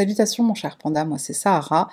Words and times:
Salutations 0.00 0.44
mon 0.44 0.54
cher 0.54 0.78
panda, 0.78 1.04
moi 1.04 1.18
c'est 1.18 1.34
Sahara. 1.34 1.90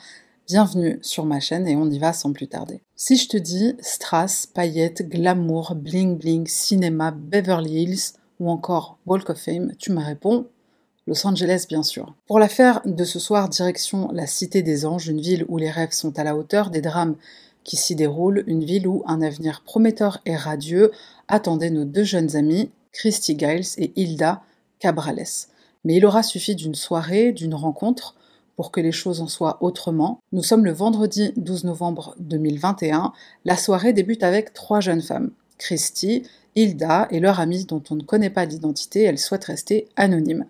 Bienvenue 0.47 0.97
sur 1.01 1.25
ma 1.25 1.41
chaîne 1.41 1.67
et 1.67 1.75
on 1.75 1.89
y 1.89 1.99
va 1.99 2.13
sans 2.13 2.31
plus 2.31 2.47
tarder. 2.47 2.81
Si 2.95 3.17
je 3.17 3.27
te 3.27 3.35
dis 3.35 3.75
strass, 3.81 4.45
paillettes, 4.45 5.09
glamour, 5.09 5.75
bling 5.75 6.17
bling, 6.17 6.47
cinéma, 6.47 7.11
Beverly 7.11 7.83
Hills 7.83 8.13
ou 8.39 8.49
encore 8.49 8.97
Walk 9.05 9.29
of 9.29 9.37
Fame, 9.37 9.73
tu 9.77 9.91
me 9.91 10.01
réponds 10.01 10.47
Los 11.05 11.27
Angeles 11.27 11.65
bien 11.67 11.83
sûr. 11.83 12.15
Pour 12.27 12.39
l'affaire 12.39 12.79
de 12.85 13.03
ce 13.03 13.19
soir, 13.19 13.49
direction 13.49 14.09
la 14.13 14.25
Cité 14.25 14.61
des 14.61 14.85
Anges, 14.85 15.09
une 15.09 15.19
ville 15.19 15.43
où 15.49 15.57
les 15.57 15.69
rêves 15.69 15.91
sont 15.91 16.17
à 16.17 16.23
la 16.23 16.37
hauteur 16.37 16.69
des 16.69 16.79
drames 16.79 17.17
qui 17.65 17.75
s'y 17.75 17.93
déroulent, 17.93 18.45
une 18.47 18.63
ville 18.63 18.87
où 18.87 19.03
un 19.05 19.21
avenir 19.21 19.63
prometteur 19.65 20.19
et 20.25 20.37
radieux 20.37 20.93
attendait 21.27 21.71
nos 21.71 21.83
deux 21.83 22.05
jeunes 22.05 22.37
amis, 22.37 22.71
Christy 22.93 23.37
Giles 23.37 23.67
et 23.77 23.91
Hilda 23.97 24.43
Cabrales. 24.79 25.49
Mais 25.87 25.95
il 25.95 26.05
aura 26.05 26.21
suffi 26.21 26.53
d'une 26.53 26.75
soirée, 26.75 27.31
d'une 27.31 27.55
rencontre, 27.55 28.13
pour 28.57 28.71
que 28.71 28.81
les 28.81 28.91
choses 28.91 29.21
en 29.21 29.29
soient 29.29 29.57
autrement. 29.63 30.19
Nous 30.33 30.43
sommes 30.43 30.65
le 30.65 30.73
vendredi 30.73 31.31
12 31.37 31.63
novembre 31.63 32.13
2021. 32.19 33.13
La 33.45 33.55
soirée 33.55 33.93
débute 33.93 34.21
avec 34.21 34.51
trois 34.51 34.81
jeunes 34.81 35.01
femmes. 35.01 35.31
Christy, 35.57 36.23
Hilda 36.55 37.07
et 37.09 37.21
leur 37.21 37.39
amie 37.39 37.63
dont 37.63 37.81
on 37.89 37.95
ne 37.95 38.03
connaît 38.03 38.29
pas 38.29 38.43
l'identité, 38.43 39.03
elles 39.03 39.17
souhaitent 39.17 39.45
rester 39.45 39.87
anonymes. 39.95 40.47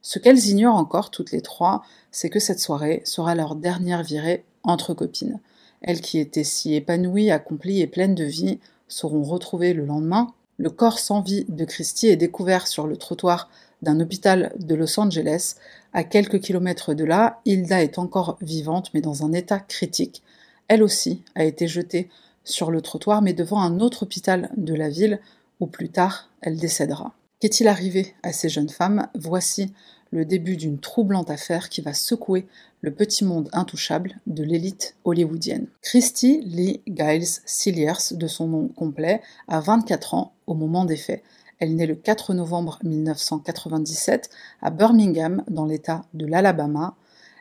Ce 0.00 0.18
qu'elles 0.18 0.46
ignorent 0.46 0.76
encore 0.76 1.10
toutes 1.10 1.32
les 1.32 1.42
trois, 1.42 1.82
c'est 2.10 2.30
que 2.30 2.40
cette 2.40 2.58
soirée 2.58 3.02
sera 3.04 3.34
leur 3.34 3.56
dernière 3.56 4.02
virée 4.02 4.46
entre 4.62 4.94
copines. 4.94 5.38
Elles 5.82 6.00
qui 6.00 6.18
étaient 6.18 6.44
si 6.44 6.74
épanouies, 6.74 7.30
accomplies 7.30 7.82
et 7.82 7.88
pleines 7.88 8.14
de 8.14 8.24
vie 8.24 8.58
seront 8.86 9.22
retrouvées 9.22 9.74
le 9.74 9.84
lendemain. 9.84 10.32
Le 10.56 10.70
corps 10.70 10.98
sans 10.98 11.20
vie 11.20 11.44
de 11.50 11.66
Christie 11.66 12.08
est 12.08 12.16
découvert 12.16 12.66
sur 12.66 12.86
le 12.86 12.96
trottoir 12.96 13.50
d'un 13.82 14.00
hôpital 14.00 14.52
de 14.58 14.74
Los 14.74 14.98
Angeles. 14.98 15.56
À 15.92 16.04
quelques 16.04 16.40
kilomètres 16.40 16.94
de 16.94 17.04
là, 17.04 17.40
Hilda 17.44 17.82
est 17.82 17.98
encore 17.98 18.38
vivante 18.40 18.90
mais 18.94 19.00
dans 19.00 19.24
un 19.24 19.32
état 19.32 19.60
critique. 19.60 20.22
Elle 20.68 20.82
aussi 20.82 21.22
a 21.34 21.44
été 21.44 21.68
jetée 21.68 22.08
sur 22.44 22.70
le 22.70 22.80
trottoir 22.80 23.22
mais 23.22 23.32
devant 23.32 23.60
un 23.60 23.80
autre 23.80 24.04
hôpital 24.04 24.50
de 24.56 24.74
la 24.74 24.88
ville 24.88 25.20
où 25.60 25.66
plus 25.66 25.88
tard 25.88 26.30
elle 26.40 26.56
décédera. 26.56 27.14
Qu'est-il 27.40 27.68
arrivé 27.68 28.14
à 28.22 28.32
ces 28.32 28.48
jeunes 28.48 28.68
femmes? 28.68 29.06
Voici 29.14 29.72
le 30.10 30.24
début 30.24 30.56
d'une 30.56 30.78
troublante 30.78 31.30
affaire 31.30 31.68
qui 31.68 31.80
va 31.80 31.94
secouer 31.94 32.46
le 32.80 32.92
petit 32.92 33.24
monde 33.24 33.48
intouchable 33.52 34.16
de 34.26 34.42
l'élite 34.42 34.96
hollywoodienne. 35.04 35.66
Christy 35.82 36.40
Lee 36.44 36.80
Giles 36.86 37.42
Cilliers, 37.44 38.12
de 38.12 38.26
son 38.26 38.48
nom 38.48 38.68
complet, 38.68 39.20
a 39.48 39.60
24 39.60 40.14
ans 40.14 40.32
au 40.46 40.54
moment 40.54 40.84
des 40.84 40.96
faits. 40.96 41.22
Elle 41.58 41.74
naît 41.74 41.86
le 41.86 41.96
4 41.96 42.34
novembre 42.34 42.78
1997 42.84 44.30
à 44.62 44.70
Birmingham, 44.70 45.42
dans 45.48 45.64
l'État 45.64 46.04
de 46.14 46.26
l'Alabama. 46.26 46.96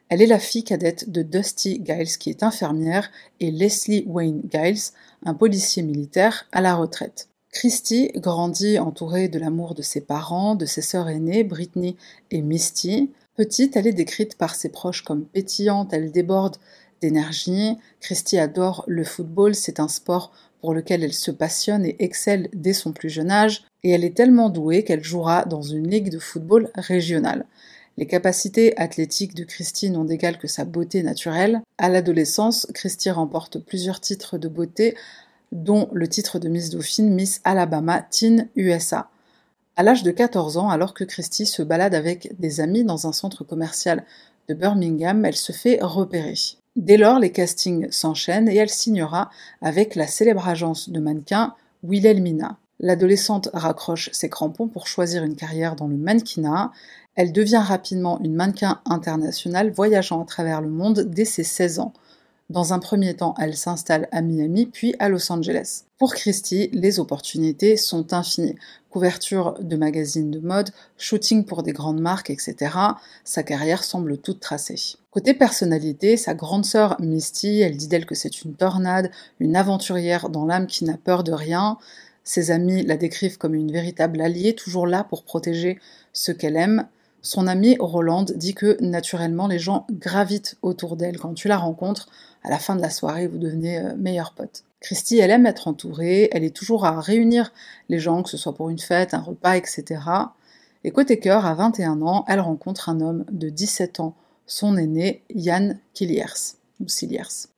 Elle 0.10 0.22
est 0.22 0.28
la 0.28 0.40
fille 0.40 0.64
cadette 0.64 1.12
de 1.12 1.22
Dusty 1.22 1.82
Giles, 1.86 2.18
qui 2.18 2.30
est 2.30 2.44
infirmière, 2.44 3.12
et 3.40 3.52
Leslie 3.52 4.06
Wayne 4.08 4.42
Giles, 4.52 4.92
un 5.26 5.34
policier 5.34 5.84
militaire 5.84 6.48
à 6.52 6.62
la 6.62 6.76
retraite. 6.76 7.30
Christy 7.52 8.12
grandit 8.16 8.80
entourée 8.80 9.30
de 9.30 9.40
l'amour 9.40 9.74
de 9.74 9.82
ses 9.82 10.02
parents, 10.02 10.56
de 10.56 10.66
ses 10.66 10.82
sœurs 10.82 11.10
aînées, 11.10 11.44
Britney 11.44 11.98
et 12.32 12.42
Misty. 12.42 13.12
Petite, 13.36 13.76
elle 13.76 13.88
est 13.88 13.94
décrite 13.94 14.38
par 14.38 14.56
ses 14.56 14.70
proches 14.70 15.04
comme 15.04 15.26
pétillante, 15.26 15.94
elle 15.94 16.12
déborde 16.12 16.58
d'énergie. 17.02 17.78
Christy 18.00 18.38
adore 18.38 18.84
le 18.88 19.04
football, 19.04 19.56
c'est 19.56 19.80
un 19.80 19.88
sport 19.88 20.32
pour 20.62 20.74
lequel 20.74 21.04
elle 21.04 21.14
se 21.14 21.32
passionne 21.32 21.86
et 21.86 21.96
excelle 22.00 22.50
dès 22.54 22.74
son 22.74 22.92
plus 22.92 23.10
jeune 23.10 23.32
âge, 23.32 23.64
et 23.84 23.92
elle 23.92 24.04
est 24.04 24.16
tellement 24.16 24.50
douée 24.50 24.84
qu'elle 24.84 25.04
jouera 25.04 25.46
dans 25.46 25.62
une 25.62 25.90
ligue 25.90 26.10
de 26.10 26.20
football 26.20 26.70
régionale. 26.76 27.46
Les 27.98 28.06
capacités 28.06 28.78
athlétiques 28.78 29.34
de 29.34 29.44
Christy 29.44 29.90
n'ont 29.90 30.04
d'égal 30.04 30.38
que 30.38 30.48
sa 30.48 30.66
beauté 30.66 31.02
naturelle. 31.02 31.62
À 31.80 31.90
l'adolescence, 31.90 32.68
Christy 32.74 33.10
remporte 33.10 33.58
plusieurs 33.58 34.00
titres 34.00 34.38
de 34.38 34.48
beauté 34.48 34.96
dont 35.52 35.90
le 35.94 36.08
titre 36.08 36.38
de 36.38 36.48
Miss 36.48 36.70
Dauphine 36.70 37.14
Miss 37.14 37.42
Alabama 37.44 38.02
Teen 38.02 38.50
USA. 38.56 39.10
À 39.76 39.84
l'âge 39.84 40.04
de 40.04 40.12
14 40.12 40.58
ans, 40.58 40.70
alors 40.70 40.94
que 40.94 41.04
Christy 41.04 41.46
se 41.46 41.64
balade 41.64 41.96
avec 41.96 42.40
des 42.40 42.62
amis 42.62 42.84
dans 42.84 43.08
un 43.08 43.14
centre 43.14 43.44
commercial 43.44 44.04
de 44.48 44.54
Birmingham, 44.54 45.26
elle 45.26 45.36
se 45.36 45.52
fait 45.52 45.80
repérer. 45.82 46.36
Dès 46.78 46.98
lors, 46.98 47.18
les 47.18 47.32
castings 47.32 47.92
s'enchaînent 47.92 48.48
et 48.48 48.56
elle 48.56 48.70
signera 48.70 49.32
avec 49.64 49.96
la 49.96 50.06
célèbre 50.06 50.48
agence 50.48 50.92
de 50.92 51.00
mannequins 51.00 51.56
Wilhelmina. 51.82 52.60
L'adolescente 52.80 53.50
raccroche 53.52 54.12
ses 54.14 54.30
crampons 54.30 54.68
pour 54.68 54.86
choisir 54.86 55.24
une 55.24 55.36
carrière 55.36 55.76
dans 55.76 55.88
le 55.88 55.98
mannequinat. 55.98 56.72
Elle 57.16 57.32
devient 57.32 57.64
rapidement 57.64 58.20
une 58.24 58.36
mannequin 58.36 58.80
internationale 58.86 59.72
voyageant 59.72 60.22
à 60.22 60.26
travers 60.26 60.62
le 60.62 60.70
monde 60.70 61.00
dès 61.00 61.26
ses 61.26 61.44
16 61.44 61.80
ans. 61.80 61.94
Dans 62.52 62.74
un 62.74 62.80
premier 62.80 63.16
temps, 63.16 63.34
elle 63.40 63.58
s'installe 63.58 64.08
à 64.12 64.22
Miami, 64.22 64.68
puis 64.68 64.96
à 65.00 65.10
Los 65.10 65.32
Angeles. 65.32 65.84
Pour 65.98 66.14
Christie, 66.14 66.70
les 66.74 67.00
opportunités 67.00 67.76
sont 67.76 68.14
infinies. 68.14 68.56
Couverture 68.92 69.56
de 69.60 69.76
magazines 69.76 70.30
de 70.32 70.40
mode, 70.40 70.70
shooting 70.98 71.44
pour 71.44 71.64
des 71.64 71.74
grandes 71.74 72.00
marques, 72.00 72.30
etc. 72.30 72.56
Sa 73.26 73.42
carrière 73.42 73.84
semble 73.84 74.20
toute 74.20 74.40
tracée. 74.40 74.98
Côté 75.18 75.34
personnalité, 75.34 76.16
sa 76.16 76.36
grande 76.36 76.64
sœur 76.64 76.96
Misty, 77.00 77.62
elle 77.62 77.76
dit 77.76 77.88
d'elle 77.88 78.06
que 78.06 78.14
c'est 78.14 78.44
une 78.44 78.54
tornade, 78.54 79.10
une 79.40 79.56
aventurière 79.56 80.30
dans 80.30 80.46
l'âme 80.46 80.68
qui 80.68 80.86
n'a 80.86 80.96
peur 80.96 81.24
de 81.24 81.32
rien. 81.32 81.80
Ses 82.24 82.52
amis 82.52 82.84
la 82.84 82.98
décrivent 82.98 83.40
comme 83.40 83.56
une 83.56 83.72
véritable 83.72 84.22
alliée, 84.22 84.54
toujours 84.54 84.86
là 84.86 85.04
pour 85.04 85.24
protéger 85.24 85.80
ce 86.14 86.32
qu'elle 86.32 86.56
aime. 86.56 86.88
Son 87.24 87.48
amie 87.48 87.78
Roland 87.80 88.26
dit 88.36 88.54
que 88.54 88.78
naturellement 88.80 89.48
les 89.48 89.58
gens 89.58 89.88
gravitent 89.90 90.56
autour 90.62 90.96
d'elle. 90.98 91.18
Quand 91.18 91.34
tu 91.34 91.48
la 91.48 91.58
rencontres, 91.58 92.10
à 92.44 92.52
la 92.52 92.60
fin 92.60 92.76
de 92.76 92.82
la 92.84 92.92
soirée, 92.92 93.26
vous 93.26 93.40
devenez 93.40 93.80
euh, 93.80 93.96
meilleurs 93.98 94.34
potes. 94.34 94.66
Christy, 94.82 95.18
elle 95.18 95.32
aime 95.32 95.48
être 95.48 95.68
entourée, 95.68 96.30
elle 96.32 96.44
est 96.44 96.56
toujours 96.56 96.86
à 96.86 97.02
réunir 97.02 97.54
les 97.90 97.98
gens, 97.98 98.22
que 98.22 98.30
ce 98.30 98.38
soit 98.38 98.54
pour 98.54 98.70
une 98.70 98.78
fête, 98.78 99.16
un 99.16 99.22
repas, 99.22 99.58
etc. 99.58 100.00
Et 100.84 100.92
côté 100.92 101.18
cœur, 101.18 101.48
à 101.48 101.56
21 101.56 102.04
ans, 102.04 102.24
elle 102.28 102.40
rencontre 102.40 102.90
un 102.90 103.02
homme 103.02 103.26
de 103.32 103.50
17 103.50 104.00
ans, 104.00 104.14
son 104.48 104.78
aîné, 104.78 105.24
Yann 105.30 105.80
Killiers. 105.94 106.56
Ou 106.80 106.86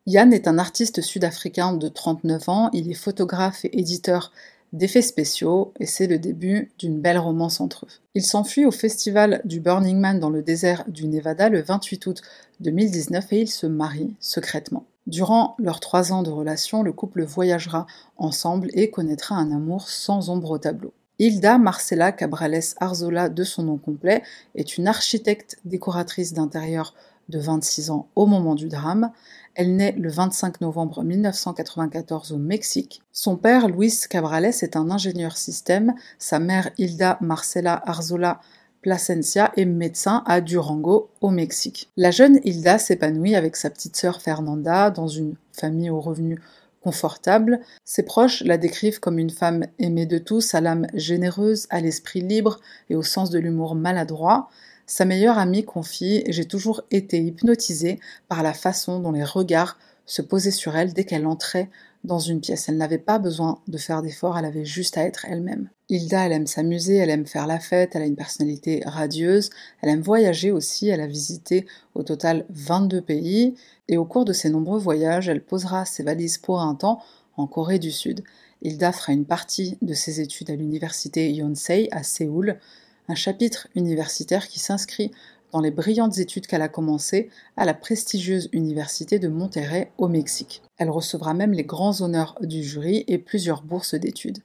Yann 0.06 0.34
est 0.34 0.48
un 0.48 0.58
artiste 0.58 1.02
sud-africain 1.02 1.74
de 1.74 1.88
39 1.88 2.50
ans, 2.50 2.70
il 2.74 2.90
est 2.90 2.96
photographe 2.96 3.64
et 3.66 3.80
éditeur 3.80 4.32
d'effets 4.74 5.02
spéciaux 5.02 5.74
et 5.80 5.86
c'est 5.86 6.08
le 6.08 6.20
début 6.20 6.72
d'une 6.78 7.00
belle 7.00 7.18
romance 7.18 7.60
entre 7.60 7.86
eux. 7.86 7.90
Il 8.16 8.24
s'enfuit 8.24 8.66
au 8.66 8.72
festival 8.72 9.42
du 9.46 9.60
Burning 9.60 9.98
Man 9.98 10.20
dans 10.20 10.30
le 10.30 10.42
désert 10.42 10.84
du 10.88 11.08
Nevada 11.08 11.50
le 11.50 11.62
28 11.62 12.06
août 12.08 12.22
2019 12.60 13.34
et 13.34 13.42
ils 13.42 13.50
se 13.50 13.66
marient 13.68 14.16
secrètement. 14.20 14.86
Durant 15.08 15.56
leurs 15.58 15.80
trois 15.80 16.14
ans 16.14 16.22
de 16.22 16.30
relation, 16.30 16.84
le 16.84 16.94
couple 16.94 17.24
voyagera 17.24 17.88
ensemble 18.18 18.70
et 18.74 18.92
connaîtra 18.92 19.36
un 19.36 19.52
amour 19.52 19.90
sans 19.90 20.30
ombre 20.30 20.52
au 20.52 20.58
tableau. 20.60 20.94
Hilda 21.19 21.57
Marcela 21.57 22.13
Cabrales 22.13 22.75
Arzola, 22.80 23.28
de 23.28 23.44
son 23.44 23.63
nom 23.63 23.78
complet, 23.78 24.24
est 24.56 24.78
une 24.78 24.88
architecte 24.88 25.57
décoratrice 25.66 26.31
d'intérieur 26.31 26.94
de 27.28 27.40
26 27.40 27.90
ans 27.91 28.07
au 28.16 28.25
moment 28.25 28.56
du 28.56 28.69
drame. 28.69 29.12
Elle 29.53 29.75
naît 29.75 29.94
le 29.97 30.09
25 30.09 30.62
novembre 30.62 31.03
1994 31.03 32.31
au 32.31 32.38
Mexique. 32.38 33.02
Son 33.12 33.35
père, 33.35 33.68
Luis 33.68 33.94
Cabrales, 34.09 34.46
est 34.46 34.78
un 34.78 34.90
ingénieur 34.90 35.35
système. 35.35 35.94
Sa 36.19 36.40
mère, 36.40 36.69
Hilda 36.78 37.18
Marcela 37.19 37.84
Arzola 37.85 38.40
Plasencia, 38.81 39.52
est 39.58 39.66
médecin 39.66 40.24
à 40.25 40.40
Durango, 40.40 41.09
au 41.19 41.31
Mexique. 41.31 41.91
La 41.97 42.12
jeune 42.12 42.40
Hilda 42.46 42.79
s'épanouit 42.79 43.35
avec 43.35 43.58
sa 43.58 43.69
petite 43.69 43.97
sœur 43.97 44.22
Fernanda 44.22 44.90
dans 44.90 45.08
une 45.08 45.35
famille 45.52 45.90
aux 45.90 46.00
revenus 46.00 46.40
confortables. 46.81 47.59
Ses 47.85 48.03
proches 48.03 48.43
la 48.43 48.58
décrivent 48.58 48.99
comme 48.99 49.20
une 49.20 49.29
femme 49.29 49.66
aimée 49.79 50.05
de 50.05 50.17
tous, 50.17 50.53
à 50.55 50.61
l'âme 50.61 50.87
généreuse, 50.93 51.67
à 51.70 51.81
l'esprit 51.81 52.22
libre 52.22 52.59
et 52.90 52.96
au 52.96 53.03
sens 53.03 53.29
de 53.29 53.40
l'humour 53.40 53.76
maladroit. 53.76 54.49
Sa 54.85 55.05
meilleure 55.05 55.37
amie 55.37 55.66
confie 55.66 56.23
J'ai 56.28 56.46
toujours 56.46 56.81
été 56.91 57.20
hypnotisée 57.20 57.99
par 58.28 58.43
la 58.43 58.53
façon 58.53 58.99
dont 58.99 59.11
les 59.11 59.23
regards 59.23 59.78
se 60.05 60.22
posaient 60.22 60.52
sur 60.52 60.76
elle 60.76 60.93
dès 60.93 61.03
qu'elle 61.03 61.28
entrait 61.28 61.70
dans 62.03 62.19
une 62.19 62.41
pièce. 62.41 62.69
Elle 62.69 62.78
n'avait 62.78 62.97
pas 62.97 63.19
besoin 63.19 63.59
de 63.67 63.78
faire 63.78 64.01
d'efforts, 64.01 64.37
elle 64.37 64.46
avait 64.46 64.66
juste 64.66 64.97
à 64.97 65.03
être 65.03 65.25
elle-même. 65.25 65.69
Hilda, 65.90 66.25
elle 66.25 66.31
aime 66.31 66.47
s'amuser, 66.47 66.96
elle 66.96 67.09
aime 67.09 67.25
faire 67.25 67.47
la 67.47 67.59
fête, 67.59 67.96
elle 67.96 68.03
a 68.03 68.05
une 68.05 68.16
personnalité 68.16 68.81
radieuse, 68.85 69.49
elle 69.81 69.90
aime 69.90 70.01
voyager 70.01 70.51
aussi, 70.51 70.87
elle 70.87 71.01
a 71.01 71.07
visité 71.07 71.66
au 71.96 72.03
total 72.03 72.46
22 72.49 73.01
pays, 73.01 73.55
et 73.87 73.97
au 73.97 74.05
cours 74.05 74.25
de 74.25 74.34
ses 74.34 74.49
nombreux 74.49 74.79
voyages, 74.79 75.29
elle 75.29 75.43
posera 75.43 75.85
ses 75.85 76.03
valises 76.03 76.37
pour 76.37 76.61
un 76.61 76.75
temps 76.75 77.01
en 77.37 77.47
Corée 77.47 77.79
du 77.79 77.91
Sud. 77.91 78.23
Hilda 78.61 78.91
fera 78.91 79.13
une 79.13 79.25
partie 79.25 79.78
de 79.81 79.93
ses 79.93 80.22
études 80.22 80.51
à 80.51 80.55
l'université 80.55 81.31
Yonsei 81.31 81.87
à 81.91 82.03
Séoul, 82.03 82.59
un 83.07 83.16
chapitre 83.16 83.67
universitaire 83.75 84.47
qui 84.47 84.59
s'inscrit 84.59 85.11
dans 85.51 85.61
les 85.61 85.72
brillantes 85.72 86.19
études 86.19 86.46
qu'elle 86.46 86.61
a 86.61 86.69
commencées 86.69 87.29
à 87.57 87.66
la 87.66 87.73
prestigieuse 87.73 88.49
université 88.51 89.17
de 89.17 89.28
Monterrey 89.28 89.91
au 89.97 90.07
Mexique. 90.07 90.61
Elle 90.79 90.90
recevra 90.90 91.34
même 91.34 91.52
les 91.52 91.64
grands 91.64 92.02
honneurs 92.02 92.35
du 92.41 92.64
jury 92.64 93.03
et 93.08 93.20
plusieurs 93.20 93.61
bourses 93.61 93.96
d'études. 93.96 94.40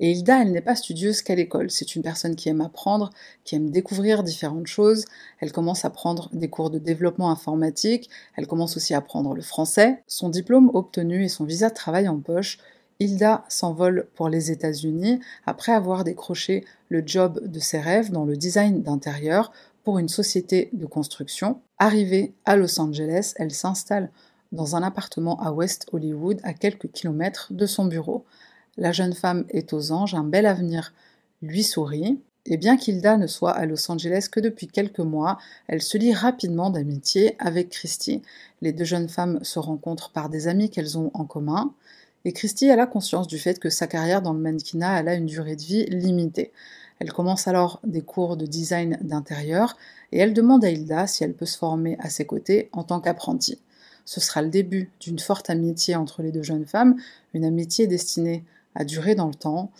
Et 0.00 0.10
Hilda, 0.10 0.42
elle 0.42 0.50
n'est 0.50 0.60
pas 0.60 0.74
studieuse 0.74 1.22
qu'à 1.22 1.34
l'école. 1.36 1.70
C'est 1.70 1.94
une 1.94 2.02
personne 2.02 2.34
qui 2.34 2.48
aime 2.48 2.62
apprendre, 2.62 3.10
qui 3.44 3.54
aime 3.54 3.70
découvrir 3.70 4.24
différentes 4.24 4.66
choses. 4.66 5.04
Elle 5.40 5.52
commence 5.52 5.84
à 5.84 5.90
prendre 5.90 6.30
des 6.32 6.48
cours 6.48 6.70
de 6.70 6.78
développement 6.78 7.30
informatique. 7.30 8.10
Elle 8.36 8.46
commence 8.46 8.76
aussi 8.76 8.94
à 8.94 8.98
apprendre 8.98 9.34
le 9.34 9.42
français. 9.42 10.02
Son 10.08 10.30
diplôme 10.30 10.70
obtenu 10.74 11.22
et 11.22 11.28
son 11.28 11.44
visa 11.44 11.68
de 11.68 11.74
travail 11.74 12.08
en 12.08 12.18
poche, 12.18 12.58
Hilda 12.98 13.44
s'envole 13.48 14.08
pour 14.14 14.28
les 14.28 14.50
États-Unis 14.50 15.20
après 15.46 15.72
avoir 15.72 16.04
décroché 16.04 16.64
le 16.88 17.02
job 17.04 17.40
de 17.46 17.58
ses 17.58 17.78
rêves 17.78 18.10
dans 18.10 18.24
le 18.24 18.36
design 18.36 18.82
d'intérieur 18.82 19.52
pour 19.84 19.98
une 19.98 20.08
société 20.08 20.70
de 20.72 20.86
construction. 20.86 21.60
Arrivée 21.78 22.34
à 22.44 22.56
Los 22.56 22.80
Angeles, 22.80 23.34
elle 23.36 23.50
s'installe 23.50 24.10
dans 24.54 24.76
un 24.76 24.82
appartement 24.82 25.38
à 25.40 25.52
West 25.52 25.86
Hollywood, 25.92 26.40
à 26.44 26.54
quelques 26.54 26.90
kilomètres 26.90 27.48
de 27.52 27.66
son 27.66 27.84
bureau. 27.84 28.24
La 28.76 28.92
jeune 28.92 29.12
femme 29.12 29.44
est 29.50 29.72
aux 29.72 29.92
anges, 29.92 30.14
un 30.14 30.24
bel 30.24 30.46
avenir 30.46 30.94
lui 31.42 31.62
sourit. 31.62 32.20
Et 32.46 32.56
bien 32.56 32.76
qu'Hilda 32.76 33.16
ne 33.16 33.26
soit 33.26 33.52
à 33.52 33.64
Los 33.64 33.90
Angeles 33.90 34.28
que 34.30 34.40
depuis 34.40 34.66
quelques 34.66 35.00
mois, 35.00 35.38
elle 35.66 35.80
se 35.80 35.96
lie 35.96 36.12
rapidement 36.12 36.70
d'amitié 36.70 37.36
avec 37.38 37.70
Christy. 37.70 38.22
Les 38.60 38.72
deux 38.72 38.84
jeunes 38.84 39.08
femmes 39.08 39.38
se 39.42 39.58
rencontrent 39.58 40.10
par 40.10 40.28
des 40.28 40.46
amis 40.46 40.70
qu'elles 40.70 40.98
ont 40.98 41.10
en 41.14 41.24
commun. 41.24 41.72
Et 42.26 42.32
Christy 42.32 42.70
a 42.70 42.76
la 42.76 42.86
conscience 42.86 43.28
du 43.28 43.38
fait 43.38 43.58
que 43.58 43.70
sa 43.70 43.86
carrière 43.86 44.22
dans 44.22 44.32
le 44.34 44.40
mannequinat 44.40 44.94
a 44.94 45.14
une 45.14 45.26
durée 45.26 45.56
de 45.56 45.62
vie 45.62 45.86
limitée. 45.86 46.52
Elle 46.98 47.12
commence 47.12 47.48
alors 47.48 47.80
des 47.84 48.02
cours 48.02 48.36
de 48.36 48.46
design 48.46 48.98
d'intérieur 49.02 49.76
et 50.12 50.18
elle 50.18 50.32
demande 50.32 50.64
à 50.64 50.70
Hilda 50.70 51.06
si 51.06 51.24
elle 51.24 51.34
peut 51.34 51.46
se 51.46 51.58
former 51.58 51.96
à 51.98 52.08
ses 52.08 52.24
côtés 52.24 52.68
en 52.72 52.84
tant 52.84 53.00
qu'apprentie. 53.00 53.58
Ce 54.04 54.20
sera 54.20 54.42
le 54.42 54.48
début 54.48 54.90
d'une 55.00 55.18
forte 55.18 55.50
amitié 55.50 55.96
entre 55.96 56.22
les 56.22 56.32
deux 56.32 56.42
jeunes 56.42 56.66
femmes, 56.66 56.96
une 57.32 57.44
amitié 57.44 57.86
destinée 57.86 58.44
à 58.74 58.84
durer 58.84 59.14
dans 59.14 59.28
le 59.28 59.34
temps. 59.34 59.70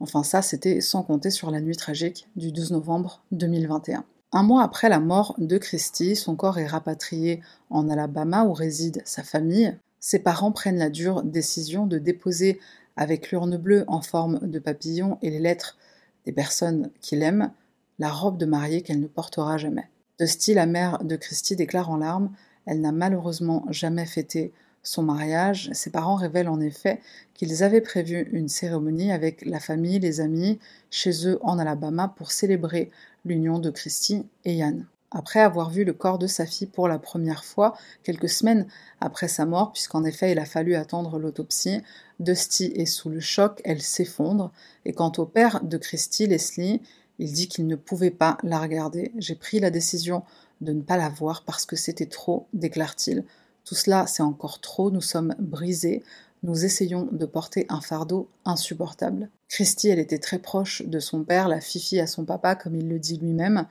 Enfin 0.00 0.22
ça, 0.22 0.42
c'était 0.42 0.80
sans 0.80 1.02
compter 1.02 1.30
sur 1.30 1.50
la 1.50 1.60
nuit 1.60 1.76
tragique 1.76 2.28
du 2.36 2.52
12 2.52 2.72
novembre 2.72 3.22
2021. 3.32 4.04
Un 4.32 4.42
mois 4.42 4.62
après 4.62 4.88
la 4.88 5.00
mort 5.00 5.34
de 5.38 5.58
Christie, 5.58 6.14
son 6.14 6.36
corps 6.36 6.58
est 6.58 6.66
rapatrié 6.66 7.42
en 7.68 7.88
Alabama 7.88 8.44
où 8.44 8.52
réside 8.52 9.02
sa 9.04 9.24
famille. 9.24 9.76
Ses 9.98 10.20
parents 10.20 10.52
prennent 10.52 10.78
la 10.78 10.88
dure 10.88 11.22
décision 11.22 11.86
de 11.86 11.98
déposer 11.98 12.60
avec 12.96 13.30
l'urne 13.30 13.56
bleue 13.56 13.84
en 13.88 14.02
forme 14.02 14.38
de 14.42 14.58
papillon 14.58 15.18
et 15.22 15.30
les 15.30 15.40
lettres 15.40 15.78
des 16.26 16.32
personnes 16.32 16.90
qu'il 17.00 17.22
aime, 17.22 17.50
la 17.98 18.10
robe 18.10 18.38
de 18.38 18.46
mariée 18.46 18.82
qu'elle 18.82 19.00
ne 19.00 19.06
portera 19.06 19.58
jamais. 19.58 19.88
Dusty, 20.18 20.54
la 20.54 20.66
mère 20.66 21.02
de 21.02 21.16
Christy, 21.16 21.56
déclare 21.56 21.90
en 21.90 21.96
larmes 21.96 22.30
Elle 22.66 22.80
n'a 22.80 22.92
malheureusement 22.92 23.64
jamais 23.70 24.06
fêté 24.06 24.52
son 24.82 25.02
mariage. 25.02 25.70
Ses 25.72 25.90
parents 25.90 26.14
révèlent 26.14 26.48
en 26.48 26.60
effet 26.60 27.00
qu'ils 27.34 27.62
avaient 27.62 27.80
prévu 27.80 28.28
une 28.32 28.48
cérémonie 28.48 29.12
avec 29.12 29.44
la 29.44 29.60
famille, 29.60 29.98
les 29.98 30.20
amis, 30.20 30.58
chez 30.90 31.26
eux 31.26 31.38
en 31.42 31.58
Alabama 31.58 32.12
pour 32.16 32.32
célébrer 32.32 32.90
l'union 33.24 33.58
de 33.58 33.70
Christy 33.70 34.26
et 34.44 34.54
Yann. 34.54 34.86
Après 35.12 35.40
avoir 35.40 35.70
vu 35.70 35.84
le 35.84 35.92
corps 35.92 36.18
de 36.18 36.28
sa 36.28 36.46
fille 36.46 36.68
pour 36.68 36.86
la 36.86 37.00
première 37.00 37.44
fois, 37.44 37.76
quelques 38.04 38.28
semaines 38.28 38.66
après 39.00 39.26
sa 39.26 39.44
mort, 39.44 39.72
puisqu'en 39.72 40.04
effet 40.04 40.30
il 40.30 40.38
a 40.38 40.44
fallu 40.44 40.76
attendre 40.76 41.18
l'autopsie, 41.18 41.82
Dusty 42.20 42.66
est 42.76 42.86
sous 42.86 43.08
le 43.08 43.18
choc, 43.18 43.60
elle 43.64 43.82
s'effondre, 43.82 44.52
et 44.84 44.92
quant 44.92 45.12
au 45.18 45.26
père 45.26 45.64
de 45.64 45.76
Christy, 45.78 46.28
Leslie, 46.28 46.80
il 47.18 47.32
dit 47.32 47.48
qu'il 47.48 47.66
ne 47.66 47.74
pouvait 47.74 48.12
pas 48.12 48.38
la 48.44 48.60
regarder. 48.60 49.10
J'ai 49.18 49.34
pris 49.34 49.58
la 49.58 49.70
décision 49.70 50.22
de 50.60 50.72
ne 50.72 50.82
pas 50.82 50.96
la 50.96 51.08
voir 51.08 51.44
parce 51.44 51.66
que 51.66 51.76
c'était 51.76 52.06
trop, 52.06 52.46
déclare-t-il. 52.52 53.24
Tout 53.64 53.74
cela, 53.74 54.06
c'est 54.06 54.22
encore 54.22 54.60
trop, 54.60 54.90
nous 54.90 55.00
sommes 55.00 55.34
brisés, 55.38 56.02
nous 56.42 56.64
essayons 56.64 57.08
de 57.10 57.26
porter 57.26 57.66
un 57.68 57.80
fardeau 57.80 58.28
insupportable. 58.44 59.28
Christy, 59.48 59.88
elle 59.88 59.98
était 59.98 60.18
très 60.18 60.38
proche 60.38 60.82
de 60.82 60.98
son 60.98 61.24
père, 61.24 61.48
la 61.48 61.60
fifi 61.60 62.00
à 62.00 62.06
son 62.06 62.24
papa, 62.24 62.54
comme 62.54 62.76
il 62.76 62.88
le 62.88 62.98
dit 62.98 63.18
lui-même. 63.18 63.66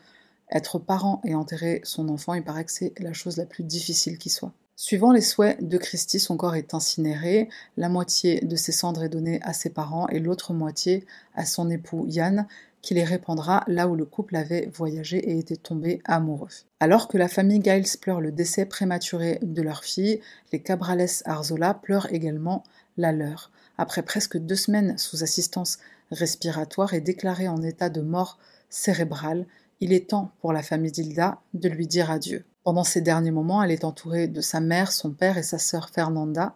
Être 0.52 0.80
parent 0.80 1.22
et 1.24 1.36
enterrer 1.36 1.82
son 1.84 2.10
enfant, 2.10 2.34
il 2.34 2.44
paraît 2.44 2.66
que 2.66 2.72
c'est 2.72 2.94
la 3.00 3.14
chose 3.14 3.38
la 3.38 3.46
plus 3.46 3.64
difficile 3.64 4.18
qui 4.18 4.30
soit. 4.30 4.54
Suivant 4.76 5.12
les 5.12 5.22
souhaits 5.22 5.68
de 5.68 5.78
Christie, 5.78 6.22
son 6.22 6.38
corps 6.38 6.56
est 6.56 6.74
incinéré, 6.74 7.50
la 7.76 7.90
moitié 7.90 8.40
de 8.40 8.56
ses 8.56 8.72
cendres 8.72 9.04
est 9.04 9.10
donnée 9.10 9.42
à 9.42 9.52
ses 9.52 9.70
parents 9.70 10.08
et 10.08 10.20
l'autre 10.20 10.54
moitié 10.54 11.06
à 11.36 11.46
son 11.46 11.70
époux 11.70 12.06
Yann, 12.08 12.48
qui 12.82 12.94
les 12.94 13.04
répandra 13.04 13.64
là 13.68 13.88
où 13.88 13.96
le 13.96 14.06
couple 14.06 14.36
avait 14.36 14.70
voyagé 14.74 15.18
et 15.18 15.38
était 15.38 15.58
tombé 15.58 16.02
amoureux. 16.06 16.50
Alors 16.80 17.08
que 17.08 17.18
la 17.18 17.28
famille 17.28 17.62
Giles 17.64 17.98
pleure 18.00 18.22
le 18.22 18.32
décès 18.32 18.66
prématuré 18.66 19.40
de 19.42 19.62
leur 19.62 19.84
fille, 19.84 20.22
les 20.52 20.62
Cabrales 20.62 21.08
Arzola 21.26 21.74
pleurent 21.74 22.12
également 22.12 22.64
la 22.98 23.12
leur. 23.12 23.52
Après 23.78 24.04
presque 24.04 24.38
deux 24.38 24.56
semaines 24.56 24.98
sous 24.98 25.24
assistance 25.24 25.80
respiratoire 26.12 26.94
et 26.94 27.02
déclarée 27.02 27.48
en 27.48 27.62
état 27.62 27.90
de 27.90 28.02
mort 28.02 28.38
cérébrale, 28.70 29.46
il 29.82 29.94
est 29.94 30.10
temps 30.10 30.32
pour 30.42 30.54
la 30.54 30.64
famille 30.64 30.92
d'Hilda 30.92 31.40
de 31.54 31.70
lui 31.70 31.88
dire 31.88 32.12
adieu. 32.12 32.44
Pendant 32.64 32.84
ces 32.84 33.02
derniers 33.02 33.32
moments, 33.32 33.64
elle 33.64 33.72
est 33.72 33.86
entourée 33.86 34.28
de 34.28 34.42
sa 34.42 34.60
mère, 34.60 34.92
son 34.92 35.12
père 35.12 35.38
et 35.38 35.44
sa 35.44 35.58
sœur 35.58 35.90
Fernanda. 35.90 36.56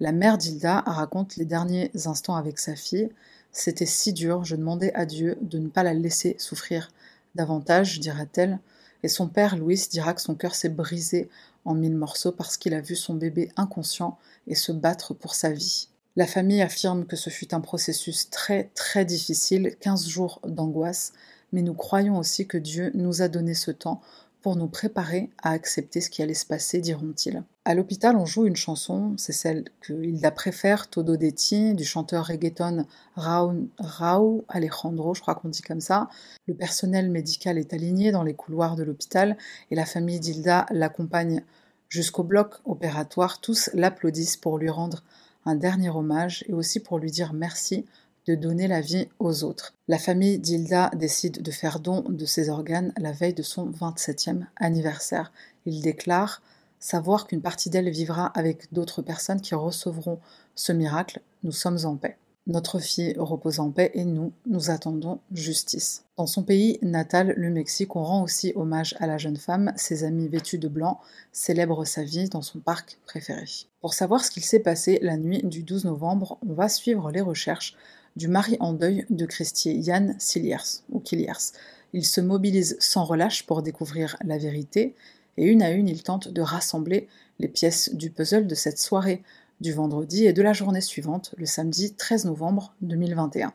La 0.00 0.12
mère 0.12 0.38
d'Hilda 0.38 0.82
raconte 0.86 1.36
les 1.36 1.44
derniers 1.44 1.90
instants 2.06 2.36
avec 2.36 2.58
sa 2.58 2.76
fille. 2.76 3.08
C'était 3.52 3.86
si 3.86 4.12
dur, 4.12 4.44
je 4.44 4.56
demandais 4.56 4.92
à 4.94 5.06
Dieu 5.06 5.38
de 5.40 5.58
ne 5.58 5.68
pas 5.68 5.82
la 5.82 5.94
laisser 5.94 6.36
souffrir 6.38 6.90
davantage, 7.34 8.00
dira-t-elle. 8.00 8.58
Et 9.02 9.08
son 9.08 9.28
père, 9.28 9.56
Louis, 9.56 9.80
dira 9.90 10.14
que 10.14 10.20
son 10.20 10.34
cœur 10.34 10.54
s'est 10.54 10.68
brisé 10.68 11.28
en 11.64 11.74
mille 11.74 11.96
morceaux 11.96 12.32
parce 12.32 12.56
qu'il 12.56 12.74
a 12.74 12.80
vu 12.80 12.96
son 12.96 13.14
bébé 13.14 13.50
inconscient 13.56 14.18
et 14.46 14.54
se 14.54 14.72
battre 14.72 15.14
pour 15.14 15.34
sa 15.34 15.50
vie. 15.50 15.88
La 16.16 16.26
famille 16.26 16.62
affirme 16.62 17.06
que 17.06 17.14
ce 17.14 17.30
fut 17.30 17.54
un 17.54 17.60
processus 17.60 18.28
très 18.30 18.70
très 18.74 19.04
difficile, 19.04 19.76
15 19.80 20.08
jours 20.08 20.40
d'angoisse, 20.44 21.12
mais 21.52 21.62
nous 21.62 21.74
croyons 21.74 22.18
aussi 22.18 22.46
que 22.46 22.58
Dieu 22.58 22.90
nous 22.94 23.22
a 23.22 23.28
donné 23.28 23.54
ce 23.54 23.70
temps 23.70 24.00
pour 24.42 24.56
nous 24.56 24.68
préparer 24.68 25.30
à 25.42 25.50
accepter 25.50 26.00
ce 26.00 26.10
qui 26.10 26.22
allait 26.22 26.34
se 26.34 26.46
passer, 26.46 26.80
diront-ils. 26.80 27.42
À 27.64 27.74
l'hôpital, 27.74 28.16
on 28.16 28.24
joue 28.24 28.46
une 28.46 28.56
chanson, 28.56 29.14
c'est 29.18 29.32
celle 29.32 29.64
que 29.80 29.92
Hilda 29.92 30.30
préfère, 30.30 30.88
Todo 30.88 31.16
Detti, 31.16 31.74
du 31.74 31.84
chanteur 31.84 32.26
reggaeton 32.26 32.86
Raúl 33.16 34.44
Alejandro, 34.48 35.14
je 35.14 35.20
crois 35.20 35.34
qu'on 35.34 35.48
dit 35.48 35.62
comme 35.62 35.80
ça. 35.80 36.08
Le 36.46 36.54
personnel 36.54 37.10
médical 37.10 37.58
est 37.58 37.74
aligné 37.74 38.10
dans 38.10 38.22
les 38.22 38.34
couloirs 38.34 38.76
de 38.76 38.84
l'hôpital 38.84 39.36
et 39.70 39.74
la 39.74 39.84
famille 39.84 40.20
d'Hilda 40.20 40.66
l'accompagne 40.70 41.42
jusqu'au 41.88 42.22
bloc 42.22 42.54
opératoire. 42.64 43.40
Tous 43.40 43.70
l'applaudissent 43.74 44.36
pour 44.36 44.58
lui 44.58 44.70
rendre 44.70 45.02
un 45.44 45.56
dernier 45.56 45.90
hommage 45.90 46.44
et 46.48 46.54
aussi 46.54 46.80
pour 46.80 46.98
lui 46.98 47.10
dire 47.10 47.32
merci 47.32 47.86
de 48.28 48.34
donner 48.34 48.68
la 48.68 48.82
vie 48.82 49.08
aux 49.18 49.42
autres. 49.42 49.74
La 49.88 49.98
famille 49.98 50.38
d'Hilda 50.38 50.90
décide 50.94 51.40
de 51.40 51.50
faire 51.50 51.80
don 51.80 52.04
de 52.06 52.26
ses 52.26 52.50
organes 52.50 52.92
la 52.98 53.12
veille 53.12 53.32
de 53.32 53.42
son 53.42 53.70
27e 53.70 54.44
anniversaire. 54.56 55.32
Il 55.64 55.80
déclare 55.80 56.42
savoir 56.78 57.26
qu'une 57.26 57.40
partie 57.40 57.70
d'elle 57.70 57.88
vivra 57.88 58.26
avec 58.26 58.70
d'autres 58.72 59.00
personnes 59.00 59.40
qui 59.40 59.54
recevront 59.54 60.20
ce 60.54 60.72
miracle. 60.72 61.20
Nous 61.42 61.52
sommes 61.52 61.78
en 61.84 61.96
paix. 61.96 62.18
Notre 62.46 62.78
fille 62.80 63.14
repose 63.18 63.60
en 63.60 63.70
paix 63.70 63.90
et 63.94 64.04
nous, 64.04 64.32
nous 64.46 64.70
attendons 64.70 65.20
justice. 65.32 66.04
Dans 66.16 66.26
son 66.26 66.42
pays 66.42 66.78
natal, 66.82 67.34
le 67.36 67.50
Mexique, 67.50 67.94
on 67.96 68.02
rend 68.02 68.22
aussi 68.22 68.52
hommage 68.56 68.94
à 69.00 69.06
la 69.06 69.18
jeune 69.18 69.36
femme. 69.36 69.72
Ses 69.76 70.04
amis 70.04 70.28
vêtus 70.28 70.58
de 70.58 70.68
blanc 70.68 71.00
célèbrent 71.32 71.86
sa 71.86 72.04
vie 72.04 72.28
dans 72.28 72.42
son 72.42 72.58
parc 72.58 72.98
préféré. 73.06 73.44
Pour 73.80 73.92
savoir 73.94 74.24
ce 74.24 74.30
qu'il 74.30 74.44
s'est 74.44 74.60
passé 74.60 74.98
la 75.02 75.16
nuit 75.16 75.42
du 75.44 75.62
12 75.62 75.84
novembre, 75.84 76.38
on 76.46 76.54
va 76.54 76.68
suivre 76.68 77.10
les 77.10 77.20
recherches 77.20 77.74
du 78.18 78.26
mari 78.26 78.56
en 78.58 78.72
deuil 78.72 79.06
de 79.10 79.24
Christie, 79.26 79.78
Yann 79.78 80.16
Siliers, 80.18 80.82
ou 80.90 80.98
Kiliers. 80.98 81.54
Il 81.92 82.04
se 82.04 82.20
mobilise 82.20 82.76
sans 82.80 83.04
relâche 83.04 83.46
pour 83.46 83.62
découvrir 83.62 84.16
la 84.24 84.38
vérité, 84.38 84.96
et 85.36 85.46
une 85.46 85.62
à 85.62 85.70
une, 85.70 85.88
il 85.88 86.02
tente 86.02 86.26
de 86.26 86.42
rassembler 86.42 87.06
les 87.38 87.46
pièces 87.46 87.94
du 87.94 88.10
puzzle 88.10 88.48
de 88.48 88.56
cette 88.56 88.80
soirée 88.80 89.22
du 89.60 89.72
vendredi 89.72 90.26
et 90.26 90.32
de 90.32 90.42
la 90.42 90.52
journée 90.52 90.80
suivante, 90.80 91.32
le 91.38 91.46
samedi 91.46 91.94
13 91.94 92.24
novembre 92.24 92.74
2021. 92.82 93.52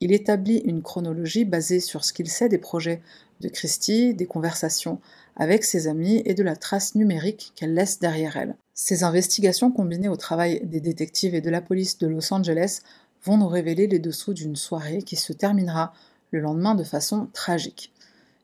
Il 0.00 0.10
établit 0.10 0.58
une 0.64 0.82
chronologie 0.82 1.44
basée 1.44 1.78
sur 1.78 2.04
ce 2.04 2.12
qu'il 2.12 2.28
sait 2.28 2.48
des 2.48 2.58
projets 2.58 3.00
de 3.40 3.48
Christie, 3.48 4.14
des 4.14 4.26
conversations 4.26 5.00
avec 5.36 5.62
ses 5.62 5.86
amis 5.86 6.22
et 6.24 6.34
de 6.34 6.42
la 6.42 6.56
trace 6.56 6.96
numérique 6.96 7.52
qu'elle 7.54 7.74
laisse 7.74 8.00
derrière 8.00 8.36
elle. 8.36 8.56
Ces 8.74 9.04
investigations 9.04 9.70
combinées 9.70 10.08
au 10.08 10.16
travail 10.16 10.60
des 10.64 10.80
détectives 10.80 11.36
et 11.36 11.40
de 11.40 11.50
la 11.50 11.60
police 11.60 11.98
de 11.98 12.08
Los 12.08 12.32
Angeles 12.34 12.80
vont 13.24 13.36
nous 13.36 13.48
révéler 13.48 13.86
les 13.86 13.98
dessous 13.98 14.34
d'une 14.34 14.56
soirée 14.56 15.02
qui 15.02 15.16
se 15.16 15.32
terminera 15.32 15.92
le 16.30 16.40
lendemain 16.40 16.74
de 16.74 16.84
façon 16.84 17.28
tragique. 17.32 17.92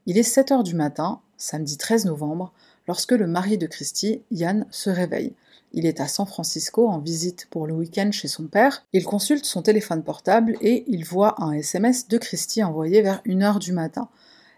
Il 0.07 0.19
est 0.19 0.23
7 0.23 0.53
heures 0.53 0.63
du 0.63 0.75
matin, 0.75 1.21
samedi 1.37 1.77
13 1.77 2.07
novembre, 2.07 2.53
lorsque 2.87 3.13
le 3.13 3.27
mari 3.27 3.59
de 3.59 3.67
Christy, 3.67 4.23
Yann, 4.31 4.67
se 4.71 4.91
réveille. 4.91 5.35
Il 5.73 5.85
est 5.85 6.01
à 6.01 6.09
San 6.09 6.27
Francisco 6.27 6.89
en 6.89 6.99
visite 6.99 7.47
pour 7.51 7.67
le 7.67 7.75
week-end 7.75 8.11
chez 8.11 8.29
son 8.29 8.47
père. 8.47 8.87
Il 8.93 9.05
consulte 9.05 9.45
son 9.45 9.63
téléphone 9.63 10.03
portable 10.03 10.57
et 10.63 10.85
il 10.87 11.05
voit 11.05 11.43
un 11.43 11.53
SMS 11.53 12.09
de 12.09 12.17
Christy 12.17 12.65
envoyé 12.65 13.03
vers 13.03 13.21
1 13.29 13.43
heure 13.43 13.59
du 13.59 13.73
matin. 13.73 14.09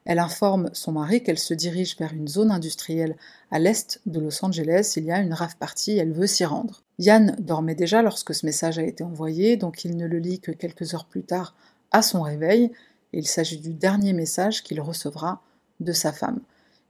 Elle 0.04 0.18
informe 0.18 0.70
son 0.72 0.92
mari 0.92 1.22
qu'elle 1.22 1.38
se 1.38 1.54
dirige 1.54 1.96
vers 1.98 2.12
une 2.12 2.28
zone 2.28 2.50
industrielle 2.50 3.16
à 3.50 3.58
l'est 3.58 4.00
de 4.06 4.20
Los 4.20 4.44
Angeles. 4.44 4.94
Il 4.96 5.04
y 5.04 5.12
a 5.12 5.20
une 5.20 5.34
rave 5.34 5.56
party, 5.58 5.98
elle 5.98 6.12
veut 6.12 6.26
s'y 6.26 6.44
rendre. 6.44 6.82
Yann 6.98 7.36
dormait 7.38 7.74
déjà 7.74 8.02
lorsque 8.02 8.34
ce 8.34 8.46
message 8.46 8.78
a 8.78 8.82
été 8.82 9.04
envoyé, 9.04 9.56
donc 9.56 9.84
il 9.84 9.96
ne 9.96 10.06
le 10.06 10.18
lit 10.18 10.40
que 10.40 10.52
quelques 10.52 10.94
heures 10.94 11.06
plus 11.06 11.22
tard 11.22 11.54
à 11.90 12.02
son 12.02 12.22
réveil. 12.22 12.72
Il 13.12 13.26
s'agit 13.26 13.58
du 13.58 13.74
dernier 13.74 14.12
message 14.12 14.62
qu'il 14.62 14.80
recevra 14.80 15.42
de 15.80 15.92
sa 15.92 16.12
femme. 16.12 16.40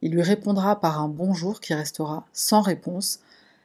Il 0.03 0.13
lui 0.13 0.23
répondra 0.23 0.81
par 0.81 1.01
un 1.01 1.09
bonjour 1.09 1.61
qui 1.61 1.75
restera 1.75 2.27
sans 2.33 2.61
réponse. 2.61 3.21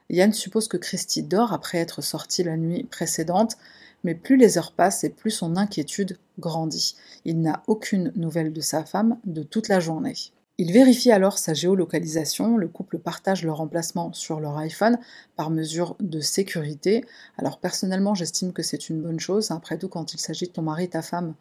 Yann 0.09 0.33
suppose 0.33 0.67
que 0.67 0.77
Christy 0.77 1.23
dort 1.23 1.53
après 1.53 1.79
être 1.79 2.01
sortie 2.01 2.43
la 2.43 2.57
nuit 2.57 2.83
précédente, 2.83 3.57
mais 4.05 4.13
plus 4.13 4.37
les 4.37 4.59
heures 4.59 4.71
passent 4.71 5.03
et 5.03 5.09
plus 5.09 5.31
son 5.31 5.57
inquiétude 5.57 6.19
grandit. 6.37 6.95
Il 7.25 7.41
n'a 7.41 7.63
aucune 7.65 8.13
nouvelle 8.15 8.53
de 8.53 8.61
sa 8.61 8.85
femme 8.85 9.17
de 9.25 9.41
toute 9.41 9.67
la 9.67 9.79
journée. 9.79 10.13
Il 10.59 10.71
vérifie 10.71 11.11
alors 11.11 11.39
sa 11.39 11.55
géolocalisation, 11.55 12.55
le 12.55 12.67
couple 12.67 12.99
partage 12.99 13.43
leur 13.43 13.61
emplacement 13.61 14.13
sur 14.13 14.39
leur 14.39 14.57
iPhone 14.57 14.99
par 15.35 15.49
mesure 15.49 15.97
de 15.99 16.21
sécurité. 16.21 17.03
Alors 17.37 17.59
personnellement 17.59 18.13
j'estime 18.13 18.53
que 18.53 18.61
c'est 18.61 18.89
une 18.89 19.01
bonne 19.01 19.19
chose, 19.19 19.49
après 19.49 19.79
tout 19.79 19.89
quand 19.89 20.13
il 20.13 20.19
s'agit 20.19 20.45
de 20.45 20.51
ton 20.51 20.61
mari, 20.61 20.87
ta 20.87 21.01
femme, 21.01 21.33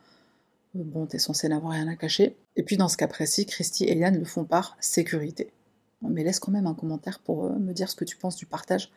euh, 0.74 0.82
bon 0.82 1.04
t'es 1.04 1.18
censé 1.18 1.48
n'avoir 1.48 1.74
rien 1.74 1.86
à 1.86 1.96
cacher. 1.96 2.34
Et 2.56 2.62
puis 2.62 2.78
dans 2.78 2.88
ce 2.88 2.96
cas 2.96 3.08
précis, 3.08 3.44
Christy 3.44 3.84
et 3.84 3.96
Yann 3.96 4.18
le 4.18 4.24
font 4.24 4.44
par 4.44 4.76
sécurité. 4.80 5.52
Mais 6.00 6.24
laisse 6.24 6.40
quand 6.40 6.50
même 6.50 6.66
un 6.66 6.74
commentaire 6.74 7.18
pour 7.18 7.44
euh, 7.44 7.58
me 7.58 7.74
dire 7.74 7.90
ce 7.90 7.94
que 7.94 8.06
tu 8.06 8.16
penses 8.16 8.36
du 8.36 8.46
partage 8.46 8.90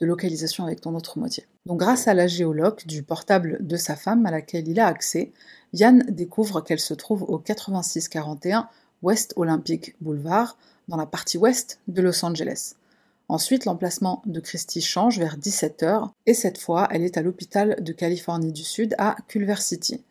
de 0.00 0.06
localisation 0.06 0.64
avec 0.64 0.80
ton 0.80 0.94
autre 0.94 1.18
moitié. 1.18 1.46
Donc 1.66 1.78
grâce 1.78 2.08
à 2.08 2.14
la 2.14 2.26
géoloc 2.26 2.86
du 2.86 3.02
portable 3.02 3.58
de 3.60 3.76
sa 3.76 3.96
femme 3.96 4.26
à 4.26 4.30
laquelle 4.30 4.68
il 4.68 4.80
a 4.80 4.86
accès, 4.86 5.32
Yann 5.72 6.04
découvre 6.08 6.60
qu'elle 6.60 6.80
se 6.80 6.94
trouve 6.94 7.24
au 7.24 7.38
8641 7.38 8.68
West 9.02 9.34
Olympic 9.36 9.94
Boulevard, 10.00 10.56
dans 10.88 10.96
la 10.96 11.06
partie 11.06 11.38
ouest 11.38 11.80
de 11.86 12.02
Los 12.02 12.24
Angeles. 12.24 12.74
Ensuite, 13.28 13.66
l'emplacement 13.66 14.22
de 14.24 14.40
Christie 14.40 14.80
change 14.80 15.18
vers 15.18 15.36
17h, 15.36 16.08
et 16.26 16.34
cette 16.34 16.58
fois, 16.58 16.88
elle 16.90 17.02
est 17.02 17.18
à 17.18 17.22
l'hôpital 17.22 17.76
de 17.82 17.92
Californie 17.92 18.52
du 18.52 18.64
Sud 18.64 18.94
à 18.96 19.16
Culver 19.28 19.56
City. 19.56 20.02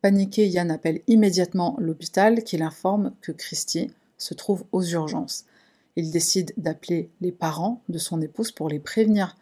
Paniqué, 0.00 0.48
Yann 0.48 0.70
appelle 0.70 1.02
immédiatement 1.06 1.76
l'hôpital 1.78 2.42
qui 2.42 2.56
l'informe 2.56 3.12
que 3.20 3.32
Christie 3.32 3.90
se 4.16 4.34
trouve 4.34 4.64
aux 4.72 4.82
urgences. 4.82 5.44
Il 5.96 6.10
décide 6.10 6.52
d'appeler 6.56 7.10
les 7.20 7.32
parents 7.32 7.82
de 7.88 7.98
son 7.98 8.20
épouse 8.20 8.50
pour 8.50 8.68
les 8.68 8.80
prévenir 8.80 9.36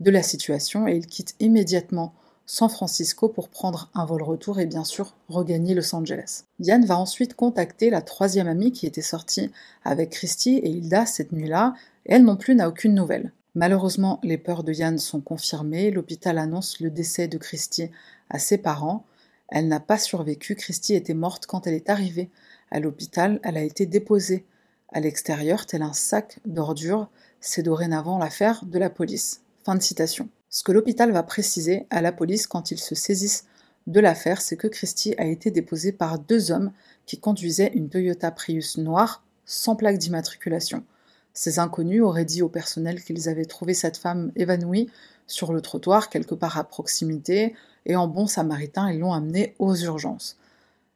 de 0.00 0.10
la 0.10 0.22
situation 0.22 0.88
et 0.88 0.96
il 0.96 1.06
quitte 1.06 1.34
immédiatement 1.40 2.14
San 2.46 2.70
Francisco 2.70 3.28
pour 3.28 3.50
prendre 3.50 3.90
un 3.94 4.06
vol 4.06 4.22
retour 4.22 4.58
et 4.58 4.64
bien 4.64 4.84
sûr 4.84 5.14
regagner 5.28 5.74
Los 5.74 5.94
Angeles. 5.94 6.44
Yann 6.60 6.82
va 6.86 6.96
ensuite 6.96 7.34
contacter 7.34 7.90
la 7.90 8.00
troisième 8.00 8.48
amie 8.48 8.72
qui 8.72 8.86
était 8.86 9.02
sortie 9.02 9.50
avec 9.84 10.10
Christy 10.10 10.56
et 10.56 10.70
Hilda 10.70 11.04
cette 11.04 11.32
nuit-là, 11.32 11.74
et 12.06 12.14
elle 12.14 12.24
non 12.24 12.36
plus 12.36 12.54
n'a 12.54 12.70
aucune 12.70 12.94
nouvelle. 12.94 13.32
Malheureusement, 13.54 14.18
les 14.22 14.38
peurs 14.38 14.64
de 14.64 14.72
Yann 14.72 14.96
sont 14.96 15.20
confirmées, 15.20 15.90
l'hôpital 15.90 16.38
annonce 16.38 16.80
le 16.80 16.90
décès 16.90 17.28
de 17.28 17.36
Christy 17.36 17.90
à 18.30 18.38
ses 18.38 18.56
parents. 18.56 19.04
Elle 19.48 19.68
n'a 19.68 19.80
pas 19.80 19.98
survécu, 19.98 20.54
Christy 20.54 20.94
était 20.94 21.12
morte 21.12 21.44
quand 21.44 21.66
elle 21.66 21.74
est 21.74 21.90
arrivée 21.90 22.30
à 22.70 22.80
l'hôpital, 22.80 23.40
elle 23.42 23.58
a 23.58 23.62
été 23.62 23.84
déposée 23.84 24.46
à 24.90 25.00
l'extérieur 25.00 25.66
tel 25.66 25.82
un 25.82 25.92
sac 25.92 26.38
d'ordures, 26.46 27.08
c'est 27.40 27.62
dorénavant 27.62 28.18
l'affaire 28.18 28.64
de 28.64 28.78
la 28.78 28.90
police. 28.90 29.42
Fin 29.64 29.74
de 29.74 29.82
citation. 29.82 30.28
Ce 30.50 30.62
que 30.62 30.72
l'hôpital 30.72 31.12
va 31.12 31.22
préciser 31.22 31.86
à 31.90 32.00
la 32.00 32.12
police 32.12 32.46
quand 32.46 32.70
ils 32.70 32.78
se 32.78 32.94
saisissent 32.94 33.44
de 33.86 34.00
l'affaire, 34.00 34.40
c'est 34.40 34.56
que 34.56 34.66
Christie 34.66 35.14
a 35.18 35.26
été 35.26 35.50
déposée 35.50 35.92
par 35.92 36.18
deux 36.18 36.50
hommes 36.50 36.72
qui 37.06 37.18
conduisaient 37.18 37.72
une 37.74 37.88
Toyota 37.88 38.30
Prius 38.30 38.78
noire 38.78 39.22
sans 39.44 39.76
plaque 39.76 39.98
d'immatriculation. 39.98 40.84
Ces 41.32 41.58
inconnus 41.58 42.02
auraient 42.02 42.24
dit 42.24 42.42
au 42.42 42.48
personnel 42.48 43.02
qu'ils 43.02 43.28
avaient 43.28 43.44
trouvé 43.44 43.72
cette 43.74 43.96
femme 43.96 44.32
évanouie 44.36 44.90
sur 45.26 45.52
le 45.52 45.60
trottoir 45.60 46.08
quelque 46.08 46.34
part 46.34 46.58
à 46.58 46.64
proximité, 46.64 47.54
et 47.86 47.96
en 47.96 48.08
bon 48.08 48.26
samaritain, 48.26 48.90
ils 48.90 48.98
l'ont 48.98 49.12
amenée 49.12 49.54
aux 49.58 49.74
urgences. 49.76 50.38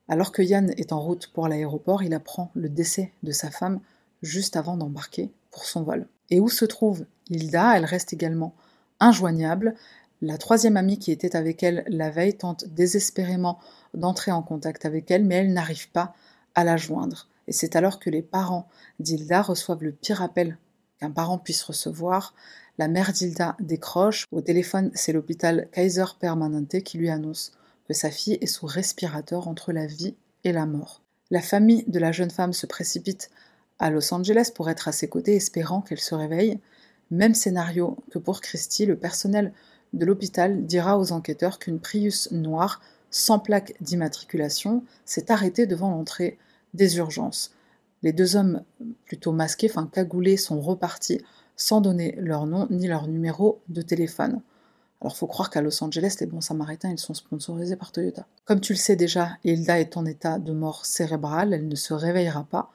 Alors 0.08 0.32
que 0.32 0.42
Yann 0.42 0.72
est 0.76 0.92
en 0.92 1.00
route 1.00 1.28
pour 1.28 1.48
l'aéroport, 1.48 2.02
il 2.02 2.14
apprend 2.14 2.50
le 2.54 2.68
décès 2.68 3.12
de 3.22 3.32
sa 3.32 3.50
femme 3.50 3.80
juste 4.22 4.56
avant 4.56 4.76
d'embarquer 4.76 5.30
pour 5.50 5.64
son 5.64 5.82
vol. 5.82 6.06
Et 6.30 6.40
où 6.40 6.48
se 6.48 6.64
trouve 6.64 7.06
Hilda? 7.30 7.76
Elle 7.76 7.84
reste 7.84 8.12
également 8.12 8.54
injoignable. 9.00 9.74
La 10.20 10.38
troisième 10.38 10.76
amie 10.76 10.98
qui 10.98 11.10
était 11.10 11.36
avec 11.36 11.62
elle 11.62 11.84
la 11.88 12.10
veille 12.10 12.36
tente 12.36 12.66
désespérément 12.68 13.58
d'entrer 13.94 14.30
en 14.30 14.42
contact 14.42 14.84
avec 14.84 15.10
elle, 15.10 15.24
mais 15.24 15.36
elle 15.36 15.52
n'arrive 15.52 15.90
pas 15.90 16.14
à 16.54 16.64
la 16.64 16.76
joindre. 16.76 17.28
Et 17.48 17.52
c'est 17.52 17.76
alors 17.76 17.98
que 17.98 18.10
les 18.10 18.22
parents 18.22 18.68
d'Hilda 19.00 19.42
reçoivent 19.42 19.82
le 19.82 19.92
pire 19.92 20.22
appel 20.22 20.58
qu'un 21.00 21.10
parent 21.10 21.38
puisse 21.38 21.62
recevoir. 21.62 22.34
La 22.78 22.88
mère 22.88 23.12
d'Hilda 23.12 23.56
décroche. 23.60 24.26
Au 24.30 24.40
téléphone, 24.40 24.90
c'est 24.94 25.12
l'hôpital 25.12 25.68
Kaiser 25.72 26.04
Permanente 26.20 26.82
qui 26.82 26.98
lui 26.98 27.10
annonce 27.10 27.52
que 27.86 27.94
sa 27.94 28.10
fille 28.10 28.38
est 28.40 28.46
sous 28.46 28.66
respirateur 28.66 29.48
entre 29.48 29.72
la 29.72 29.86
vie 29.86 30.14
et 30.44 30.52
la 30.52 30.66
mort. 30.66 31.02
La 31.30 31.40
famille 31.40 31.84
de 31.86 31.98
la 31.98 32.12
jeune 32.12 32.30
femme 32.30 32.52
se 32.52 32.66
précipite 32.66 33.30
à 33.78 33.90
Los 33.90 34.12
Angeles 34.12 34.50
pour 34.54 34.70
être 34.70 34.88
à 34.88 34.92
ses 34.92 35.08
côtés, 35.08 35.36
espérant 35.36 35.80
qu'elle 35.80 36.00
se 36.00 36.14
réveille. 36.14 36.60
Même 37.10 37.34
scénario 37.34 37.96
que 38.10 38.18
pour 38.18 38.40
Christie, 38.40 38.86
le 38.86 38.96
personnel 38.96 39.52
de 39.92 40.06
l'hôpital 40.06 40.64
dira 40.64 40.98
aux 40.98 41.12
enquêteurs 41.12 41.58
qu'une 41.58 41.80
Prius 41.80 42.30
noire, 42.30 42.80
sans 43.10 43.38
plaque 43.38 43.74
d'immatriculation, 43.80 44.84
s'est 45.04 45.30
arrêtée 45.30 45.66
devant 45.66 45.90
l'entrée 45.90 46.38
des 46.74 46.96
urgences. 46.96 47.54
Les 48.02 48.12
deux 48.12 48.36
hommes, 48.36 48.62
plutôt 49.04 49.32
masqués, 49.32 49.70
enfin 49.70 49.88
cagoulés, 49.92 50.36
sont 50.36 50.60
repartis 50.60 51.20
sans 51.56 51.80
donner 51.80 52.16
leur 52.18 52.46
nom 52.46 52.66
ni 52.70 52.88
leur 52.88 53.06
numéro 53.08 53.60
de 53.68 53.82
téléphone. 53.82 54.40
Alors 55.02 55.16
faut 55.16 55.26
croire 55.26 55.50
qu'à 55.50 55.60
Los 55.60 55.82
Angeles, 55.82 56.16
les 56.20 56.26
bons 56.26 56.40
samaritains, 56.40 56.92
ils 56.92 56.98
sont 56.98 57.12
sponsorisés 57.12 57.74
par 57.74 57.90
Toyota. 57.90 58.24
Comme 58.44 58.60
tu 58.60 58.72
le 58.72 58.78
sais 58.78 58.94
déjà, 58.94 59.30
Hilda 59.42 59.80
est 59.80 59.96
en 59.96 60.06
état 60.06 60.38
de 60.38 60.52
mort 60.52 60.86
cérébrale, 60.86 61.52
elle 61.52 61.66
ne 61.66 61.74
se 61.74 61.92
réveillera 61.92 62.44
pas. 62.44 62.70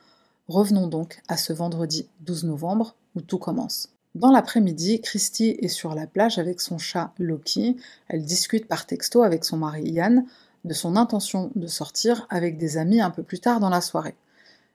Revenons 0.50 0.88
donc 0.88 1.22
à 1.30 1.38
ce 1.38 1.54
vendredi 1.54 2.10
12 2.22 2.44
novembre 2.44 2.96
où 3.16 3.22
tout 3.22 3.38
commence. 3.38 3.94
Dans 4.14 4.32
l'après-midi, 4.32 5.00
Christy 5.00 5.58
est 5.62 5.70
sur 5.70 5.96
la 5.96 6.06
plage 6.06 6.38
avec 6.38 6.60
son 6.60 6.78
chat 6.78 7.14
Loki. 7.18 7.78
Elle 8.10 8.26
discute 8.26 8.68
par 8.68 8.86
texto 8.86 9.24
avec 9.24 9.46
son 9.46 9.58
mari 9.58 9.84
Yann 9.90 10.26
de 10.66 10.74
son 10.74 10.98
intention 10.98 11.52
de 11.56 11.68
sortir 11.68 12.28
avec 12.30 12.58
des 12.58 12.76
amis 12.76 13.00
un 13.00 13.10
peu 13.10 13.24
plus 13.24 13.40
tard 13.40 13.62
dans 13.62 13.70
la 13.70 13.80
soirée. 13.80 14.16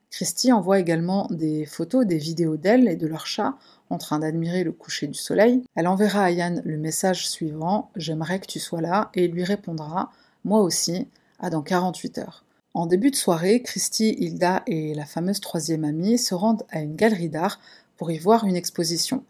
Christy 0.09 0.51
envoie 0.51 0.79
également 0.79 1.27
des 1.29 1.65
photos, 1.65 2.05
des 2.05 2.17
vidéos 2.17 2.57
d'elle 2.57 2.87
et 2.87 2.95
de 2.95 3.05
leur 3.07 3.27
chat 3.27 3.55
en 3.89 3.97
train 3.97 4.19
d'admirer 4.19 4.63
le 4.63 4.71
coucher 4.71 5.07
du 5.07 5.17
soleil. 5.17 5.63
Elle 5.75 5.87
enverra 5.87 6.23
à 6.23 6.31
Yann 6.31 6.61
le 6.65 6.77
message 6.77 7.27
suivant 7.27 7.89
J'aimerais 7.95 8.39
que 8.39 8.47
tu 8.47 8.59
sois 8.59 8.81
là 8.81 9.11
et 9.13 9.27
lui 9.27 9.43
répondra 9.43 10.11
Moi 10.43 10.61
aussi, 10.61 11.07
à 11.39 11.49
dans 11.49 11.61
48 11.61 12.17
heures. 12.19 12.43
En 12.73 12.87
début 12.87 13.11
de 13.11 13.15
soirée, 13.15 13.61
Christy, 13.61 14.15
Hilda 14.17 14.63
et 14.65 14.95
la 14.95 15.05
fameuse 15.05 15.39
troisième 15.39 15.83
amie 15.83 16.17
se 16.17 16.33
rendent 16.33 16.63
à 16.69 16.79
une 16.79 16.95
galerie 16.95 17.29
d'art 17.29 17.59
pour 17.97 18.09
y 18.09 18.17
voir 18.17 18.45
une 18.45 18.55
exposition. 18.55 19.23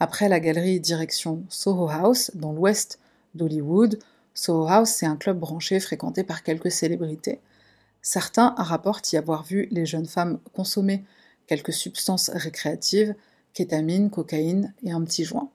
Après 0.00 0.28
la 0.28 0.40
galerie 0.40 0.80
direction 0.80 1.44
Soho 1.48 1.88
House, 1.88 2.30
dans 2.34 2.52
l'ouest 2.52 2.98
d'Hollywood, 3.34 3.98
Soho 4.32 4.66
House, 4.66 4.90
c'est 4.90 5.06
un 5.06 5.16
club 5.16 5.38
branché 5.38 5.78
fréquenté 5.80 6.24
par 6.24 6.42
quelques 6.42 6.70
célébrités. 6.70 7.40
Certains 8.02 8.54
rapportent 8.56 9.12
y 9.12 9.16
avoir 9.16 9.42
vu 9.42 9.68
les 9.70 9.84
jeunes 9.84 10.06
femmes 10.06 10.38
consommer 10.54 11.04
quelques 11.46 11.72
substances 11.72 12.30
récréatives, 12.30 13.14
kétamine, 13.56 14.10
cocaïne 14.10 14.74
et 14.84 14.92
un 14.92 15.02
petit 15.02 15.24
joint. 15.24 15.50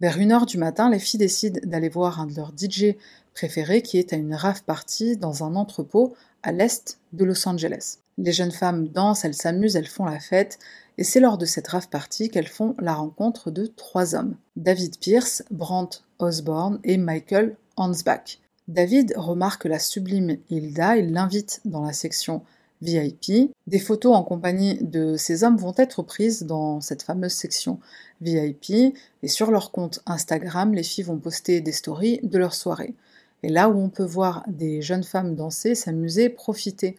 Vers 0.00 0.18
une 0.18 0.32
heure 0.32 0.46
du 0.46 0.58
matin, 0.58 0.90
les 0.90 0.98
filles 0.98 1.18
décident 1.18 1.60
d'aller 1.64 1.88
voir 1.88 2.20
un 2.20 2.26
de 2.26 2.34
leurs 2.34 2.52
DJ 2.56 2.96
préférés 3.34 3.82
qui 3.82 3.98
est 3.98 4.12
à 4.12 4.16
une 4.16 4.34
rave 4.34 4.62
party 4.64 5.16
dans 5.16 5.42
un 5.42 5.54
entrepôt 5.56 6.14
à 6.42 6.52
l'est 6.52 6.98
de 7.12 7.24
Los 7.24 7.48
Angeles. 7.48 7.98
Les 8.18 8.32
jeunes 8.32 8.52
femmes 8.52 8.88
dansent, 8.88 9.24
elles 9.24 9.34
s'amusent, 9.34 9.76
elles 9.76 9.86
font 9.86 10.04
la 10.04 10.20
fête, 10.20 10.58
et 10.98 11.04
c'est 11.04 11.20
lors 11.20 11.38
de 11.38 11.46
cette 11.46 11.68
rave 11.68 11.88
party 11.88 12.28
qu'elles 12.28 12.46
font 12.46 12.74
la 12.78 12.92
rencontre 12.92 13.50
de 13.50 13.64
trois 13.64 14.14
hommes, 14.14 14.36
David 14.56 14.98
Pierce, 14.98 15.42
Brandt 15.50 16.02
Osborne 16.18 16.80
et 16.84 16.98
Michael 16.98 17.56
Hansbach. 17.76 18.40
David 18.68 19.14
remarque 19.16 19.64
la 19.64 19.78
sublime 19.78 20.36
Hilda, 20.50 20.96
il 20.98 21.12
l'invite 21.12 21.62
dans 21.64 21.82
la 21.82 21.94
section 21.94 22.42
VIP. 22.82 23.54
Des 23.66 23.78
photos 23.78 24.14
en 24.14 24.24
compagnie 24.24 24.76
de 24.82 25.16
ces 25.16 25.44
hommes 25.44 25.56
vont 25.56 25.74
être 25.78 26.02
prises 26.02 26.42
dans 26.42 26.80
cette 26.80 27.02
fameuse 27.02 27.32
section 27.32 27.78
VIP 28.20 28.94
et 29.22 29.28
sur 29.28 29.50
leur 29.50 29.70
compte 29.70 30.00
Instagram, 30.04 30.74
les 30.74 30.82
filles 30.82 31.04
vont 31.04 31.18
poster 31.18 31.60
des 31.60 31.72
stories 31.72 32.20
de 32.22 32.38
leur 32.38 32.54
soirée. 32.54 32.94
Et 33.42 33.48
là 33.48 33.68
où 33.68 33.78
on 33.78 33.88
peut 33.88 34.04
voir 34.04 34.44
des 34.48 34.82
jeunes 34.82 35.04
femmes 35.04 35.34
danser, 35.34 35.74
s'amuser, 35.74 36.28
profiter 36.28 36.96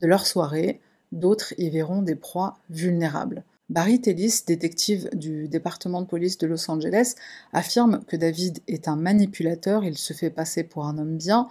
de 0.00 0.06
leur 0.06 0.26
soirée, 0.26 0.80
d'autres 1.12 1.54
y 1.58 1.68
verront 1.70 2.02
des 2.02 2.14
proies 2.14 2.58
vulnérables. 2.70 3.44
Barry 3.70 4.00
Tellis, 4.00 4.42
détective 4.46 5.08
du 5.14 5.48
département 5.48 6.02
de 6.02 6.06
police 6.06 6.36
de 6.36 6.46
Los 6.46 6.70
Angeles, 6.70 7.14
affirme 7.54 8.02
que 8.06 8.16
David 8.16 8.58
est 8.68 8.86
un 8.86 8.96
manipulateur, 8.96 9.84
il 9.84 9.96
se 9.96 10.12
fait 10.12 10.30
passer 10.30 10.62
pour 10.62 10.84
un 10.86 10.98
homme 10.98 11.16
bien, 11.16 11.48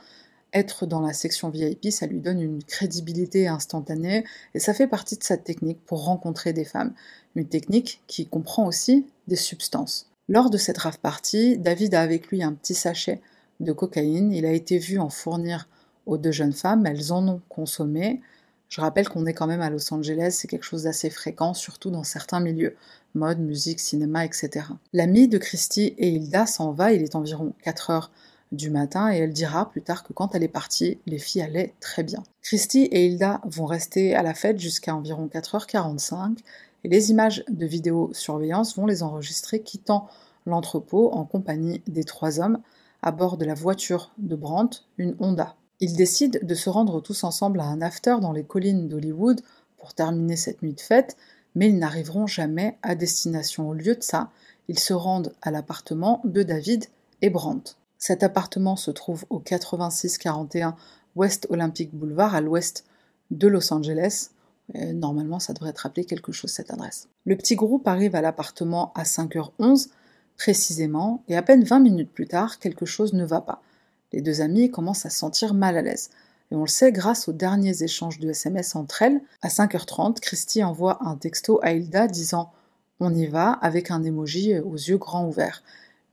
être 0.54 0.86
dans 0.86 1.02
la 1.02 1.14
section 1.14 1.50
VIP, 1.50 1.92
ça 1.92 2.08
lui 2.08 2.20
donne 2.20 2.42
une 2.42 2.64
crédibilité 2.64 3.48
instantanée 3.48 4.26
et 4.54 4.60
ça 4.60 4.74
fait 4.74 4.88
partie 4.88 5.18
de 5.18 5.24
sa 5.24 5.38
technique 5.38 5.84
pour 5.86 6.04
rencontrer 6.06 6.54
des 6.54 6.66
femmes. 6.66 6.94
Une 7.36 7.48
technique 7.48 8.02
qui 8.08 8.28
comprend 8.28 8.68
aussi 8.68 9.06
des 9.28 9.36
substances. 9.36 10.10
Lors 10.28 10.50
de 10.50 10.58
cette 10.58 10.78
rave 10.78 11.00
party, 11.00 11.58
David 11.58 11.96
a 11.96 12.02
avec 12.02 12.28
lui 12.28 12.44
un 12.44 12.54
petit 12.54 12.76
sachet 12.76 13.22
de 13.60 13.72
cocaïne. 13.72 14.32
Il 14.32 14.46
a 14.46 14.52
été 14.52 14.78
vu 14.78 15.00
en 15.00 15.10
fournir 15.10 15.68
aux 16.06 16.18
deux 16.18 16.32
jeunes 16.32 16.54
femmes, 16.54 16.86
elles 16.86 17.14
en 17.14 17.28
ont 17.28 17.42
consommé. 17.48 18.22
Je 18.70 18.80
rappelle 18.80 19.10
qu'on 19.10 19.26
est 19.26 19.34
quand 19.34 19.48
même 19.48 19.62
à 19.62 19.70
Los 19.70 19.94
Angeles, 19.94 20.38
c'est 20.40 20.48
quelque 20.48 20.64
chose 20.64 20.84
d'assez 20.84 21.10
fréquent, 21.10 21.54
surtout 21.54 21.92
dans 21.92 22.04
certains 22.04 22.40
milieux, 22.40 22.78
mode, 23.14 23.40
musique, 23.40 23.82
cinéma, 23.82 24.26
etc. 24.26 24.66
L'amie 24.94 25.28
de 25.28 25.38
Christy 25.38 25.94
et 25.98 26.10
Hilda 26.10 26.46
s'en 26.46 26.72
va, 26.72 26.94
il 26.94 27.04
est 27.04 27.16
environ 27.16 27.54
4 27.64 27.90
heures 27.90 28.12
du 28.52 28.70
matin 28.70 29.12
et 29.12 29.18
elle 29.18 29.34
dira 29.34 29.70
plus 29.70 29.82
tard 29.82 30.04
que 30.04 30.14
quand 30.14 30.36
elle 30.36 30.44
est 30.44 30.48
partie, 30.48 31.00
les 31.06 31.20
filles 31.20 31.44
allaient 31.44 31.74
très 31.80 32.04
bien. 32.04 32.24
Christy 32.42 32.84
et 32.84 33.06
Hilda 33.06 33.42
vont 33.46 33.66
rester 33.66 34.16
à 34.16 34.24
la 34.24 34.34
fête 34.34 34.60
jusqu'à 34.60 34.96
environ 34.96 35.30
4h45 35.34 36.38
et 36.84 36.90
les 36.90 37.12
images 37.12 37.44
de 37.50 37.66
vidéosurveillance 37.66 38.76
vont 38.76 38.86
les 38.86 39.04
enregistrer 39.04 39.62
quittant 39.62 40.08
l'entrepôt 40.46 41.12
en 41.12 41.26
compagnie 41.26 41.82
des 41.88 42.04
trois 42.04 42.40
hommes 42.40 42.60
à 43.02 43.12
bord 43.12 43.38
de 43.38 43.46
la 43.46 43.54
voiture 43.54 44.12
de 44.18 44.36
Brandt, 44.36 44.80
une 44.98 45.16
Honda. 45.20 45.56
Ils 45.80 45.96
décident 45.96 46.40
de 46.42 46.56
se 46.56 46.70
rendre 46.70 47.02
tous 47.02 47.24
ensemble 47.24 47.60
à 47.60 47.66
un 47.66 47.82
after 47.82 48.18
dans 48.22 48.32
les 48.32 48.44
collines 48.44 48.88
d'Hollywood 48.88 49.42
pour 49.78 49.94
terminer 49.94 50.36
cette 50.36 50.62
nuit 50.62 50.74
de 50.74 50.82
fête, 50.82 51.18
mais 51.56 51.70
ils 51.70 51.80
n'arriveront 51.80 52.28
jamais 52.28 52.78
à 52.84 52.96
destination. 52.96 53.70
Au 53.70 53.74
lieu 53.74 53.96
de 53.96 54.04
ça, 54.04 54.30
ils 54.68 54.80
se 54.80 54.94
rendent 54.94 55.34
à 55.42 55.50
l'appartement 55.50 56.22
de 56.24 56.44
David 56.44 56.86
et 57.22 57.32
Brandt. 57.32 57.76
Cet 58.02 58.24
appartement 58.24 58.76
se 58.76 58.90
trouve 58.90 59.26
au 59.30 59.40
8641 59.40 60.76
West 61.16 61.46
Olympic 61.52 61.94
Boulevard, 61.94 62.34
à 62.34 62.42
l'ouest 62.42 62.84
de 63.30 63.48
Los 63.48 63.72
Angeles. 63.72 64.32
normalement, 64.74 65.40
ça 65.40 65.54
devrait 65.54 65.70
être 65.70 65.86
appelé 65.86 66.06
quelque 66.06 66.32
chose 66.32 66.50
cette 66.50 66.72
adresse. 66.72 67.10
Le 67.26 67.38
petit 67.38 67.56
groupe 67.56 67.88
arrive 67.88 68.16
à 68.16 68.22
l'appartement 68.22 68.92
à 68.96 69.04
5h11 69.04 69.90
précisément, 70.36 71.24
et 71.28 71.38
à 71.38 71.44
peine 71.44 71.64
20 71.64 71.80
minutes 71.80 72.12
plus 72.12 72.28
tard, 72.28 72.58
quelque 72.58 72.88
chose 72.88 73.14
ne 73.14 73.24
va 73.24 73.40
pas. 73.40 73.62
Les 74.14 74.22
deux 74.22 74.42
amies 74.42 74.72
commencent 74.72 75.06
à 75.06 75.12
se 75.12 75.20
sentir 75.20 75.54
mal 75.54 75.78
à 75.78 75.84
l'aise. 75.84 76.10
Et 76.50 76.56
on 76.56 76.62
le 76.62 76.68
sait 76.68 76.92
grâce 76.92 77.28
aux 77.28 77.34
derniers 77.34 77.84
échanges 77.84 78.18
de 78.18 78.32
SMS 78.32 78.76
entre 78.76 79.04
elles. 79.04 79.22
À 79.44 79.50
5h30, 79.50 80.20
Christy 80.20 80.64
envoie 80.64 80.98
un 81.06 81.18
texto 81.18 81.60
à 81.62 81.74
Hilda 81.74 82.08
disant 82.08 82.52
On 83.00 83.14
y 83.14 83.28
va 83.28 83.52
avec 83.52 83.92
un 83.92 84.04
emoji 84.04 84.58
aux 84.58 84.74
yeux 84.74 84.98
grands 84.98 85.28
ouverts. 85.28 85.62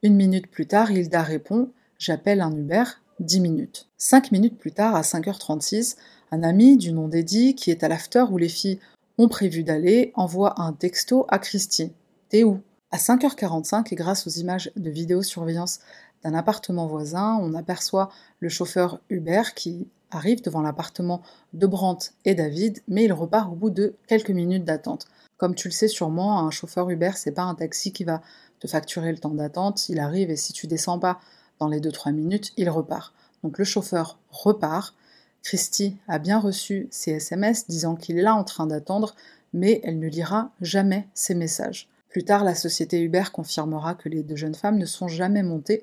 Une 0.03 0.17
minute 0.17 0.49
plus 0.49 0.67
tard, 0.67 0.91
Hilda 0.91 1.23
répond 1.23 1.71
J'appelle 1.99 2.41
un 2.41 2.53
Uber, 2.53 2.85
10 3.19 3.41
minutes. 3.41 3.89
5 3.97 4.31
minutes 4.31 4.57
plus 4.57 4.71
tard, 4.71 4.95
à 4.95 5.03
5h36, 5.03 5.97
un 6.31 6.45
ami 6.45 6.77
du 6.77 6.93
nom 6.93 7.09
d'Eddie, 7.09 7.57
qui 7.57 7.73
est 7.73 7.83
à 7.83 7.89
l'after 7.89 8.25
où 8.31 8.39
les 8.39 8.49
filles 8.49 8.79
ont 9.19 9.27
prévu 9.27 9.65
d'aller, 9.65 10.13
envoie 10.15 10.61
un 10.63 10.73
texto 10.73 11.27
à 11.29 11.41
Christy. 11.41 11.93
T'es 12.29 12.45
où? 12.45 12.61
À 12.93 12.99
5h45, 12.99 13.93
et 13.93 13.97
grâce 13.97 14.29
aux 14.29 14.31
images 14.31 14.71
de 14.77 14.91
vidéosurveillance 14.91 15.81
d'un 16.23 16.35
appartement 16.35 16.87
voisin, 16.87 17.37
on 17.43 17.53
aperçoit 17.55 18.11
le 18.39 18.49
chauffeur 18.49 19.01
Uber 19.11 19.43
qui 19.57 19.89
arrive 20.13 20.41
devant 20.41 20.63
l'appartement 20.63 21.21
de 21.53 21.67
Brandt 21.67 22.13
et 22.25 22.37
David, 22.37 22.81
mais 22.87 23.05
il 23.05 23.13
repart 23.13 23.51
au 23.53 23.57
bout 23.57 23.71
de 23.71 23.97
quelques 24.07 24.31
minutes 24.31 24.65
d'attente. 24.65 25.09
Comme 25.37 25.57
tu 25.57 25.67
le 25.67 25.73
sais 25.73 25.89
sûrement, 25.89 26.39
un 26.39 26.51
chauffeur 26.51 26.89
Uber, 26.91 27.11
c'est 27.17 27.33
pas 27.33 27.43
un 27.43 27.57
taxi 27.57 27.93
qui 27.93 28.05
va 28.05 28.23
te 28.61 28.69
facturer 28.69 29.11
le 29.11 29.19
temps 29.19 29.35
d'attente. 29.35 29.89
Il 29.89 29.99
arrive 29.99 30.31
et 30.31 30.37
si 30.37 30.53
tu 30.53 30.67
descends 30.69 30.99
pas 30.99 31.21
dans 31.59 31.69
les 31.69 31.81
2-3 31.81 32.13
minutes, 32.13 32.53
il 32.57 32.69
repart. 32.71 33.15
Donc 33.43 33.59
le 33.59 33.65
chauffeur 33.65 34.19
repart. 34.31 34.95
Christy 35.43 35.97
a 36.09 36.19
bien 36.19 36.39
reçu 36.39 36.89
ses 36.91 37.13
SMS 37.13 37.67
disant 37.69 37.95
qu'il 37.95 38.19
est 38.19 38.23
là 38.23 38.35
en 38.35 38.45
train 38.45 38.67
d'attendre, 38.67 39.15
mais 39.53 39.81
elle 39.85 39.99
ne 39.99 40.09
lira 40.09 40.51
jamais 40.61 41.09
ses 41.15 41.35
messages. 41.35 41.89
Plus 42.09 42.25
tard, 42.25 42.45
la 42.45 42.55
société 42.55 43.01
Uber 43.01 43.25
confirmera 43.33 43.95
que 43.95 44.09
les 44.09 44.23
deux 44.23 44.37
jeunes 44.37 44.55
femmes 44.55 44.79
ne 44.79 44.87
sont 44.87 45.09
jamais 45.09 45.43
montées 45.43 45.83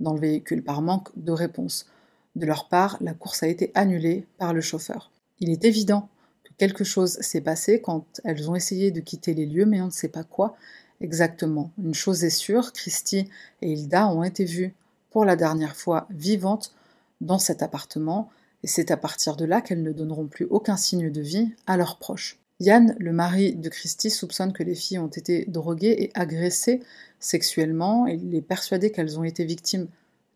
dans 0.00 0.14
le 0.14 0.20
véhicule 0.20 0.62
par 0.62 0.82
manque 0.82 1.08
de 1.16 1.32
réponse. 1.32 1.86
De 2.36 2.46
leur 2.46 2.68
part, 2.68 2.96
la 3.00 3.14
course 3.14 3.42
a 3.42 3.48
été 3.48 3.70
annulée 3.74 4.26
par 4.38 4.54
le 4.54 4.60
chauffeur. 4.60 5.10
Il 5.40 5.50
est 5.50 5.64
évident 5.64 6.08
que 6.44 6.52
quelque 6.58 6.84
chose 6.84 7.18
s'est 7.20 7.40
passé 7.40 7.80
quand 7.80 8.20
elles 8.24 8.50
ont 8.50 8.56
essayé 8.56 8.90
de 8.90 9.00
quitter 9.00 9.34
les 9.34 9.46
lieux, 9.46 9.66
mais 9.66 9.80
on 9.80 9.86
ne 9.86 9.90
sait 9.90 10.08
pas 10.08 10.24
quoi 10.24 10.56
exactement. 11.00 11.70
Une 11.82 11.94
chose 11.94 12.24
est 12.24 12.30
sûre, 12.30 12.72
Christy 12.72 13.28
et 13.62 13.72
Hilda 13.72 14.08
ont 14.08 14.24
été 14.24 14.44
vues 14.44 14.74
la 15.22 15.36
dernière 15.36 15.76
fois 15.76 16.08
vivantes 16.10 16.74
dans 17.20 17.38
cet 17.38 17.62
appartement, 17.62 18.30
et 18.64 18.66
c'est 18.66 18.90
à 18.90 18.96
partir 18.96 19.36
de 19.36 19.44
là 19.44 19.60
qu'elles 19.60 19.82
ne 19.82 19.92
donneront 19.92 20.26
plus 20.26 20.46
aucun 20.50 20.76
signe 20.76 21.10
de 21.10 21.20
vie 21.20 21.54
à 21.66 21.76
leurs 21.76 21.98
proches. 21.98 22.40
Yann, 22.60 22.96
le 22.98 23.12
mari 23.12 23.54
de 23.54 23.68
Christy, 23.68 24.10
soupçonne 24.10 24.52
que 24.52 24.62
les 24.62 24.74
filles 24.74 24.98
ont 24.98 25.08
été 25.08 25.44
droguées 25.46 25.96
et 25.98 26.10
agressées 26.14 26.80
sexuellement, 27.18 28.06
il 28.06 28.34
est 28.34 28.42
persuadé 28.42 28.90
qu'elles 28.90 29.18
ont 29.18 29.24
été 29.24 29.44
victimes 29.44 29.88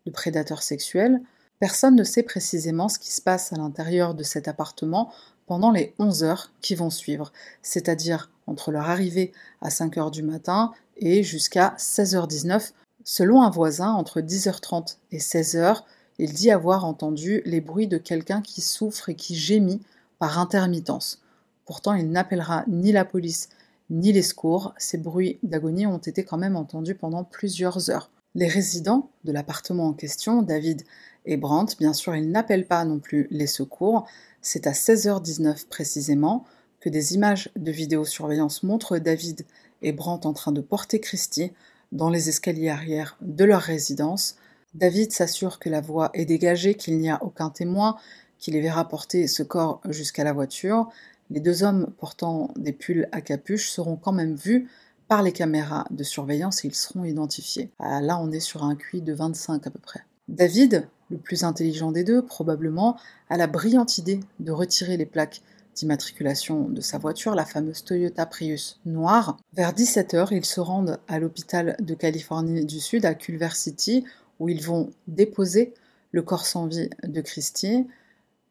de 0.05 0.11
prédateurs 0.11 0.63
sexuels. 0.63 1.21
Personne 1.59 1.95
ne 1.95 2.03
sait 2.03 2.23
précisément 2.23 2.89
ce 2.89 2.99
qui 2.99 3.11
se 3.11 3.21
passe 3.21 3.53
à 3.53 3.57
l'intérieur 3.57 4.13
de 4.13 4.23
cet 4.23 4.47
appartement 4.47 5.11
pendant 5.45 5.71
les 5.71 5.93
11 5.97 6.23
heures 6.23 6.51
qui 6.61 6.75
vont 6.75 6.89
suivre, 6.89 7.31
c'est-à-dire 7.61 8.31
entre 8.47 8.71
leur 8.71 8.89
arrivée 8.89 9.31
à 9.61 9.69
5 9.69 9.97
heures 9.97 10.11
du 10.11 10.23
matin 10.23 10.71
et 10.97 11.23
jusqu'à 11.23 11.75
16h19 11.77 12.71
Selon 13.11 13.41
un 13.41 13.49
voisin, 13.49 13.89
entre 13.93 14.21
10h30 14.21 14.97
et 15.11 15.17
16h, 15.17 15.81
il 16.19 16.31
dit 16.31 16.51
avoir 16.51 16.85
entendu 16.85 17.41
les 17.43 17.59
bruits 17.59 17.87
de 17.87 17.97
quelqu'un 17.97 18.43
qui 18.43 18.61
souffre 18.61 19.09
et 19.09 19.15
qui 19.15 19.35
gémit 19.35 19.81
par 20.19 20.37
intermittence. 20.37 21.19
Pourtant, 21.65 21.95
il 21.95 22.11
n'appellera 22.11 22.65
ni 22.67 22.91
la 22.91 23.05
police 23.05 23.49
ni 23.89 24.13
les 24.13 24.21
secours. 24.21 24.75
Ces 24.77 24.99
bruits 24.99 25.39
d'agonie 25.41 25.87
ont 25.87 25.97
été 25.97 26.23
quand 26.23 26.37
même 26.37 26.55
entendus 26.55 26.93
pendant 26.93 27.23
plusieurs 27.23 27.89
heures. 27.89 28.11
Les 28.35 28.47
résidents 28.47 29.09
de 29.23 29.31
l'appartement 29.31 29.87
en 29.87 29.93
question, 29.93 30.43
David 30.43 30.83
et 31.25 31.35
Brandt, 31.35 31.77
bien 31.79 31.93
sûr, 31.93 32.15
ils 32.15 32.29
n'appellent 32.29 32.67
pas 32.67 32.85
non 32.85 32.99
plus 32.99 33.25
les 33.31 33.47
secours. 33.47 34.05
C'est 34.43 34.67
à 34.67 34.73
16h19 34.73 35.65
précisément 35.67 36.45
que 36.79 36.89
des 36.89 37.15
images 37.15 37.49
de 37.55 37.71
vidéosurveillance 37.71 38.61
montrent 38.61 38.99
David 38.99 39.47
et 39.81 39.93
Brandt 39.93 40.27
en 40.27 40.33
train 40.33 40.51
de 40.51 40.61
porter 40.61 40.99
Christie 40.99 41.53
dans 41.91 42.09
les 42.09 42.29
escaliers 42.29 42.69
arrière 42.69 43.17
de 43.21 43.45
leur 43.45 43.61
résidence. 43.61 44.35
David 44.73 45.11
s'assure 45.11 45.59
que 45.59 45.69
la 45.69 45.81
voie 45.81 46.11
est 46.13 46.25
dégagée, 46.25 46.75
qu'il 46.75 46.97
n'y 46.97 47.09
a 47.09 47.23
aucun 47.23 47.49
témoin, 47.49 47.97
qu'il 48.37 48.53
les 48.53 48.61
verra 48.61 48.87
porter 48.87 49.27
ce 49.27 49.43
corps 49.43 49.81
jusqu'à 49.89 50.23
la 50.23 50.33
voiture. 50.33 50.89
Les 51.29 51.39
deux 51.39 51.63
hommes 51.63 51.91
portant 51.97 52.51
des 52.55 52.73
pulls 52.73 53.07
à 53.11 53.21
capuche 53.21 53.69
seront 53.69 53.95
quand 53.95 54.11
même 54.11 54.35
vus 54.35 54.69
par 55.07 55.23
les 55.23 55.31
caméras 55.31 55.85
de 55.89 56.03
surveillance 56.03 56.63
et 56.63 56.67
ils 56.67 56.75
seront 56.75 57.03
identifiés. 57.03 57.71
Ah, 57.79 58.01
là, 58.01 58.19
on 58.21 58.31
est 58.31 58.39
sur 58.39 58.63
un 58.63 58.75
QI 58.75 59.01
de 59.01 59.13
25 59.13 59.65
à 59.65 59.69
peu 59.71 59.79
près. 59.79 60.01
David, 60.27 60.87
le 61.09 61.17
plus 61.17 61.43
intelligent 61.43 61.91
des 61.91 62.03
deux, 62.03 62.23
probablement, 62.23 62.95
a 63.29 63.37
la 63.37 63.47
brillante 63.47 63.97
idée 63.97 64.19
de 64.39 64.51
retirer 64.51 64.97
les 64.97 65.07
plaques 65.07 65.41
d'immatriculation 65.79 66.67
de 66.67 66.81
sa 66.81 66.97
voiture, 66.97 67.35
la 67.35 67.45
fameuse 67.45 67.83
Toyota 67.83 68.25
Prius 68.25 68.79
noire. 68.85 69.37
Vers 69.53 69.73
17h, 69.73 70.27
ils 70.31 70.45
se 70.45 70.59
rendent 70.59 70.99
à 71.07 71.19
l'hôpital 71.19 71.77
de 71.79 71.93
Californie 71.93 72.65
du 72.65 72.79
Sud, 72.79 73.05
à 73.05 73.15
Culver 73.15 73.51
City, 73.53 74.03
où 74.39 74.49
ils 74.49 74.63
vont 74.63 74.91
déposer 75.07 75.73
le 76.11 76.21
corps 76.21 76.45
sans 76.45 76.67
vie 76.67 76.89
de 77.03 77.21
Christie. 77.21 77.87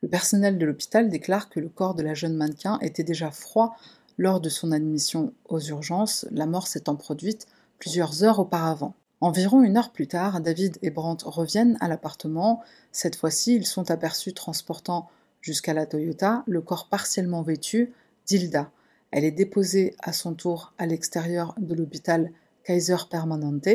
Le 0.03 0.09
personnel 0.09 0.59
de 0.59 0.65
l'hôpital 0.65 1.11
déclare 1.11 1.51
que 1.51 1.61
le 1.61 1.69
corps 1.69 1.95
de 1.95 2.03
la 2.03 2.15
jeune 2.15 2.35
mannequin 2.35 2.79
était 2.81 3.05
déjà 3.05 3.31
froid 3.31 3.77
lors 4.17 4.41
de 4.41 4.49
son 4.49 4.73
admission 4.73 5.33
aux 5.49 5.61
urgences, 5.61 6.27
la 6.33 6.47
mort 6.47 6.67
s'étant 6.67 6.97
produite 6.97 7.47
plusieurs 7.79 8.25
heures 8.25 8.41
auparavant. 8.41 8.95
Environ 9.21 9.63
une 9.63 9.77
heure 9.77 9.93
plus 9.93 10.09
tard, 10.09 10.41
David 10.41 10.79
et 10.83 10.91
Brandt 10.91 11.25
reviennent 11.27 11.77
à 11.81 11.89
l'appartement. 11.89 12.63
Cette 12.91 13.17
fois-ci, 13.17 13.55
ils 13.55 13.67
sont 13.67 13.91
aperçus 13.91 14.33
transportant 14.33 15.09
jusqu'à 15.41 15.75
la 15.75 15.87
Toyota 15.87 16.45
le 16.47 16.61
corps 16.61 16.89
partiellement 16.89 17.43
vêtu 17.43 17.93
d'Hilda. 18.27 18.71
Elle 19.11 19.25
est 19.25 19.31
déposée 19.31 19.95
à 20.01 20.13
son 20.13 20.35
tour 20.35 20.75
à 20.79 20.87
l'extérieur 20.87 21.55
de 21.59 21.75
l'hôpital 21.75 22.31
Kaiser 22.65 22.97
Permanente, 23.11 23.69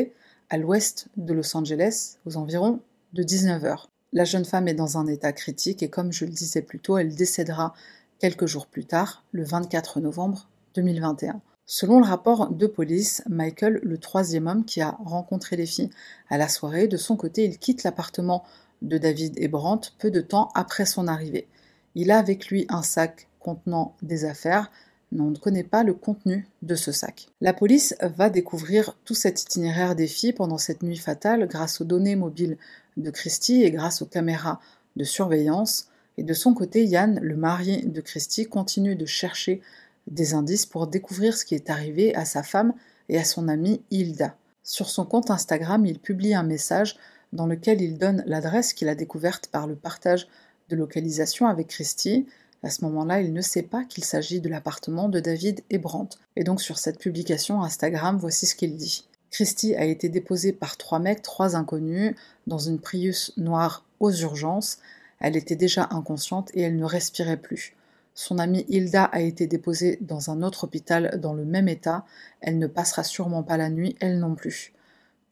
à 0.50 0.58
l'ouest 0.58 1.08
de 1.16 1.32
Los 1.32 1.56
Angeles, 1.56 2.18
aux 2.26 2.36
environs 2.36 2.80
de 3.12 3.22
19 3.22 3.64
heures. 3.64 3.88
La 4.12 4.24
jeune 4.24 4.44
femme 4.44 4.68
est 4.68 4.74
dans 4.74 4.96
un 4.96 5.08
état 5.08 5.32
critique 5.32 5.82
et 5.82 5.90
comme 5.90 6.12
je 6.12 6.24
le 6.24 6.30
disais 6.30 6.62
plus 6.62 6.78
tôt, 6.78 6.98
elle 6.98 7.14
décédera 7.14 7.74
quelques 8.20 8.46
jours 8.46 8.68
plus 8.68 8.84
tard, 8.84 9.24
le 9.32 9.42
24 9.42 10.00
novembre 10.00 10.48
2021. 10.76 11.40
Selon 11.66 11.98
le 11.98 12.06
rapport 12.06 12.50
de 12.50 12.66
police, 12.66 13.22
Michael, 13.28 13.80
le 13.82 13.98
troisième 13.98 14.46
homme 14.46 14.64
qui 14.64 14.82
a 14.82 14.96
rencontré 15.04 15.56
les 15.56 15.66
filles 15.66 15.90
à 16.28 16.36
la 16.36 16.48
soirée, 16.48 16.88
de 16.88 16.96
son 16.96 17.16
côté, 17.16 17.44
il 17.44 17.58
quitte 17.58 17.84
l'appartement 17.84 18.44
de 18.84 18.98
David 18.98 19.34
et 19.36 19.48
Brandt 19.48 19.92
peu 19.98 20.10
de 20.10 20.20
temps 20.20 20.50
après 20.54 20.86
son 20.86 21.08
arrivée. 21.08 21.48
Il 21.94 22.10
a 22.10 22.18
avec 22.18 22.48
lui 22.48 22.66
un 22.68 22.82
sac 22.82 23.28
contenant 23.40 23.96
des 24.02 24.24
affaires, 24.24 24.70
mais 25.12 25.20
on 25.20 25.30
ne 25.30 25.36
connaît 25.36 25.64
pas 25.64 25.84
le 25.84 25.94
contenu 25.94 26.46
de 26.62 26.74
ce 26.74 26.92
sac. 26.92 27.28
La 27.40 27.52
police 27.52 27.94
va 28.00 28.30
découvrir 28.30 28.96
tout 29.04 29.14
cet 29.14 29.42
itinéraire 29.42 29.94
des 29.94 30.06
filles 30.06 30.32
pendant 30.32 30.58
cette 30.58 30.82
nuit 30.82 30.96
fatale 30.96 31.46
grâce 31.46 31.80
aux 31.80 31.84
données 31.84 32.16
mobiles 32.16 32.58
de 32.96 33.10
Christie 33.10 33.62
et 33.62 33.70
grâce 33.70 34.02
aux 34.02 34.06
caméras 34.06 34.60
de 34.96 35.04
surveillance, 35.04 35.88
et 36.16 36.22
de 36.22 36.34
son 36.34 36.54
côté, 36.54 36.84
Yann, 36.84 37.18
le 37.20 37.36
mari 37.36 37.82
de 37.86 38.00
Christie, 38.00 38.46
continue 38.46 38.94
de 38.94 39.06
chercher 39.06 39.60
des 40.06 40.34
indices 40.34 40.66
pour 40.66 40.86
découvrir 40.86 41.36
ce 41.36 41.44
qui 41.44 41.54
est 41.54 41.70
arrivé 41.70 42.14
à 42.14 42.24
sa 42.24 42.42
femme 42.42 42.72
et 43.08 43.18
à 43.18 43.24
son 43.24 43.48
amie 43.48 43.82
Hilda. 43.90 44.36
Sur 44.62 44.88
son 44.88 45.04
compte 45.04 45.30
Instagram, 45.30 45.84
il 45.86 45.98
publie 45.98 46.34
un 46.34 46.42
message 46.42 46.96
dans 47.34 47.46
lequel 47.46 47.82
il 47.82 47.98
donne 47.98 48.22
l'adresse 48.26 48.72
qu'il 48.72 48.88
a 48.88 48.94
découverte 48.94 49.48
par 49.48 49.66
le 49.66 49.76
partage 49.76 50.28
de 50.70 50.76
localisation 50.76 51.46
avec 51.46 51.68
Christie. 51.68 52.26
À 52.62 52.70
ce 52.70 52.84
moment-là, 52.86 53.20
il 53.20 53.34
ne 53.34 53.42
sait 53.42 53.62
pas 53.62 53.84
qu'il 53.84 54.04
s'agit 54.04 54.40
de 54.40 54.48
l'appartement 54.48 55.10
de 55.10 55.20
David 55.20 55.60
et 55.68 55.78
Brandt. 55.78 56.16
Et 56.36 56.44
donc 56.44 56.62
sur 56.62 56.78
cette 56.78 56.98
publication 56.98 57.62
Instagram, 57.62 58.16
voici 58.16 58.46
ce 58.46 58.54
qu'il 58.54 58.76
dit. 58.76 59.06
Christie 59.30 59.74
a 59.74 59.84
été 59.84 60.08
déposée 60.08 60.52
par 60.52 60.76
trois 60.76 61.00
mecs, 61.00 61.20
trois 61.20 61.56
inconnus, 61.56 62.14
dans 62.46 62.58
une 62.58 62.78
Prius 62.78 63.32
noire 63.36 63.84
aux 64.00 64.12
urgences. 64.12 64.78
Elle 65.20 65.36
était 65.36 65.56
déjà 65.56 65.88
inconsciente 65.90 66.50
et 66.54 66.62
elle 66.62 66.76
ne 66.76 66.84
respirait 66.84 67.36
plus. 67.36 67.74
Son 68.14 68.38
amie 68.38 68.64
Hilda 68.68 69.04
a 69.04 69.20
été 69.20 69.48
déposée 69.48 69.98
dans 70.00 70.30
un 70.30 70.42
autre 70.42 70.64
hôpital 70.64 71.18
dans 71.20 71.34
le 71.34 71.44
même 71.44 71.68
état. 71.68 72.06
Elle 72.40 72.58
ne 72.58 72.68
passera 72.68 73.02
sûrement 73.02 73.42
pas 73.42 73.56
la 73.56 73.70
nuit, 73.70 73.96
elle 74.00 74.20
non 74.20 74.36
plus. 74.36 74.72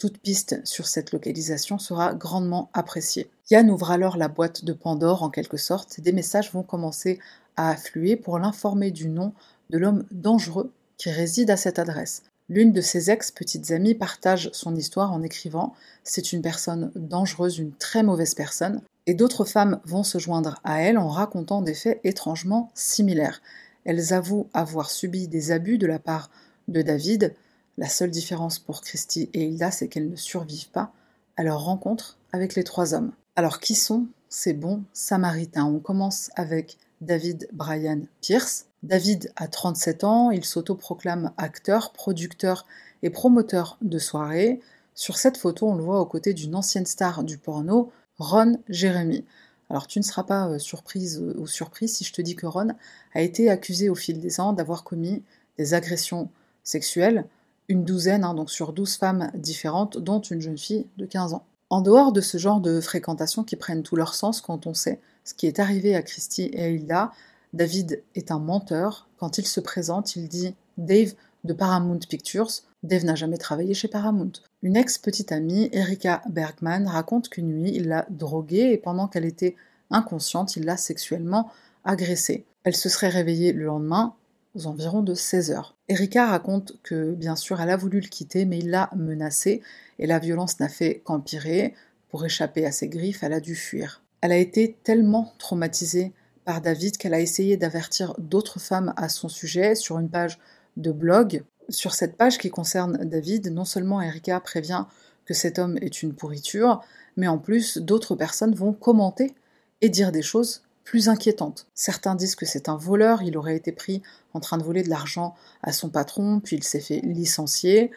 Toute 0.03 0.19
piste 0.19 0.61
sur 0.65 0.89
cette 0.89 1.13
localisation 1.13 1.79
sera 1.79 2.13
grandement 2.13 2.71
appréciée. 2.75 3.31
Yann 3.53 3.71
ouvre 3.71 3.93
alors 3.93 4.17
la 4.17 4.27
boîte 4.27 4.65
de 4.65 4.73
Pandore 4.73 5.23
en 5.23 5.31
quelque 5.31 5.57
sorte. 5.57 6.01
Des 6.01 6.11
messages 6.11 6.53
vont 6.53 6.65
commencer 6.65 7.21
à 7.57 7.71
affluer 7.71 8.17
pour 8.17 8.41
l'informer 8.41 8.91
du 8.91 9.09
nom 9.09 9.33
de 9.71 9.79
l'homme 9.79 10.05
dangereux 10.11 10.73
qui 10.99 11.13
réside 11.13 11.51
à 11.51 11.57
cette 11.57 11.79
adresse. 11.79 12.25
L'une 12.49 12.73
de 12.73 12.81
ses 12.81 13.13
ex-petites 13.13 13.71
amies 13.71 13.95
partage 13.95 14.51
son 14.53 14.75
histoire 14.75 15.13
en 15.13 15.23
écrivant 15.23 15.73
C'est 16.03 16.33
une 16.33 16.43
personne 16.43 16.91
dangereuse, 16.97 17.59
une 17.59 17.73
très 17.73 18.03
mauvaise 18.03 18.35
personne 18.35 18.81
et 19.07 19.15
d'autres 19.15 19.45
femmes 19.45 19.79
vont 19.85 20.03
se 20.03 20.19
joindre 20.19 20.59
à 20.65 20.83
elle 20.83 20.99
en 20.99 21.11
racontant 21.11 21.63
des 21.63 21.75
faits 21.75 22.01
étrangement 22.03 22.73
similaires. 22.75 23.41
Elles 23.85 24.13
avouent 24.13 24.49
avoir 24.53 24.91
subi 24.91 25.29
des 25.29 25.53
abus 25.53 25.79
de 25.79 25.87
la 25.87 26.01
part 26.01 26.29
de 26.67 26.83
David. 26.83 27.37
La 27.79 27.89
seule 27.89 28.11
différence 28.11 28.59
pour 28.59 28.83
Christy 28.83 29.31
et 29.33 29.45
Hilda, 29.45 29.71
c'est 29.71 29.89
qu'elles 29.89 30.11
ne 30.11 30.17
survivent 30.17 30.71
pas 30.71 30.93
à 31.37 31.43
leur 31.43 31.65
rencontre 31.65 32.19
avec 32.33 32.55
les 32.55 32.65
trois 32.65 32.95
hommes. 32.95 33.13
Alors 33.35 33.61
qui 33.61 33.75
sont 33.75 34.07
ces 34.29 34.53
bons 34.53 34.83
samaritains? 34.93 35.65
On 35.65 35.79
commence 35.79 36.31
avec 36.37 36.77
David 37.01 37.49
Brian 37.53 38.03
Pierce. 38.21 38.67
David 38.83 39.33
a 39.37 39.49
37 39.49 40.05
ans, 40.05 40.31
il 40.31 40.45
s'autoproclame 40.45 41.33
acteur, 41.39 41.93
producteur 41.93 42.67
et 43.03 43.11
promoteur 43.11 43.79
de 43.81 43.99
soirées. 43.99 44.61
Sur 44.95 45.17
cette 45.17 45.39
photo, 45.39 45.69
on 45.69 45.75
le 45.75 45.83
voit 45.83 46.01
aux 46.01 46.07
côtés 46.07 46.35
d'une 46.35 46.55
ancienne 46.55 46.87
star 46.87 47.25
du 47.25 47.39
porno, 47.39 47.91
Ron 48.19 48.59
Jérémy. 48.69 49.25
Alors 49.71 49.87
tu 49.87 49.99
ne 49.99 50.05
seras 50.05 50.25
pas 50.25 50.49
euh, 50.49 50.59
surprise 50.59 51.21
euh, 51.23 51.35
ou 51.39 51.47
surpris 51.47 51.89
si 51.89 52.05
je 52.05 52.13
te 52.13 52.21
dis 52.21 52.37
que 52.37 52.45
Ron 52.45 52.69
a 53.15 53.23
été 53.23 53.49
accusé 53.49 53.89
au 53.89 53.95
fil 53.95 54.21
des 54.21 54.39
ans 54.39 54.53
d'avoir 54.53 54.85
commis 54.85 55.23
des 55.57 55.73
agressions 55.73 56.29
sexuelles, 56.63 57.25
une 57.69 57.85
douzaine, 57.85 58.25
hein, 58.25 58.35
donc 58.35 58.51
sur 58.51 58.73
douze 58.73 58.97
femmes 58.97 59.31
différentes, 59.35 59.99
dont 59.99 60.21
une 60.21 60.41
jeune 60.41 60.59
fille 60.59 60.87
de 60.97 61.07
15 61.07 61.35
ans. 61.35 61.45
En 61.71 61.81
dehors 61.81 62.13
de 62.13 62.21
ce 62.21 62.37
genre 62.37 62.61
de 62.61 62.81
fréquentations 62.81 63.45
qui 63.45 63.57
prennent 63.57 63.83
tout 63.83 63.97
leur 63.97 64.15
sens 64.15 64.41
quand 64.41 64.67
on 64.67 64.75
sait 64.75 65.01
ce 65.25 65.35
qui 65.35 65.47
est 65.47 65.59
arrivé 65.59 65.95
à 65.95 66.03
Christy 66.03 66.51
et 66.53 66.63
à 66.63 66.69
Hilda, 66.69 67.13
David 67.53 68.03
est 68.15 68.31
un 68.31 68.39
menteur. 68.39 69.09
Quand 69.19 69.39
il 69.39 69.47
se 69.47 69.61
présente, 69.61 70.17
il 70.17 70.29
dit 70.29 70.55
Dave 70.79 71.15
de 71.45 71.53
Paramount 71.53 71.99
Pictures. 72.09 72.51
Dave 72.83 73.05
n'a 73.05 73.15
jamais 73.15 73.39
travaillé 73.39 73.75
chez 73.75 73.89
Paramount. 73.89 74.33
Une 74.63 74.77
ex-petite 74.77 75.33
amie, 75.33 75.69
Erika 75.73 76.23
Bergman, 76.29 76.87
raconte 76.87 77.29
qu'une 77.29 77.61
nuit, 77.61 77.73
il 77.75 77.89
l'a 77.89 78.07
droguée 78.11 78.73
et 78.73 78.79
pendant 78.79 79.07
qu'elle 79.07 79.25
était 79.25 79.57
inconsciente, 79.91 80.57
il 80.57 80.65
l'a 80.65 80.77
sexuellement 80.77 81.51
agressée. 81.85 82.45
Elle 82.65 82.77
se 82.77 82.89
serait 82.89 83.09
réveillée 83.09 83.53
le 83.53 83.65
lendemain 83.65 84.15
aux 84.55 84.67
environs 84.67 85.03
de 85.03 85.15
16 85.15 85.51
heures. 85.51 85.77
Erika 85.89 86.27
raconte 86.27 86.75
que, 86.83 87.13
bien 87.13 87.37
sûr, 87.37 87.61
elle 87.61 87.71
a 87.71 87.77
voulu 87.77 88.01
le 88.01 88.09
quitter, 88.09 88.45
mais 88.45 88.59
il 88.59 88.71
l'a 88.71 88.91
menacée 88.97 89.63
et 89.99 90.07
la 90.07 90.19
violence 90.19 90.61
n'a 90.61 90.69
fait 90.69 91.03
qu'empirer. 91.05 91.75
Pour 92.11 92.25
échapper 92.27 92.67
à 92.67 92.73
ses 92.73 92.89
griffes, 92.89 93.23
elle 93.23 93.33
a 93.33 93.41
dû 93.41 93.55
fuir. 93.55 94.03
Elle 94.21 94.33
a 94.33 94.37
été 94.37 94.77
tellement 94.85 95.33
traumatisée 95.39 96.13
par 96.45 96.61
David 96.61 96.97
qu'elle 96.97 97.15
a 97.15 97.21
essayé 97.21 97.57
d'avertir 97.57 98.15
d'autres 98.19 98.61
femmes 98.61 98.93
à 98.97 99.09
son 99.09 99.29
sujet 99.29 99.75
sur 99.75 99.99
une 99.99 100.11
page 100.11 100.39
de 100.77 100.93
blog 100.93 101.43
sur 101.69 101.95
cette 101.95 102.17
page 102.17 102.39
qui 102.39 102.51
concerne 102.51 102.99
David, 103.05 103.51
non 103.53 103.65
seulement 103.65 104.01
Erika 104.01 104.39
prévient 104.41 104.85
que 105.25 105.35
cet 105.35 105.59
homme 105.59 105.79
est 105.81 106.03
une 106.03 106.15
pourriture, 106.15 106.81
mais 107.17 107.29
en 107.29 107.39
plus 107.39 107.79
d'autres 107.79 108.15
personnes 108.17 108.55
vont 108.55 108.73
commenter 108.73 109.35
et 109.81 109.89
dire 109.89 110.13
des 110.13 110.23
choses 110.23 110.63
plus 110.85 111.09
inquiétantes. 111.09 111.67
Certains 111.75 112.15
disent 112.15 112.35
que 112.35 112.47
c'est 112.47 112.69
un 112.69 112.77
voleur, 112.77 113.23
il 113.23 113.37
aurait 113.37 113.57
été 113.57 113.73
pris 113.73 114.03
en 114.35 114.41
train 114.41 114.59
de 114.59 114.65
voler 114.65 114.83
de 114.83 114.91
l'argent 114.91 115.35
à 115.63 115.73
son 115.73 115.89
patron, 115.89 116.41
puis 116.41 116.57
il 116.57 116.65
s'est 116.65 116.81
fait 116.81 117.01
licencier. 117.01 117.91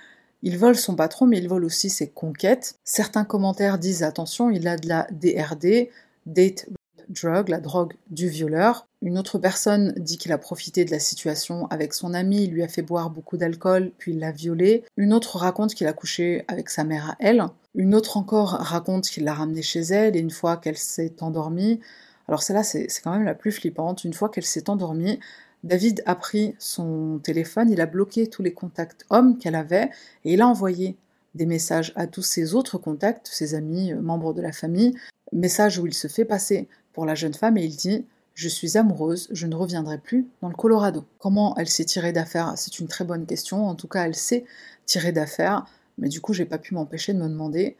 Il 0.43 0.57
vole 0.57 0.75
son 0.75 0.95
patron, 0.95 1.25
mais 1.25 1.39
il 1.39 1.47
vole 1.47 1.65
aussi 1.65 1.89
ses 1.89 2.09
conquêtes. 2.09 2.75
Certains 2.83 3.25
commentaires 3.25 3.79
disent 3.79 4.03
attention, 4.03 4.49
il 4.49 4.67
a 4.67 4.77
de 4.77 4.87
la 4.87 5.07
DRD, 5.11 5.89
Date 6.25 6.67
drug, 7.09 7.49
la 7.49 7.59
drogue 7.59 7.93
du 8.09 8.29
violeur. 8.29 8.87
Une 9.01 9.17
autre 9.17 9.37
personne 9.37 9.93
dit 9.97 10.17
qu'il 10.17 10.31
a 10.31 10.37
profité 10.37 10.85
de 10.85 10.91
la 10.91 10.99
situation 10.99 11.67
avec 11.67 11.93
son 11.93 12.13
ami, 12.13 12.45
il 12.45 12.51
lui 12.51 12.63
a 12.63 12.67
fait 12.67 12.81
boire 12.81 13.09
beaucoup 13.09 13.37
d'alcool, 13.37 13.91
puis 13.97 14.13
il 14.13 14.19
l'a 14.19 14.31
violé. 14.31 14.83
Une 14.97 15.13
autre 15.13 15.37
raconte 15.37 15.73
qu'il 15.73 15.87
a 15.87 15.93
couché 15.93 16.43
avec 16.47 16.69
sa 16.69 16.83
mère 16.83 17.11
à 17.11 17.15
elle. 17.19 17.45
Une 17.75 17.93
autre 17.93 18.17
encore 18.17 18.51
raconte 18.51 19.05
qu'il 19.05 19.25
l'a 19.25 19.33
ramenée 19.33 19.61
chez 19.61 19.81
elle 19.81 20.15
et 20.15 20.19
une 20.19 20.31
fois 20.31 20.57
qu'elle 20.57 20.77
s'est 20.77 21.15
endormie, 21.21 21.79
alors 22.27 22.43
celle-là 22.43 22.63
c'est 22.63 22.87
quand 23.03 23.11
même 23.11 23.23
la 23.23 23.35
plus 23.35 23.51
flippante, 23.51 24.03
une 24.03 24.13
fois 24.13 24.29
qu'elle 24.29 24.45
s'est 24.45 24.69
endormie, 24.69 25.19
David 25.63 26.03
a 26.05 26.15
pris 26.15 26.55
son 26.59 27.19
téléphone, 27.23 27.71
il 27.71 27.81
a 27.81 27.87
bloqué 27.87 28.27
tous 28.27 28.43
les 28.43 28.53
contacts 28.53 29.05
hommes 29.09 29.37
qu'elle 29.37 29.55
avait 29.55 29.89
et 30.23 30.33
il 30.33 30.41
a 30.41 30.47
envoyé 30.47 30.95
des 31.33 31.47
messages 31.47 31.91
à 31.95 32.07
tous 32.07 32.21
ses 32.21 32.53
autres 32.53 32.77
contacts, 32.77 33.27
ses 33.27 33.55
amis, 33.55 33.91
euh, 33.91 33.99
membres 33.99 34.33
de 34.33 34.41
la 34.41 34.51
famille, 34.51 34.95
messages 35.33 35.79
où 35.79 35.87
il 35.87 35.93
se 35.93 36.07
fait 36.07 36.23
passer 36.23 36.67
pour 36.93 37.05
la 37.05 37.15
jeune 37.15 37.33
femme 37.33 37.57
et 37.57 37.65
il 37.65 37.75
dit 37.75 38.05
Je 38.35 38.47
suis 38.47 38.77
amoureuse, 38.77 39.27
je 39.31 39.47
ne 39.47 39.55
reviendrai 39.55 39.97
plus 39.97 40.27
dans 40.41 40.49
le 40.49 40.55
Colorado. 40.55 41.03
Comment 41.19 41.55
elle 41.57 41.67
s'est 41.67 41.85
tirée 41.85 42.13
d'affaire? 42.13 42.53
C'est 42.57 42.79
une 42.79 42.87
très 42.87 43.03
bonne 43.03 43.25
question. 43.25 43.67
En 43.67 43.75
tout 43.75 43.87
cas, 43.87 44.05
elle 44.05 44.15
s'est 44.15 44.45
tirée 44.85 45.11
d'affaire, 45.11 45.65
mais 45.97 46.09
du 46.09 46.21
coup, 46.21 46.33
j'ai 46.33 46.45
pas 46.45 46.59
pu 46.59 46.73
m'empêcher 46.73 47.13
de 47.13 47.19
me 47.19 47.27
demander 47.27 47.75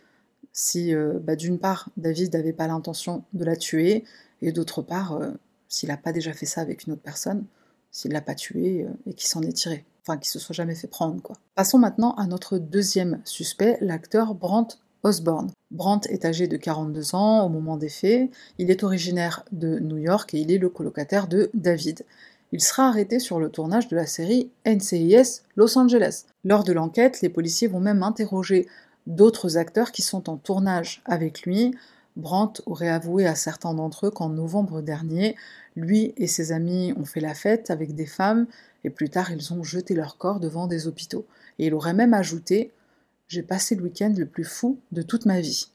si, 0.52 0.94
euh, 0.94 1.20
bah, 1.22 1.36
d'une 1.36 1.60
part, 1.60 1.90
David 1.98 2.34
n'avait 2.34 2.54
pas 2.54 2.68
l'intention 2.68 3.24
de 3.34 3.46
la 3.46 3.56
tuer, 3.56 4.06
et 4.46 4.52
d'autre 4.52 4.82
part, 4.82 5.14
euh, 5.14 5.32
s'il 5.68 5.90
n'a 5.90 5.98
pas 5.98 6.14
déjà 6.14 6.32
fait 6.32 6.46
ça 6.46 6.62
avec 6.62 6.86
une 6.86 6.94
autre 6.94 7.02
personne, 7.02 7.46
s'il 7.92 8.12
l'a 8.12 8.22
pas 8.22 8.36
tuée 8.36 8.84
euh, 8.84 8.94
et 9.08 9.14
qu'il 9.14 9.28
s'en 9.28 9.42
est 9.42 9.54
tiré. 9.54 9.86
Enfin, 10.04 10.18
qu'il 10.18 10.30
se 10.30 10.38
soit 10.38 10.54
jamais 10.54 10.76
fait 10.76 10.88
prendre, 10.88 11.20
quoi. 11.22 11.36
Passons 11.56 11.80
maintenant 11.80 12.14
à 12.14 12.28
notre 12.28 12.60
deuxième 12.60 13.22
suspect, 13.26 13.78
l'acteur 13.82 14.36
Brandt 14.36 14.78
Osborne. 15.02 15.52
Brandt 15.72 16.08
est 16.12 16.26
âgé 16.26 16.48
de 16.48 16.58
42 16.58 17.16
ans 17.16 17.44
au 17.44 17.50
moment 17.50 17.76
des 17.76 17.90
faits, 17.90 18.30
il 18.60 18.70
est 18.70 18.84
originaire 18.84 19.44
de 19.52 19.80
New 19.80 19.98
York 19.98 20.34
et 20.36 20.40
il 20.40 20.52
est 20.52 20.60
le 20.60 20.70
colocataire 20.70 21.28
de 21.28 21.50
David. 21.56 22.06
Il 22.52 22.62
sera 22.62 22.88
arrêté 22.88 23.20
sur 23.20 23.40
le 23.40 23.50
tournage 23.50 23.88
de 23.88 23.96
la 23.96 24.06
série 24.06 24.52
NCIS 24.66 25.42
Los 25.56 25.78
Angeles. 25.78 26.26
Lors 26.44 26.64
de 26.64 26.72
l'enquête, 26.72 27.22
les 27.22 27.30
policiers 27.30 27.68
vont 27.68 27.80
même 27.80 28.04
interroger 28.04 28.68
d'autres 29.08 29.58
acteurs 29.58 29.92
qui 29.92 30.04
sont 30.04 30.30
en 30.30 30.38
tournage 30.38 31.02
avec 31.06 31.42
lui. 31.42 31.74
Brandt 32.16 32.62
aurait 32.66 32.90
avoué 32.90 33.26
à 33.26 33.36
certains 33.36 33.74
d'entre 33.74 34.08
eux 34.08 34.12
qu'en 34.12 34.30
novembre 34.30 34.82
dernier, 34.82 35.36
lui 35.76 36.14
et 36.18 36.28
ses 36.28 36.52
amis 36.52 36.94
ont 36.98 37.06
fait 37.06 37.20
la 37.20 37.34
fête 37.34 37.70
avec 37.70 37.94
des 37.94 38.06
femmes 38.06 38.48
et 38.84 38.90
plus 38.90 39.10
tard 39.10 39.32
ils 39.32 39.54
ont 39.54 39.64
jeté 39.64 39.94
leur 39.94 40.18
corps 40.18 40.40
devant 40.40 40.68
des 40.68 40.88
hôpitaux. 40.88 41.26
Et 41.60 41.68
il 41.68 41.74
aurait 41.74 41.94
même 41.94 42.14
ajouté 42.14 42.72
j'ai 43.28 43.42
passé 43.42 43.76
le 43.76 43.84
week-end 43.84 44.14
le 44.16 44.26
plus 44.26 44.44
fou 44.44 44.80
de 44.92 45.02
toute 45.02 45.26
ma 45.26 45.42
vie. 45.42 45.68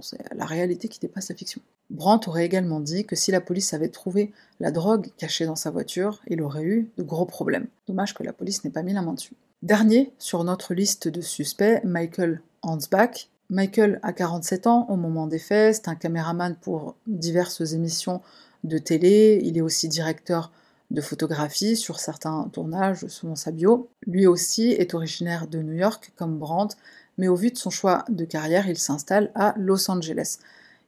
c'est 0.00 0.18
la 0.34 0.46
réalité 0.46 0.88
qui 0.88 1.00
dépasse 1.00 1.28
la 1.28 1.34
fiction. 1.34 1.60
Brandt 1.90 2.28
aurait 2.28 2.46
également 2.46 2.80
dit 2.80 3.04
que 3.04 3.16
si 3.16 3.30
la 3.30 3.40
police 3.40 3.74
avait 3.74 3.88
trouvé 3.88 4.32
la 4.60 4.70
drogue 4.70 5.10
cachée 5.18 5.44
dans 5.44 5.56
sa 5.56 5.70
voiture, 5.70 6.22
il 6.28 6.40
aurait 6.40 6.62
eu 6.62 6.90
de 6.96 7.02
gros 7.02 7.26
problèmes. 7.26 7.66
Dommage 7.86 8.14
que 8.14 8.22
la 8.22 8.32
police 8.32 8.64
n'ait 8.64 8.70
pas 8.70 8.82
mis 8.82 8.92
la 8.92 9.02
main 9.02 9.12
dessus. 9.12 9.34
Dernier 9.62 10.12
sur 10.18 10.44
notre 10.44 10.72
liste 10.72 11.08
de 11.08 11.20
suspects, 11.20 11.82
Michael 11.84 12.40
Hansbach. 12.62 13.28
Michael 13.50 14.00
a 14.02 14.12
47 14.12 14.66
ans 14.66 14.86
au 14.88 14.96
moment 14.96 15.26
des 15.26 15.38
faits, 15.38 15.76
c'est 15.76 15.88
un 15.88 15.94
caméraman 15.94 16.56
pour 16.56 16.96
diverses 17.06 17.60
émissions 17.72 18.22
de 18.64 18.78
télé, 18.78 19.40
il 19.44 19.58
est 19.58 19.60
aussi 19.60 19.88
directeur 19.88 20.50
de 20.90 21.00
photographie 21.00 21.76
sur 21.76 22.00
certains 22.00 22.48
tournages 22.52 23.06
selon 23.08 23.36
sa 23.36 23.50
bio. 23.50 23.88
Lui 24.06 24.26
aussi 24.26 24.68
est 24.70 24.94
originaire 24.94 25.46
de 25.46 25.58
New 25.58 25.74
York 25.74 26.12
comme 26.16 26.38
Brandt, 26.38 26.76
mais 27.18 27.28
au 27.28 27.36
vu 27.36 27.50
de 27.50 27.58
son 27.58 27.70
choix 27.70 28.04
de 28.08 28.24
carrière, 28.24 28.68
il 28.68 28.78
s'installe 28.78 29.30
à 29.34 29.54
Los 29.56 29.90
Angeles. 29.90 30.38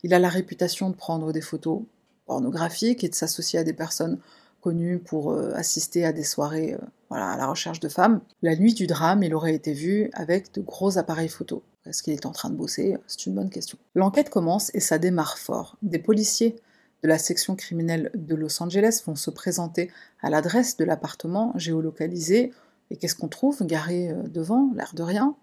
Il 0.02 0.14
a 0.14 0.18
la 0.18 0.28
réputation 0.28 0.90
de 0.90 0.96
prendre 0.96 1.32
des 1.32 1.40
photos 1.40 1.82
pornographiques 2.26 3.04
et 3.04 3.08
de 3.08 3.14
s'associer 3.14 3.58
à 3.58 3.64
des 3.64 3.72
personnes 3.72 4.18
connues 4.60 4.98
pour 4.98 5.32
euh, 5.32 5.52
assister 5.54 6.04
à 6.04 6.12
des 6.12 6.24
soirées 6.24 6.74
euh, 6.74 7.14
à 7.14 7.36
la 7.36 7.46
recherche 7.46 7.80
de 7.80 7.88
femmes. 7.88 8.20
La 8.42 8.56
nuit 8.56 8.74
du 8.74 8.86
drame, 8.86 9.22
il 9.22 9.34
aurait 9.34 9.54
été 9.54 9.72
vu 9.72 10.10
avec 10.12 10.52
de 10.54 10.60
gros 10.60 10.98
appareils 10.98 11.28
photo. 11.28 11.62
Est-ce 11.88 12.02
qu'il 12.02 12.12
est 12.12 12.26
en 12.26 12.32
train 12.32 12.50
de 12.50 12.54
bosser 12.54 12.96
C'est 13.06 13.26
une 13.26 13.34
bonne 13.34 13.50
question. 13.50 13.78
L'enquête 13.94 14.30
commence 14.30 14.70
et 14.74 14.80
ça 14.80 14.98
démarre 14.98 15.38
fort. 15.38 15.76
Des 15.82 15.98
policiers 15.98 16.56
de 17.02 17.08
la 17.08 17.18
section 17.18 17.56
criminelle 17.56 18.10
de 18.14 18.34
Los 18.34 18.62
Angeles 18.62 19.02
vont 19.06 19.14
se 19.14 19.30
présenter 19.30 19.90
à 20.20 20.30
l'adresse 20.30 20.76
de 20.76 20.84
l'appartement 20.84 21.52
géolocalisé. 21.56 22.52
Et 22.90 22.96
qu'est-ce 22.96 23.14
qu'on 23.14 23.28
trouve 23.28 23.64
garé 23.64 24.10
euh, 24.10 24.22
devant, 24.28 24.70
l'air 24.74 24.92
de 24.94 25.02
rien 25.02 25.34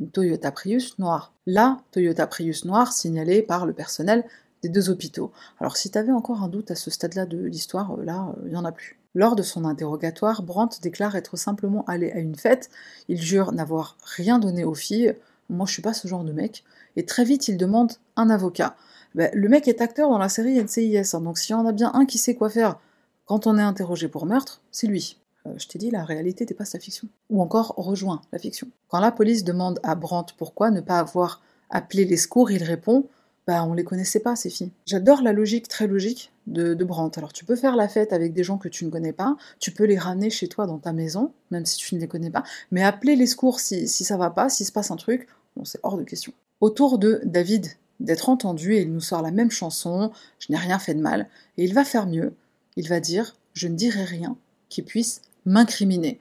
Une 0.00 0.10
Toyota 0.10 0.52
Prius 0.52 0.98
noire. 0.98 1.32
La 1.46 1.80
Toyota 1.90 2.26
Prius 2.26 2.64
noire 2.64 2.92
signalée 2.92 3.42
par 3.42 3.66
le 3.66 3.72
personnel 3.72 4.24
des 4.62 4.68
deux 4.68 4.90
hôpitaux. 4.90 5.32
Alors 5.58 5.76
si 5.76 5.90
tu 5.90 5.98
avais 5.98 6.12
encore 6.12 6.42
un 6.42 6.48
doute 6.48 6.70
à 6.70 6.76
ce 6.76 6.90
stade-là 6.90 7.26
de 7.26 7.38
l'histoire, 7.38 7.98
euh, 7.98 8.04
là, 8.04 8.34
il 8.44 8.50
n'y 8.50 8.56
en 8.56 8.64
a 8.64 8.72
plus. 8.72 8.98
Lors 9.14 9.36
de 9.36 9.42
son 9.42 9.66
interrogatoire, 9.66 10.42
Brandt 10.42 10.78
déclare 10.80 11.16
être 11.16 11.36
simplement 11.36 11.84
allé 11.86 12.10
à 12.12 12.18
une 12.18 12.34
fête, 12.36 12.70
il 13.08 13.20
jure 13.20 13.52
n'avoir 13.52 13.98
rien 14.16 14.38
donné 14.38 14.64
aux 14.64 14.74
filles, 14.74 15.14
moi 15.52 15.66
je 15.66 15.72
suis 15.72 15.82
pas 15.82 15.94
ce 15.94 16.08
genre 16.08 16.24
de 16.24 16.32
mec, 16.32 16.64
et 16.96 17.04
très 17.04 17.24
vite 17.24 17.48
il 17.48 17.56
demande 17.56 17.92
un 18.16 18.30
avocat. 18.30 18.76
Ben, 19.14 19.30
le 19.34 19.48
mec 19.48 19.68
est 19.68 19.80
acteur 19.80 20.08
dans 20.08 20.18
la 20.18 20.28
série 20.28 20.62
NCIS, 20.62 21.14
hein, 21.14 21.20
donc 21.20 21.38
s'il 21.38 21.52
y 21.52 21.54
en 21.54 21.66
a 21.66 21.72
bien 21.72 21.90
un 21.94 22.06
qui 22.06 22.18
sait 22.18 22.34
quoi 22.34 22.48
faire 22.48 22.78
quand 23.26 23.46
on 23.46 23.56
est 23.58 23.62
interrogé 23.62 24.08
pour 24.08 24.26
meurtre, 24.26 24.62
c'est 24.70 24.86
lui. 24.86 25.18
Euh, 25.46 25.54
je 25.56 25.66
t'ai 25.66 25.78
dit, 25.78 25.90
la 25.90 26.04
réalité 26.04 26.44
dépasse 26.44 26.74
la 26.74 26.80
fiction. 26.80 27.08
Ou 27.30 27.40
encore 27.40 27.74
rejoint 27.76 28.20
la 28.32 28.38
fiction. 28.38 28.68
Quand 28.88 29.00
la 29.00 29.12
police 29.12 29.44
demande 29.44 29.80
à 29.82 29.94
Brandt 29.94 30.34
pourquoi 30.36 30.70
ne 30.70 30.80
pas 30.80 30.98
avoir 30.98 31.40
appelé 31.70 32.04
les 32.04 32.16
secours, 32.16 32.50
il 32.50 32.62
répond 32.62 33.06
bah 33.46 33.64
on 33.64 33.74
les 33.74 33.82
connaissait 33.82 34.20
pas 34.20 34.36
ces 34.36 34.50
filles. 34.50 34.70
J'adore 34.86 35.20
la 35.20 35.32
logique 35.32 35.66
très 35.66 35.88
logique 35.88 36.30
de, 36.46 36.74
Brandt. 36.84 37.18
Alors 37.18 37.32
tu 37.32 37.44
peux 37.44 37.56
faire 37.56 37.74
la 37.74 37.88
fête 37.88 38.12
avec 38.12 38.32
des 38.32 38.44
gens 38.44 38.56
que 38.56 38.68
tu 38.68 38.84
ne 38.84 38.90
connais 38.90 39.12
pas, 39.12 39.36
tu 39.58 39.72
peux 39.72 39.84
les 39.84 39.98
ramener 39.98 40.30
chez 40.30 40.46
toi 40.46 40.66
dans 40.66 40.78
ta 40.78 40.92
maison, 40.92 41.32
même 41.50 41.66
si 41.66 41.76
tu 41.76 41.96
ne 41.96 42.00
les 42.00 42.06
connais 42.06 42.30
pas, 42.30 42.44
mais 42.70 42.84
appeler 42.84 43.16
les 43.16 43.26
secours 43.26 43.58
si, 43.58 43.88
si 43.88 44.04
ça 44.04 44.16
va 44.16 44.30
pas, 44.30 44.48
s'il 44.48 44.66
se 44.66 44.70
passe 44.70 44.92
un 44.92 44.96
truc, 44.96 45.26
c'est 45.64 45.80
hors 45.82 45.96
de 45.96 46.04
question. 46.04 46.32
Autour 46.60 46.98
de 46.98 47.20
David 47.24 47.66
d'être 48.00 48.28
entendu 48.28 48.74
et 48.74 48.82
il 48.82 48.92
nous 48.92 49.00
sort 49.00 49.22
la 49.22 49.30
même 49.30 49.50
chanson, 49.50 50.12
je 50.38 50.50
n'ai 50.50 50.58
rien 50.58 50.78
fait 50.78 50.94
de 50.94 51.00
mal, 51.00 51.28
et 51.56 51.64
il 51.64 51.74
va 51.74 51.84
faire 51.84 52.06
mieux, 52.06 52.34
il 52.76 52.88
va 52.88 53.00
dire 53.00 53.36
je 53.54 53.68
ne 53.68 53.74
dirai 53.74 54.04
rien 54.04 54.36
qui 54.68 54.82
puisse 54.82 55.20
m'incriminer. 55.44 56.18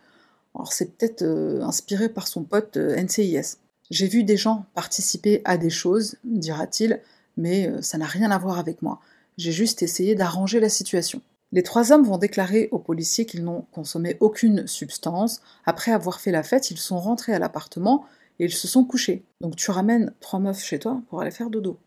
Alors 0.55 0.73
c'est 0.73 0.97
peut-être 0.97 1.21
euh, 1.21 1.61
inspiré 1.63 2.09
par 2.09 2.27
son 2.27 2.43
pote 2.43 2.77
euh, 2.77 3.01
NCIS. 3.01 3.57
J'ai 3.89 4.07
vu 4.07 4.23
des 4.23 4.37
gens 4.37 4.65
participer 4.73 5.41
à 5.45 5.57
des 5.57 5.69
choses, 5.69 6.17
dira-t-il, 6.23 7.01
mais 7.37 7.67
euh, 7.67 7.81
ça 7.81 7.97
n'a 7.97 8.05
rien 8.05 8.31
à 8.31 8.37
voir 8.37 8.59
avec 8.59 8.81
moi. 8.81 8.99
J'ai 9.37 9.51
juste 9.51 9.81
essayé 9.81 10.15
d'arranger 10.15 10.59
la 10.59 10.69
situation. 10.69 11.21
Les 11.53 11.63
trois 11.63 11.91
hommes 11.91 12.05
vont 12.05 12.17
déclarer 12.17 12.69
aux 12.71 12.79
policiers 12.79 13.25
qu'ils 13.25 13.43
n'ont 13.43 13.65
consommé 13.71 14.15
aucune 14.19 14.67
substance. 14.67 15.41
Après 15.65 15.91
avoir 15.91 16.19
fait 16.19 16.31
la 16.31 16.43
fête, 16.43 16.71
ils 16.71 16.77
sont 16.77 16.99
rentrés 16.99 17.33
à 17.33 17.39
l'appartement 17.39 18.05
et 18.41 18.45
ils 18.45 18.53
se 18.53 18.67
sont 18.67 18.83
couchés. 18.83 19.23
Donc 19.39 19.55
tu 19.55 19.69
ramènes 19.69 20.13
trois 20.19 20.39
meufs 20.39 20.63
chez 20.63 20.79
toi 20.79 21.01
pour 21.07 21.21
aller 21.21 21.29
faire 21.29 21.51
dodo. 21.51 21.77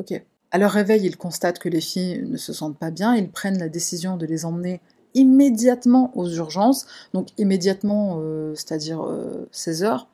Ok. 0.00 0.20
À 0.50 0.56
leur 0.56 0.70
réveil, 0.72 1.04
ils 1.04 1.18
constatent 1.18 1.58
que 1.58 1.68
les 1.68 1.82
filles 1.82 2.24
ne 2.26 2.38
se 2.38 2.54
sentent 2.54 2.78
pas 2.78 2.90
bien, 2.90 3.14
ils 3.14 3.30
prennent 3.30 3.58
la 3.58 3.68
décision 3.68 4.16
de 4.16 4.24
les 4.24 4.46
emmener 4.46 4.80
immédiatement 5.12 6.10
aux 6.16 6.26
urgences, 6.26 6.86
donc 7.12 7.28
immédiatement, 7.36 8.18
euh, 8.22 8.54
c'est-à-dire 8.54 9.06
16 9.52 9.82
euh, 9.82 9.86
heures, 9.86 10.08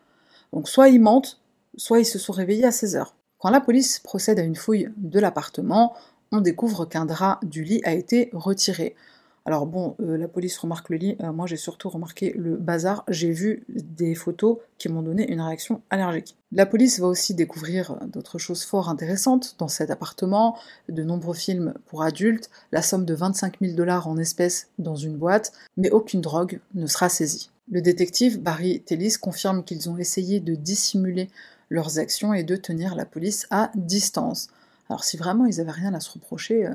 donc 0.53 0.69
soit 0.69 0.89
ils 0.89 1.01
mentent, 1.01 1.41
soit 1.77 2.01
ils 2.01 2.05
se 2.05 2.19
sont 2.19 2.33
réveillés 2.33 2.65
à 2.65 2.73
16 2.73 2.97
heures. 2.97 3.15
Quand 3.39 3.51
la 3.51 3.61
police 3.61 4.01
procède 4.01 4.41
à 4.41 4.43
une 4.43 4.57
fouille 4.57 4.89
de 4.97 5.21
l'appartement, 5.21 5.95
on 6.33 6.41
découvre 6.41 6.85
qu'un 6.85 7.07
drap 7.07 7.39
du 7.45 7.63
lit 7.63 7.81
a 7.85 7.93
été 7.93 8.31
retiré. 8.33 8.97
Alors 9.47 9.67
bon, 9.67 9.95
euh, 10.01 10.17
la 10.17 10.27
police 10.27 10.57
remarque 10.57 10.89
le 10.89 10.97
lit, 10.97 11.17
euh, 11.21 11.31
moi 11.31 11.47
j'ai 11.47 11.59
surtout 11.59 11.91
remarqué 11.91 12.33
le 12.33 12.57
bazar, 12.57 13.05
j'ai 13.09 13.31
vu 13.31 13.65
des 13.69 14.15
photos 14.15 14.57
qui 14.79 14.89
m'ont 14.89 15.03
donné 15.03 15.31
une 15.31 15.43
réaction 15.43 15.83
allergique. 15.91 16.35
La 16.51 16.65
police 16.65 16.99
va 16.99 17.09
aussi 17.09 17.35
découvrir 17.35 17.99
d'autres 18.07 18.39
choses 18.39 18.65
fort 18.65 18.89
intéressantes 18.89 19.57
dans 19.59 19.69
cet 19.69 19.91
appartement, 19.91 20.57
de 20.89 21.03
nombreux 21.03 21.35
films 21.35 21.75
pour 21.85 22.03
adultes, 22.03 22.49
la 22.73 22.81
somme 22.81 23.05
de 23.05 23.13
25 23.13 23.57
000 23.61 23.75
dollars 23.75 24.09
en 24.09 24.17
espèces 24.17 24.69
dans 24.79 24.97
une 24.97 25.19
boîte, 25.19 25.53
mais 25.77 25.91
aucune 25.91 26.23
drogue 26.23 26.61
ne 26.73 26.87
sera 26.87 27.11
saisie. 27.11 27.51
Le 27.71 27.83
détective 27.83 28.41
Barry 28.41 28.81
Tellis 28.81 29.17
confirme 29.21 29.63
qu'ils 29.63 29.91
ont 29.91 29.99
essayé 29.99 30.41
de 30.41 30.55
dissimuler 30.55 31.29
leurs 31.69 31.99
actions 31.99 32.33
et 32.33 32.45
de 32.45 32.57
tenir 32.57 32.95
la 32.95 33.05
police 33.05 33.47
à 33.51 33.71
distance. 33.75 34.49
Alors 34.89 35.05
si 35.05 35.19
vraiment 35.19 35.45
ils 35.45 35.59
n'avaient 35.59 35.71
rien 35.71 35.93
à 35.93 36.01
se 36.01 36.13
reprocher, 36.13 36.67
euh, 36.67 36.75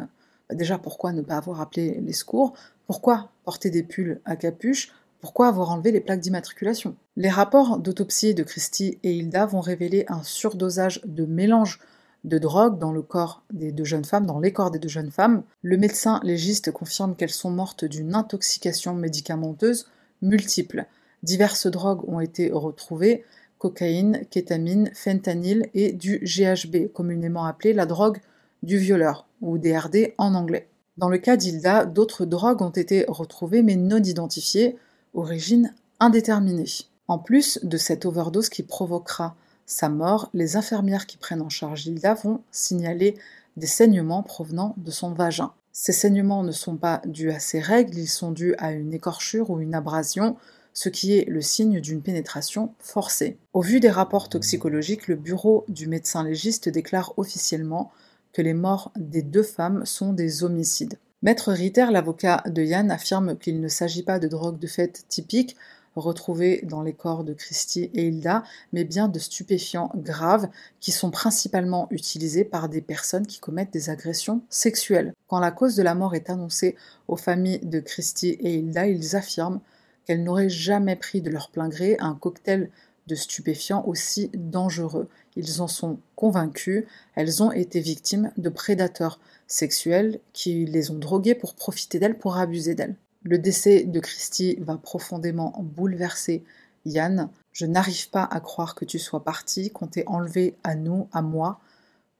déjà 0.53 0.77
pourquoi 0.77 1.13
ne 1.13 1.21
pas 1.21 1.37
avoir 1.37 1.61
appelé 1.61 1.99
les 2.01 2.13
secours? 2.13 2.53
Pourquoi 2.87 3.29
porter 3.43 3.69
des 3.69 3.83
pulls 3.83 4.19
à 4.25 4.35
capuche? 4.35 4.91
Pourquoi 5.21 5.47
avoir 5.47 5.71
enlevé 5.71 5.91
les 5.91 5.99
plaques 5.99 6.21
d'immatriculation? 6.21 6.95
Les 7.17 7.29
rapports 7.29 7.77
d'autopsie 7.77 8.33
de 8.33 8.43
Christy 8.43 8.99
et 9.03 9.13
Hilda 9.13 9.45
vont 9.45 9.59
révéler 9.59 10.05
un 10.07 10.23
surdosage 10.23 11.01
de 11.05 11.25
mélange 11.25 11.79
de 12.23 12.37
drogue 12.37 12.79
dans 12.79 12.91
le 12.91 13.01
corps 13.01 13.43
des 13.51 13.71
deux 13.71 13.83
jeunes 13.85 14.05
femmes, 14.05 14.25
dans 14.25 14.39
les 14.39 14.53
corps 14.53 14.71
des 14.71 14.79
deux 14.79 14.89
jeunes 14.89 15.11
femmes. 15.11 15.43
Le 15.61 15.77
médecin 15.77 16.19
légiste 16.23 16.71
confirme 16.71 17.15
qu'elles 17.15 17.29
sont 17.29 17.51
mortes 17.51 17.85
d'une 17.85 18.15
intoxication 18.15 18.93
médicamenteuse 18.93 19.87
multiples. 20.21 20.85
Diverses 21.23 21.67
drogues 21.67 22.07
ont 22.07 22.19
été 22.19 22.51
retrouvées, 22.51 23.23
cocaïne, 23.57 24.25
kétamine, 24.29 24.89
fentanyl 24.93 25.69
et 25.73 25.91
du 25.91 26.19
GHB, 26.19 26.91
communément 26.93 27.45
appelé 27.45 27.73
la 27.73 27.85
drogue 27.85 28.19
du 28.63 28.77
violeur, 28.77 29.27
ou 29.41 29.57
DRD 29.57 30.13
en 30.17 30.33
anglais. 30.35 30.67
Dans 30.97 31.09
le 31.09 31.17
cas 31.17 31.37
d'Hilda, 31.37 31.85
d'autres 31.85 32.25
drogues 32.25 32.61
ont 32.61 32.69
été 32.69 33.05
retrouvées 33.07 33.63
mais 33.63 33.75
non 33.75 34.03
identifiées, 34.03 34.75
origine 35.13 35.73
indéterminée. 35.99 36.65
En 37.07 37.17
plus 37.17 37.59
de 37.63 37.77
cette 37.77 38.05
overdose 38.05 38.49
qui 38.49 38.63
provoquera 38.63 39.35
sa 39.65 39.87
mort, 39.87 40.29
les 40.33 40.57
infirmières 40.57 41.05
qui 41.05 41.17
prennent 41.17 41.41
en 41.41 41.49
charge 41.49 41.87
Hilda 41.87 42.15
vont 42.15 42.41
signaler 42.51 43.17
des 43.55 43.67
saignements 43.67 44.23
provenant 44.23 44.73
de 44.77 44.91
son 44.91 45.13
vagin. 45.13 45.51
Ces 45.71 45.93
saignements 45.93 46.43
ne 46.43 46.51
sont 46.51 46.75
pas 46.75 47.01
dus 47.05 47.31
à 47.31 47.39
ses 47.39 47.59
règles, 47.59 47.97
ils 47.97 48.07
sont 48.07 48.31
dus 48.31 48.55
à 48.57 48.71
une 48.71 48.93
écorchure 48.93 49.49
ou 49.49 49.59
une 49.59 49.75
abrasion, 49.75 50.35
ce 50.73 50.89
qui 50.89 51.17
est 51.17 51.29
le 51.29 51.41
signe 51.41 51.79
d'une 51.79 52.01
pénétration 52.01 52.73
forcée. 52.79 53.37
Au 53.53 53.61
vu 53.61 53.79
des 53.79 53.89
rapports 53.89 54.29
toxicologiques, 54.29 55.07
le 55.07 55.15
bureau 55.15 55.65
du 55.67 55.87
médecin 55.87 56.23
légiste 56.23 56.67
déclare 56.67 57.13
officiellement 57.17 57.91
que 58.33 58.41
les 58.41 58.53
morts 58.53 58.91
des 58.95 59.21
deux 59.21 59.43
femmes 59.43 59.85
sont 59.85 60.13
des 60.13 60.43
homicides. 60.43 60.97
Maître 61.21 61.51
Ritter, 61.51 61.87
l'avocat 61.91 62.43
de 62.45 62.63
Yann, 62.63 62.91
affirme 62.91 63.37
qu'il 63.37 63.59
ne 63.59 63.67
s'agit 63.67 64.03
pas 64.03 64.19
de 64.19 64.27
drogue 64.27 64.59
de 64.59 64.67
fête 64.67 65.05
typique, 65.09 65.57
retrouvés 65.95 66.61
dans 66.63 66.81
les 66.81 66.93
corps 66.93 67.23
de 67.23 67.33
Christy 67.33 67.89
et 67.93 68.07
Hilda, 68.07 68.43
mais 68.73 68.83
bien 68.83 69.07
de 69.07 69.19
stupéfiants 69.19 69.91
graves 69.95 70.47
qui 70.79 70.91
sont 70.91 71.11
principalement 71.11 71.87
utilisés 71.91 72.45
par 72.45 72.69
des 72.69 72.81
personnes 72.81 73.27
qui 73.27 73.39
commettent 73.39 73.73
des 73.73 73.89
agressions 73.89 74.41
sexuelles. 74.49 75.13
Quand 75.27 75.39
la 75.39 75.51
cause 75.51 75.75
de 75.75 75.83
la 75.83 75.95
mort 75.95 76.15
est 76.15 76.29
annoncée 76.29 76.75
aux 77.07 77.17
familles 77.17 77.59
de 77.59 77.79
Christy 77.79 78.29
et 78.29 78.55
Hilda, 78.55 78.87
ils 78.87 79.15
affirment 79.15 79.59
qu'elles 80.05 80.23
n'auraient 80.23 80.49
jamais 80.49 80.95
pris 80.95 81.21
de 81.21 81.29
leur 81.29 81.49
plein 81.49 81.69
gré 81.69 81.97
un 81.99 82.15
cocktail 82.15 82.69
stupéfiants 83.15 83.83
aussi 83.85 84.29
dangereux. 84.33 85.07
Ils 85.35 85.61
en 85.61 85.67
sont 85.67 85.99
convaincus, 86.15 86.85
elles 87.15 87.43
ont 87.43 87.51
été 87.51 87.79
victimes 87.79 88.31
de 88.37 88.49
prédateurs 88.49 89.19
sexuels 89.47 90.19
qui 90.33 90.65
les 90.65 90.91
ont 90.91 90.97
droguées 90.97 91.35
pour 91.35 91.55
profiter 91.55 91.99
d'elles, 91.99 92.17
pour 92.17 92.37
abuser 92.37 92.75
d'elles. 92.75 92.95
Le 93.23 93.37
décès 93.37 93.83
de 93.83 93.99
Christy 93.99 94.57
va 94.61 94.77
profondément 94.77 95.53
bouleverser 95.59 96.43
Yann. 96.85 97.29
Je 97.51 97.65
n'arrive 97.65 98.09
pas 98.09 98.23
à 98.23 98.39
croire 98.39 98.75
que 98.75 98.85
tu 98.85 98.99
sois 98.99 99.23
parti, 99.23 99.71
qu'on 99.71 99.87
t'ait 99.87 100.07
enlevé 100.07 100.55
à 100.63 100.75
nous, 100.75 101.09
à 101.11 101.21
moi. 101.21 101.59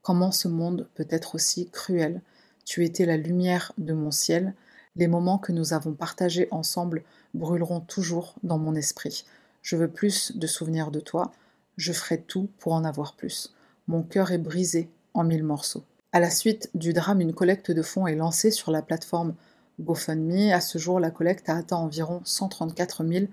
Comment 0.02 0.32
ce 0.32 0.48
monde 0.48 0.90
peut 0.96 1.08
être 1.10 1.36
aussi 1.36 1.70
cruel? 1.70 2.22
Tu 2.66 2.84
étais 2.84 3.06
la 3.06 3.18
lumière 3.18 3.72
de 3.78 3.94
mon 3.94 4.12
ciel. 4.12 4.54
Les 4.96 5.08
moments 5.08 5.38
que 5.38 5.52
nous 5.52 5.74
avons 5.74 5.94
partagés 5.94 6.48
ensemble 6.52 7.04
brûleront 7.34 7.80
toujours 7.80 8.36
dans 8.44 8.58
mon 8.58 8.76
esprit. 8.76 9.26
Je 9.62 9.76
veux 9.76 9.90
plus 9.90 10.36
de 10.36 10.48
souvenirs 10.48 10.92
de 10.92 11.00
toi. 11.00 11.32
Je 11.78 11.94
ferai 11.94 12.22
tout 12.22 12.50
pour 12.60 12.74
en 12.74 12.84
avoir 12.84 13.16
plus. 13.16 13.54
Mon 13.88 14.04
cœur 14.04 14.32
est 14.32 14.38
brisé 14.38 14.90
en 15.14 15.24
mille 15.24 15.44
morceaux. 15.44 15.84
À 16.12 16.20
la 16.20 16.30
suite 16.30 16.70
du 16.74 16.94
drame, 16.94 17.22
une 17.22 17.34
collecte 17.34 17.72
de 17.72 17.82
fonds 17.82 18.08
est 18.08 18.16
lancée 18.16 18.52
sur 18.52 18.72
la 18.72 18.82
plateforme 18.82 19.36
GoFundMe. 19.80 20.52
À 20.52 20.62
ce 20.62 20.78
jour, 20.78 21.00
la 21.00 21.12
collecte 21.12 21.50
a 21.50 21.58
atteint 21.58 21.78
environ 21.78 22.22
134 22.24 23.06
000 23.06 23.26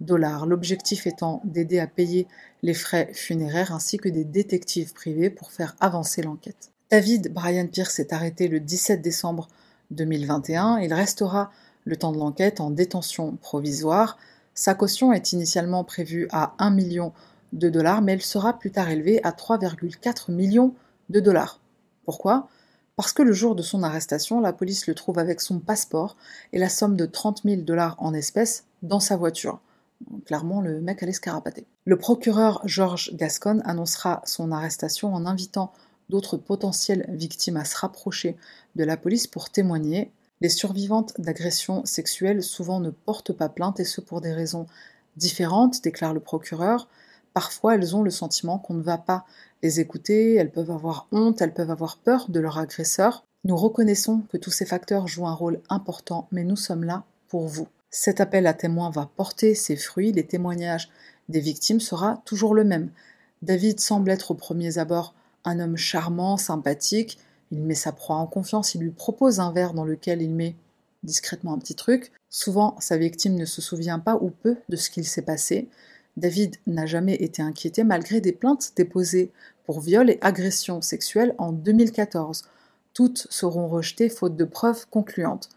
dollars. 0.00 0.46
L'objectif 0.46 1.06
étant 1.06 1.40
d'aider 1.44 1.78
à 1.78 1.86
payer 1.86 2.26
les 2.62 2.74
frais 2.74 3.10
funéraires 3.12 3.72
ainsi 3.72 3.96
que 3.96 4.08
des 4.08 4.24
détectives 4.24 4.92
privés 4.92 5.30
pour 5.30 5.52
faire 5.52 5.76
avancer 5.80 6.22
l'enquête. 6.22 6.72
David 6.90 7.32
Brian 7.32 7.66
Pierce 7.66 7.98
est 7.98 8.12
arrêté 8.12 8.48
le 8.48 8.60
17 8.60 9.02
décembre 9.02 9.48
2021. 9.90 10.78
Il 10.78 10.92
restera 10.92 11.50
le 11.84 11.96
temps 11.96 12.12
de 12.12 12.18
l'enquête 12.18 12.60
en 12.60 12.70
détention 12.70 13.36
provisoire. 13.36 14.18
Sa 14.56 14.74
caution 14.74 15.12
est 15.12 15.32
initialement 15.32 15.84
prévue 15.84 16.28
à 16.32 16.54
1 16.58 16.70
million 16.70 17.12
de 17.52 17.68
dollars, 17.68 18.00
mais 18.00 18.12
elle 18.14 18.22
sera 18.22 18.58
plus 18.58 18.70
tard 18.70 18.88
élevée 18.88 19.22
à 19.22 19.30
3,4 19.30 20.32
millions 20.32 20.74
de 21.10 21.20
dollars. 21.20 21.60
Pourquoi? 22.06 22.48
Parce 22.96 23.12
que 23.12 23.22
le 23.22 23.34
jour 23.34 23.54
de 23.54 23.62
son 23.62 23.82
arrestation, 23.82 24.40
la 24.40 24.54
police 24.54 24.86
le 24.86 24.94
trouve 24.94 25.18
avec 25.18 25.42
son 25.42 25.58
passeport 25.58 26.16
et 26.54 26.58
la 26.58 26.70
somme 26.70 26.96
de 26.96 27.04
30 27.04 27.42
000 27.44 27.60
dollars 27.62 27.96
en 27.98 28.14
espèces 28.14 28.64
dans 28.82 28.98
sa 28.98 29.18
voiture. 29.18 29.60
clairement, 30.24 30.62
le 30.62 30.80
mec 30.80 31.02
allait 31.02 31.12
se 31.12 31.20
carapater. 31.20 31.66
Le 31.84 31.98
procureur 31.98 32.62
Georges 32.64 33.14
Gascon 33.14 33.60
annoncera 33.66 34.22
son 34.24 34.52
arrestation 34.52 35.14
en 35.14 35.26
invitant 35.26 35.70
d'autres 36.08 36.38
potentielles 36.38 37.04
victimes 37.10 37.58
à 37.58 37.66
se 37.66 37.76
rapprocher 37.76 38.38
de 38.74 38.84
la 38.84 38.96
police 38.96 39.26
pour 39.26 39.50
témoigner. 39.50 40.10
Les 40.40 40.48
survivantes 40.48 41.18
d'agressions 41.18 41.84
sexuelles 41.86 42.42
souvent 42.42 42.80
ne 42.80 42.90
portent 42.90 43.32
pas 43.32 43.48
plainte 43.48 43.80
et 43.80 43.84
ce 43.84 44.00
pour 44.00 44.20
des 44.20 44.32
raisons 44.32 44.66
différentes, 45.16 45.82
déclare 45.82 46.12
le 46.12 46.20
procureur. 46.20 46.88
Parfois, 47.32 47.74
elles 47.74 47.96
ont 47.96 48.02
le 48.02 48.10
sentiment 48.10 48.58
qu'on 48.58 48.74
ne 48.74 48.82
va 48.82 48.98
pas 48.98 49.24
les 49.62 49.80
écouter, 49.80 50.34
elles 50.34 50.52
peuvent 50.52 50.70
avoir 50.70 51.06
honte, 51.10 51.40
elles 51.40 51.54
peuvent 51.54 51.70
avoir 51.70 51.96
peur 51.98 52.26
de 52.28 52.40
leur 52.40 52.58
agresseur. 52.58 53.24
Nous 53.44 53.56
reconnaissons 53.56 54.22
que 54.30 54.36
tous 54.36 54.50
ces 54.50 54.66
facteurs 54.66 55.08
jouent 55.08 55.26
un 55.26 55.34
rôle 55.34 55.60
important, 55.70 56.28
mais 56.32 56.44
nous 56.44 56.56
sommes 56.56 56.84
là 56.84 57.04
pour 57.28 57.46
vous. 57.46 57.68
Cet 57.90 58.20
appel 58.20 58.46
à 58.46 58.54
témoins 58.54 58.90
va 58.90 59.08
porter 59.16 59.54
ses 59.54 59.76
fruits, 59.76 60.12
les 60.12 60.26
témoignages 60.26 60.90
des 61.28 61.40
victimes 61.40 61.80
sera 61.80 62.22
toujours 62.24 62.54
le 62.54 62.64
même. 62.64 62.90
David 63.42 63.80
semble 63.80 64.10
être 64.10 64.32
au 64.32 64.34
premier 64.34 64.78
abord 64.78 65.14
un 65.44 65.60
homme 65.60 65.76
charmant, 65.76 66.36
sympathique, 66.36 67.18
il 67.50 67.62
met 67.62 67.74
sa 67.74 67.92
proie 67.92 68.16
en 68.16 68.26
confiance, 68.26 68.74
il 68.74 68.80
lui 68.80 68.90
propose 68.90 69.40
un 69.40 69.52
verre 69.52 69.74
dans 69.74 69.84
lequel 69.84 70.22
il 70.22 70.30
met 70.30 70.56
discrètement 71.02 71.52
un 71.52 71.58
petit 71.58 71.74
truc. 71.74 72.12
Souvent, 72.30 72.76
sa 72.80 72.96
victime 72.96 73.34
ne 73.34 73.44
se 73.44 73.62
souvient 73.62 73.98
pas 73.98 74.16
ou 74.16 74.30
peu 74.30 74.56
de 74.68 74.76
ce 74.76 74.90
qu'il 74.90 75.06
s'est 75.06 75.22
passé. 75.22 75.68
David 76.16 76.56
n'a 76.66 76.86
jamais 76.86 77.14
été 77.14 77.42
inquiété 77.42 77.84
malgré 77.84 78.20
des 78.20 78.32
plaintes 78.32 78.72
déposées 78.76 79.30
pour 79.64 79.80
viol 79.80 80.10
et 80.10 80.18
agression 80.20 80.82
sexuelle 80.82 81.34
en 81.38 81.52
2014. 81.52 82.44
Toutes 82.94 83.26
seront 83.30 83.68
rejetées 83.68 84.08
faute 84.08 84.36
de 84.36 84.44
preuves 84.44 84.86
concluantes. 84.88 85.50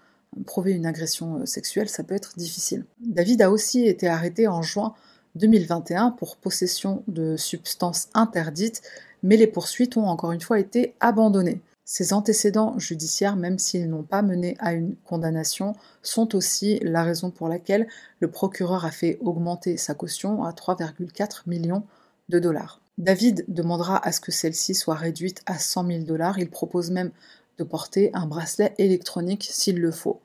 Prouver 0.45 0.73
une 0.73 0.85
agression 0.85 1.45
sexuelle, 1.45 1.89
ça 1.89 2.03
peut 2.03 2.13
être 2.13 2.37
difficile. 2.37 2.85
David 2.99 3.41
a 3.41 3.49
aussi 3.49 3.87
été 3.87 4.07
arrêté 4.07 4.47
en 4.47 4.61
juin 4.61 4.93
2021 5.35 6.11
pour 6.11 6.37
possession 6.37 7.03
de 7.07 7.35
substances 7.37 8.09
interdites 8.13 8.83
mais 9.23 9.37
les 9.37 9.47
poursuites 9.47 9.97
ont 9.97 10.07
encore 10.07 10.31
une 10.31 10.41
fois 10.41 10.59
été 10.59 10.95
abandonnées. 10.99 11.61
Ces 11.91 12.13
antécédents 12.13 12.77
judiciaires, 12.77 13.35
même 13.35 13.57
s'ils 13.57 13.89
n'ont 13.89 14.03
pas 14.03 14.21
mené 14.21 14.55
à 14.59 14.73
une 14.73 14.95
condamnation, 15.05 15.73
sont 16.03 16.35
aussi 16.35 16.77
la 16.83 17.01
raison 17.01 17.31
pour 17.31 17.49
laquelle 17.49 17.87
le 18.19 18.29
procureur 18.29 18.85
a 18.85 18.91
fait 18.91 19.17
augmenter 19.21 19.75
sa 19.75 19.95
caution 19.95 20.43
à 20.43 20.51
3,4 20.51 21.41
millions 21.47 21.81
de 22.29 22.37
dollars. 22.37 22.79
David 22.99 23.43
demandera 23.47 23.97
à 24.05 24.11
ce 24.11 24.19
que 24.19 24.31
celle-ci 24.31 24.75
soit 24.75 24.93
réduite 24.93 25.41
à 25.47 25.57
100 25.57 25.87
000 25.87 26.03
dollars. 26.03 26.37
Il 26.37 26.51
propose 26.51 26.91
même 26.91 27.09
de 27.57 27.63
porter 27.63 28.11
un 28.13 28.27
bracelet 28.27 28.75
électronique 28.77 29.49
s'il 29.51 29.79
le 29.79 29.89
faut. 29.89 30.21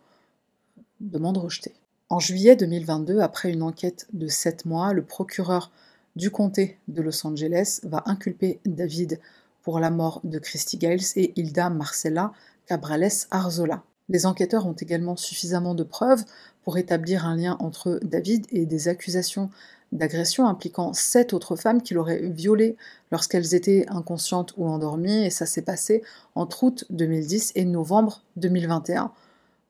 Demande 1.00 1.38
rejetée. 1.38 1.72
En 2.10 2.18
juillet 2.20 2.56
2022, 2.56 3.20
après 3.20 3.50
une 3.50 3.62
enquête 3.62 4.06
de 4.12 4.28
7 4.28 4.66
mois, 4.66 4.92
le 4.92 5.02
procureur 5.02 5.70
du 6.14 6.30
comté 6.30 6.78
de 6.88 7.00
Los 7.00 7.26
Angeles 7.26 7.80
va 7.84 8.02
inculper 8.04 8.60
David 8.66 9.18
pour 9.64 9.80
la 9.80 9.90
mort 9.90 10.20
de 10.22 10.38
Christy 10.38 10.78
Giles 10.78 11.02
et 11.16 11.32
Hilda 11.40 11.70
Marcella 11.70 12.32
Cabrales 12.66 13.08
Arzola. 13.30 13.82
Les 14.08 14.26
enquêteurs 14.26 14.66
ont 14.66 14.74
également 14.74 15.16
suffisamment 15.16 15.74
de 15.74 15.82
preuves 15.82 16.24
pour 16.62 16.78
établir 16.78 17.26
un 17.26 17.36
lien 17.36 17.56
entre 17.58 17.98
David 18.02 18.46
et 18.50 18.66
des 18.66 18.88
accusations 18.88 19.50
d'agression 19.92 20.46
impliquant 20.46 20.92
sept 20.92 21.32
autres 21.32 21.56
femmes 21.56 21.80
qu'il 21.80 21.98
aurait 21.98 22.28
violées 22.28 22.76
lorsqu'elles 23.10 23.54
étaient 23.54 23.86
inconscientes 23.88 24.52
ou 24.56 24.66
endormies, 24.66 25.24
et 25.24 25.30
ça 25.30 25.46
s'est 25.46 25.62
passé 25.62 26.02
entre 26.34 26.64
août 26.64 26.84
2010 26.90 27.52
et 27.54 27.64
novembre 27.64 28.22
2021. 28.36 29.12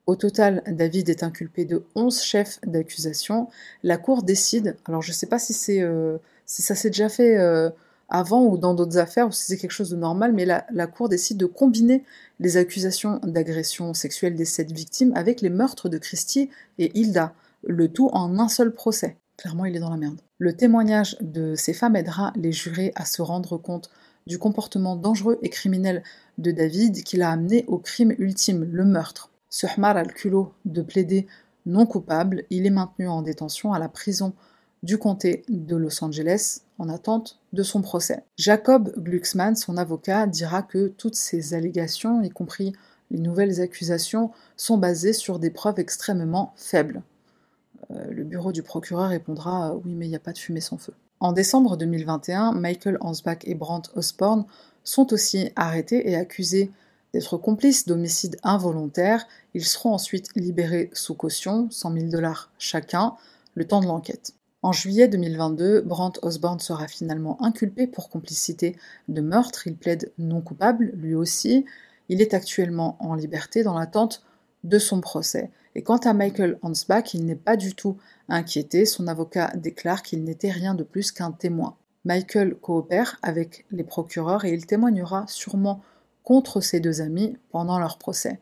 Au 0.07 0.15
total, 0.15 0.61
David 0.67 1.09
est 1.09 1.23
inculpé 1.23 1.65
de 1.65 1.83
11 1.95 2.21
chefs 2.21 2.59
d'accusation. 2.65 3.47
La 3.83 3.97
Cour 3.97 4.23
décide, 4.23 4.77
alors 4.85 5.01
je 5.01 5.11
ne 5.11 5.15
sais 5.15 5.27
pas 5.27 5.39
si 5.39 5.53
c'est 5.53 5.81
euh, 5.81 6.17
ça 6.45 6.75
s'est 6.75 6.89
déjà 6.89 7.09
fait 7.09 7.37
euh, 7.37 7.69
avant 8.09 8.45
ou 8.45 8.57
dans 8.57 8.73
d'autres 8.73 8.97
affaires, 8.97 9.33
si 9.33 9.45
c'est 9.45 9.57
quelque 9.57 9.71
chose 9.71 9.89
de 9.89 9.95
normal, 9.95 10.33
mais 10.33 10.45
la, 10.45 10.87
Cour 10.87 11.09
décide 11.09 11.37
de 11.37 11.45
combiner 11.45 12.03
les 12.39 12.57
accusations 12.57 13.19
d'agression 13.23 13.93
sexuelle 13.93 14.35
des 14.35 14.45
sept 14.45 14.71
victimes 14.71 15.13
avec 15.15 15.41
les 15.41 15.49
meurtres 15.49 15.89
de 15.89 15.97
Christie 15.97 16.49
et 16.77 16.97
Hilda, 16.97 17.33
le 17.65 17.87
tout 17.87 18.09
en 18.13 18.39
un 18.39 18.47
seul 18.47 18.71
procès. 18.71 19.17
Clairement, 19.37 19.65
il 19.65 19.75
est 19.75 19.79
dans 19.79 19.89
la 19.89 19.97
merde. 19.97 20.21
Le 20.37 20.53
témoignage 20.53 21.17
de 21.21 21.55
ces 21.55 21.73
femmes 21.73 21.95
aidera 21.95 22.31
les 22.35 22.51
jurés 22.51 22.91
à 22.95 23.05
se 23.05 23.21
rendre 23.21 23.57
compte 23.57 23.89
du 24.27 24.37
comportement 24.37 24.95
dangereux 24.95 25.39
et 25.41 25.49
criminel 25.49 26.03
de 26.37 26.51
David 26.51 27.03
qui 27.03 27.17
l'a 27.17 27.31
amené 27.31 27.65
au 27.67 27.77
crime 27.77 28.13
ultime, 28.17 28.67
le 28.71 28.85
meurtre. 28.85 29.29
Ce 29.49 29.67
Hmar 29.67 29.97
a 29.97 30.03
le 30.03 30.11
culot 30.11 30.53
de 30.65 30.81
plaider 30.81 31.27
non 31.65 31.85
coupable, 31.85 32.43
il 32.49 32.65
est 32.65 32.71
maintenu 32.71 33.07
en 33.07 33.21
détention 33.21 33.73
à 33.73 33.79
la 33.79 33.89
prison 33.89 34.33
du 34.85 34.99
comté 34.99 35.43
de 35.49 35.75
Los 35.75 36.03
Angeles 36.03 36.61
en 36.77 36.89
attente 36.89 37.39
de 37.53 37.63
son 37.63 37.81
procès. 37.81 38.23
Jacob 38.37 38.93
Glucksmann, 38.97 39.55
son 39.55 39.77
avocat, 39.77 40.27
dira 40.27 40.61
que 40.61 40.89
toutes 40.89 41.15
ces 41.15 41.55
allégations, 41.55 42.21
y 42.21 42.29
compris 42.29 42.73
les 43.09 43.17
nouvelles 43.17 43.61
accusations, 43.61 44.31
sont 44.55 44.77
basées 44.77 45.13
sur 45.13 45.39
des 45.39 45.49
preuves 45.49 45.79
extrêmement 45.79 46.53
faibles. 46.55 47.01
Euh, 47.89 48.11
le 48.11 48.23
bureau 48.23 48.51
du 48.51 48.61
procureur 48.61 49.09
répondra 49.09 49.75
Oui, 49.83 49.95
mais 49.95 50.05
il 50.05 50.09
n'y 50.09 50.15
a 50.15 50.19
pas 50.19 50.33
de 50.33 50.37
fumée 50.37 50.61
sans 50.61 50.77
feu. 50.77 50.93
En 51.19 51.33
décembre 51.33 51.77
2021, 51.77 52.51
Michael 52.51 52.97
Hansbach 53.01 53.39
et 53.45 53.55
Brandt 53.55 53.89
Osborne 53.95 54.45
sont 54.83 55.13
aussi 55.13 55.49
arrêtés 55.55 56.11
et 56.11 56.15
accusés 56.15 56.71
d'être 57.11 57.37
complices 57.37 57.87
d'homicide 57.87 58.37
involontaire. 58.43 59.25
Ils 59.55 59.65
seront 59.65 59.93
ensuite 59.93 60.29
libérés 60.35 60.91
sous 60.93 61.15
caution, 61.15 61.69
100 61.71 61.93
000 61.93 62.05
dollars 62.09 62.51
chacun, 62.59 63.15
le 63.55 63.65
temps 63.65 63.81
de 63.81 63.87
l'enquête. 63.87 64.33
En 64.65 64.71
juillet 64.71 65.07
2022, 65.07 65.81
Brandt 65.81 66.19
Osborne 66.23 66.59
sera 66.59 66.87
finalement 66.87 67.39
inculpé 67.39 67.85
pour 67.85 68.09
complicité 68.09 68.75
de 69.07 69.21
meurtre. 69.21 69.67
Il 69.67 69.77
plaide 69.77 70.11
non 70.17 70.41
coupable, 70.41 70.91
lui 70.95 71.13
aussi. 71.13 71.65
Il 72.09 72.19
est 72.19 72.33
actuellement 72.33 72.97
en 72.99 73.13
liberté 73.13 73.61
dans 73.61 73.77
l'attente 73.77 74.23
de 74.63 74.79
son 74.79 75.01
procès. 75.01 75.51
Et 75.75 75.83
quant 75.83 75.97
à 75.97 76.13
Michael 76.13 76.57
Hansbach, 76.63 77.13
il 77.13 77.27
n'est 77.27 77.35
pas 77.35 77.57
du 77.57 77.75
tout 77.75 77.97
inquiété. 78.27 78.87
Son 78.87 79.05
avocat 79.05 79.51
déclare 79.55 80.01
qu'il 80.01 80.23
n'était 80.23 80.49
rien 80.49 80.73
de 80.73 80.81
plus 80.81 81.11
qu'un 81.11 81.31
témoin. 81.31 81.77
Michael 82.03 82.55
coopère 82.55 83.19
avec 83.21 83.67
les 83.69 83.83
procureurs 83.83 84.45
et 84.45 84.53
il 84.55 84.65
témoignera 84.65 85.25
sûrement 85.27 85.83
contre 86.23 86.59
ses 86.59 86.79
deux 86.79 87.01
amis 87.01 87.37
pendant 87.51 87.77
leur 87.77 87.99
procès. 87.99 88.39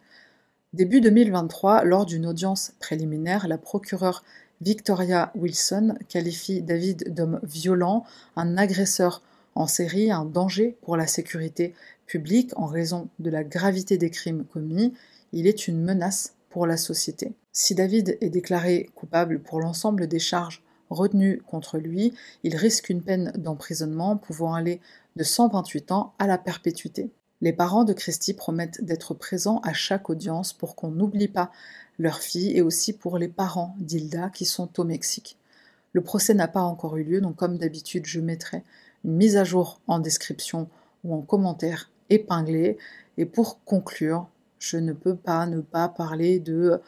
Début 0.71 1.01
2023, 1.01 1.83
lors 1.83 2.05
d'une 2.05 2.25
audience 2.25 2.73
préliminaire, 2.79 3.47
la 3.47 3.59
procureure 3.59 4.23
Victoria 4.61 5.31
Wilson 5.35 5.95
qualifie 6.07 6.61
David 6.61 7.13
d'homme 7.13 7.39
violent, 7.43 8.05
un 8.35 8.57
agresseur 8.57 9.21
en 9.55 9.67
série, 9.67 10.11
un 10.11 10.25
danger 10.25 10.77
pour 10.81 10.97
la 10.97 11.07
sécurité 11.07 11.73
publique 12.05 12.51
en 12.55 12.65
raison 12.65 13.09
de 13.19 13.29
la 13.29 13.43
gravité 13.43 13.97
des 13.97 14.09
crimes 14.09 14.45
commis. 14.45 14.93
Il 15.31 15.47
est 15.47 15.67
une 15.67 15.81
menace 15.81 16.35
pour 16.49 16.67
la 16.67 16.77
société. 16.77 17.33
Si 17.51 17.75
David 17.75 18.17
est 18.21 18.29
déclaré 18.29 18.89
coupable 18.95 19.39
pour 19.39 19.59
l'ensemble 19.59 20.07
des 20.07 20.19
charges 20.19 20.63
retenues 20.89 21.41
contre 21.47 21.77
lui, 21.77 22.13
il 22.43 22.55
risque 22.55 22.89
une 22.89 23.01
peine 23.01 23.31
d'emprisonnement 23.35 24.17
pouvant 24.17 24.53
aller 24.53 24.79
de 25.15 25.23
128 25.23 25.91
ans 25.91 26.13
à 26.19 26.27
la 26.27 26.37
perpétuité. 26.37 27.11
Les 27.41 27.53
parents 27.53 27.83
de 27.83 27.93
Christy 27.93 28.33
promettent 28.33 28.83
d'être 28.83 29.13
présents 29.13 29.59
à 29.63 29.73
chaque 29.73 30.09
audience 30.09 30.53
pour 30.53 30.75
qu'on 30.75 30.91
n'oublie 30.91 31.27
pas 31.27 31.51
leur 31.99 32.19
fille 32.19 32.55
et 32.55 32.61
aussi 32.61 32.93
pour 32.93 33.17
les 33.17 33.27
parents 33.27 33.75
d'Hilda 33.79 34.29
qui 34.29 34.45
sont 34.45 34.79
au 34.79 34.83
Mexique. 34.83 35.37
Le 35.93 36.01
procès 36.01 36.33
n'a 36.33 36.47
pas 36.47 36.61
encore 36.61 36.97
eu 36.97 37.03
lieu, 37.03 37.21
donc 37.21 37.35
comme 37.35 37.57
d'habitude, 37.57 38.05
je 38.05 38.19
mettrai 38.19 38.63
une 39.05 39.13
mise 39.13 39.37
à 39.37 39.43
jour 39.43 39.79
en 39.87 39.99
description 39.99 40.67
ou 41.03 41.13
en 41.13 41.21
commentaire 41.21 41.91
épinglé. 42.09 42.77
Et 43.17 43.25
pour 43.25 43.63
conclure, 43.63 44.27
je 44.59 44.77
ne 44.77 44.93
peux 44.93 45.15
pas 45.15 45.45
ne 45.45 45.61
pas 45.61 45.87
parler 45.89 46.39
de 46.39 46.81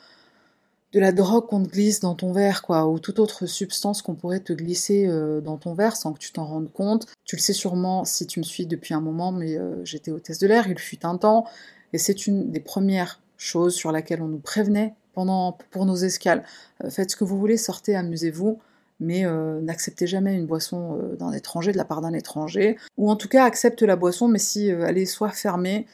de 0.95 1.01
la 1.01 1.11
drogue 1.11 1.47
qu'on 1.47 1.61
te 1.61 1.69
glisse 1.69 1.99
dans 1.99 2.15
ton 2.15 2.31
verre, 2.31 2.61
quoi, 2.61 2.87
ou 2.87 2.99
toute 2.99 3.19
autre 3.19 3.47
substance 3.47 4.01
qu'on 4.01 4.15
pourrait 4.15 4.39
te 4.39 4.53
glisser 4.53 5.05
euh, 5.07 5.41
dans 5.41 5.57
ton 5.57 5.73
verre 5.73 5.97
sans 5.97 6.13
que 6.13 6.19
tu 6.19 6.31
t'en 6.31 6.45
rendes 6.45 6.71
compte. 6.71 7.05
Tu 7.25 7.35
le 7.35 7.41
sais 7.41 7.51
sûrement 7.51 8.05
si 8.05 8.25
tu 8.25 8.39
me 8.39 8.45
suis 8.45 8.65
depuis 8.65 8.93
un 8.93 9.01
moment, 9.01 9.33
mais 9.33 9.57
euh, 9.57 9.83
j'étais 9.83 10.09
hôtesse 10.09 10.39
de 10.39 10.47
l'air, 10.47 10.69
il 10.69 10.79
fut 10.79 11.05
un 11.05 11.17
temps, 11.17 11.47
et 11.91 11.97
c'est 11.97 12.27
une 12.27 12.49
des 12.49 12.61
premières 12.61 13.19
choses 13.37 13.75
sur 13.75 13.91
laquelle 13.91 14.21
on 14.21 14.27
nous 14.27 14.39
prévenait 14.39 14.93
pendant 15.13 15.57
pour 15.71 15.85
nos 15.85 15.95
escales. 15.95 16.43
Euh, 16.83 16.89
faites 16.89 17.11
ce 17.11 17.15
que 17.15 17.23
vous 17.23 17.37
voulez, 17.37 17.57
sortez, 17.57 17.95
amusez-vous, 17.95 18.59
mais 18.99 19.25
n'acceptez 19.61 20.07
jamais 20.07 20.35
une 20.35 20.45
boisson 20.45 20.97
d'un 21.19 21.33
étranger 21.33 21.73
de 21.73 21.77
la 21.77 21.83
part 21.83 21.99
d'un 21.99 22.13
étranger, 22.13 22.77
ou 22.95 23.11
en 23.11 23.17
tout 23.17 23.27
cas 23.27 23.43
accepte 23.43 23.81
la 23.81 23.97
boisson, 23.97 24.29
mais 24.29 24.39
si 24.39 24.67
elle 24.69 24.97
est 24.97 25.05
soit 25.05 25.31
fermée, 25.31 25.85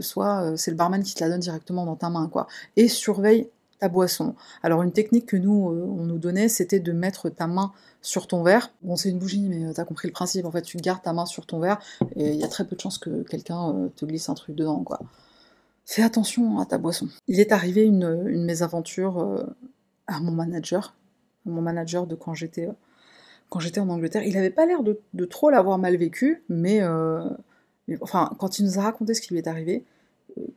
soit 0.00 0.54
c'est 0.56 0.70
le 0.70 0.76
barman 0.78 1.02
qui 1.02 1.14
te 1.14 1.22
la 1.22 1.28
donne 1.28 1.40
directement 1.40 1.84
dans 1.84 1.96
ta 1.96 2.08
main, 2.08 2.30
quoi. 2.32 2.46
Et 2.76 2.88
surveille 2.88 3.50
boisson. 3.88 4.34
Alors 4.62 4.82
une 4.82 4.92
technique 4.92 5.26
que 5.26 5.36
nous, 5.36 5.70
euh, 5.70 5.86
on 5.86 6.04
nous 6.04 6.18
donnait, 6.18 6.48
c'était 6.48 6.80
de 6.80 6.92
mettre 6.92 7.28
ta 7.28 7.46
main 7.46 7.72
sur 8.02 8.26
ton 8.26 8.42
verre. 8.42 8.70
Bon, 8.82 8.96
c'est 8.96 9.10
une 9.10 9.18
bougie, 9.18 9.48
mais 9.48 9.64
euh, 9.64 9.72
t'as 9.72 9.84
compris 9.84 10.08
le 10.08 10.12
principe. 10.12 10.44
En 10.46 10.50
fait, 10.50 10.62
tu 10.62 10.76
gardes 10.78 11.02
ta 11.02 11.12
main 11.12 11.26
sur 11.26 11.46
ton 11.46 11.60
verre 11.60 11.78
et 12.16 12.30
il 12.30 12.40
y 12.40 12.44
a 12.44 12.48
très 12.48 12.64
peu 12.64 12.76
de 12.76 12.80
chances 12.80 12.98
que 12.98 13.22
quelqu'un 13.22 13.70
euh, 13.70 13.88
te 13.94 14.04
glisse 14.04 14.28
un 14.28 14.34
truc 14.34 14.54
dedans, 14.54 14.82
quoi. 14.82 15.00
Fais 15.86 16.02
attention 16.02 16.58
à 16.58 16.66
ta 16.66 16.78
boisson. 16.78 17.08
Il 17.28 17.40
est 17.40 17.52
arrivé 17.52 17.82
une, 17.82 18.24
une 18.26 18.44
mésaventure 18.44 19.44
à 20.06 20.20
mon 20.20 20.32
manager, 20.32 20.94
à 21.46 21.50
mon 21.50 21.60
manager 21.60 22.06
de 22.06 22.14
quand 22.14 22.34
j'étais 22.34 22.68
quand 23.54 23.60
j'étais 23.60 23.80
en 23.80 23.88
Angleterre. 23.88 24.24
Il 24.24 24.36
avait 24.36 24.50
pas 24.50 24.66
l'air 24.66 24.82
de, 24.82 25.24
trop 25.24 25.50
l'avoir 25.50 25.78
mal 25.78 25.96
vécu, 25.96 26.42
mais, 26.48 26.82
enfin, 28.00 28.30
quand 28.38 28.58
il 28.58 28.64
nous 28.64 28.78
a 28.78 28.82
raconté 28.82 29.14
ce 29.14 29.20
qui 29.20 29.32
lui 29.32 29.38
est 29.38 29.46
arrivé, 29.46 29.84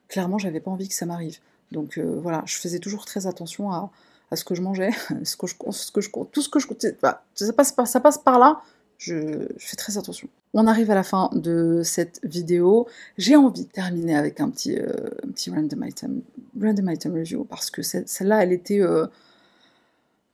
clairement, 0.08 0.38
j'avais 0.38 0.60
pas 0.60 0.72
envie 0.72 0.88
que 0.88 0.96
ça 0.96 1.06
m'arrive. 1.06 1.38
Donc 1.72 2.00
voilà, 2.00 2.44
je 2.46 2.56
faisais 2.56 2.80
toujours 2.80 3.06
très 3.06 3.28
attention 3.28 3.72
à, 3.72 3.92
ce 4.34 4.44
que 4.44 4.56
je 4.56 4.62
mangeais, 4.62 4.90
ce 5.24 5.38
que 5.38 5.48
je, 5.48 5.56
ce 5.72 5.92
que 5.92 6.02
je, 6.02 6.10
tout 6.32 6.42
ce 6.42 6.50
que 6.50 6.60
je, 6.60 6.68
bah, 7.02 7.24
ça 7.36 7.54
passe 7.54 7.74
ça 7.86 8.00
passe 8.00 8.18
par 8.18 8.40
là. 8.40 8.62
Je, 8.98 9.48
fais 9.58 9.76
très 9.76 9.98
attention. 9.98 10.28
On 10.54 10.66
arrive 10.66 10.90
à 10.90 10.96
la 10.96 11.04
fin 11.04 11.30
de 11.34 11.82
cette 11.84 12.20
vidéo. 12.24 12.88
J'ai 13.18 13.36
envie 13.36 13.66
de 13.66 13.70
terminer 13.70 14.16
avec 14.16 14.40
un 14.40 14.50
petit, 14.50 14.78
euh, 14.78 15.10
random 15.54 15.84
item, 15.86 16.22
random 16.60 16.90
item 16.90 17.14
review 17.14 17.44
parce 17.44 17.70
que 17.70 17.82
celle-là, 17.84 18.44
elle 18.44 18.52
était. 18.52 18.82
Euh, 18.82 19.06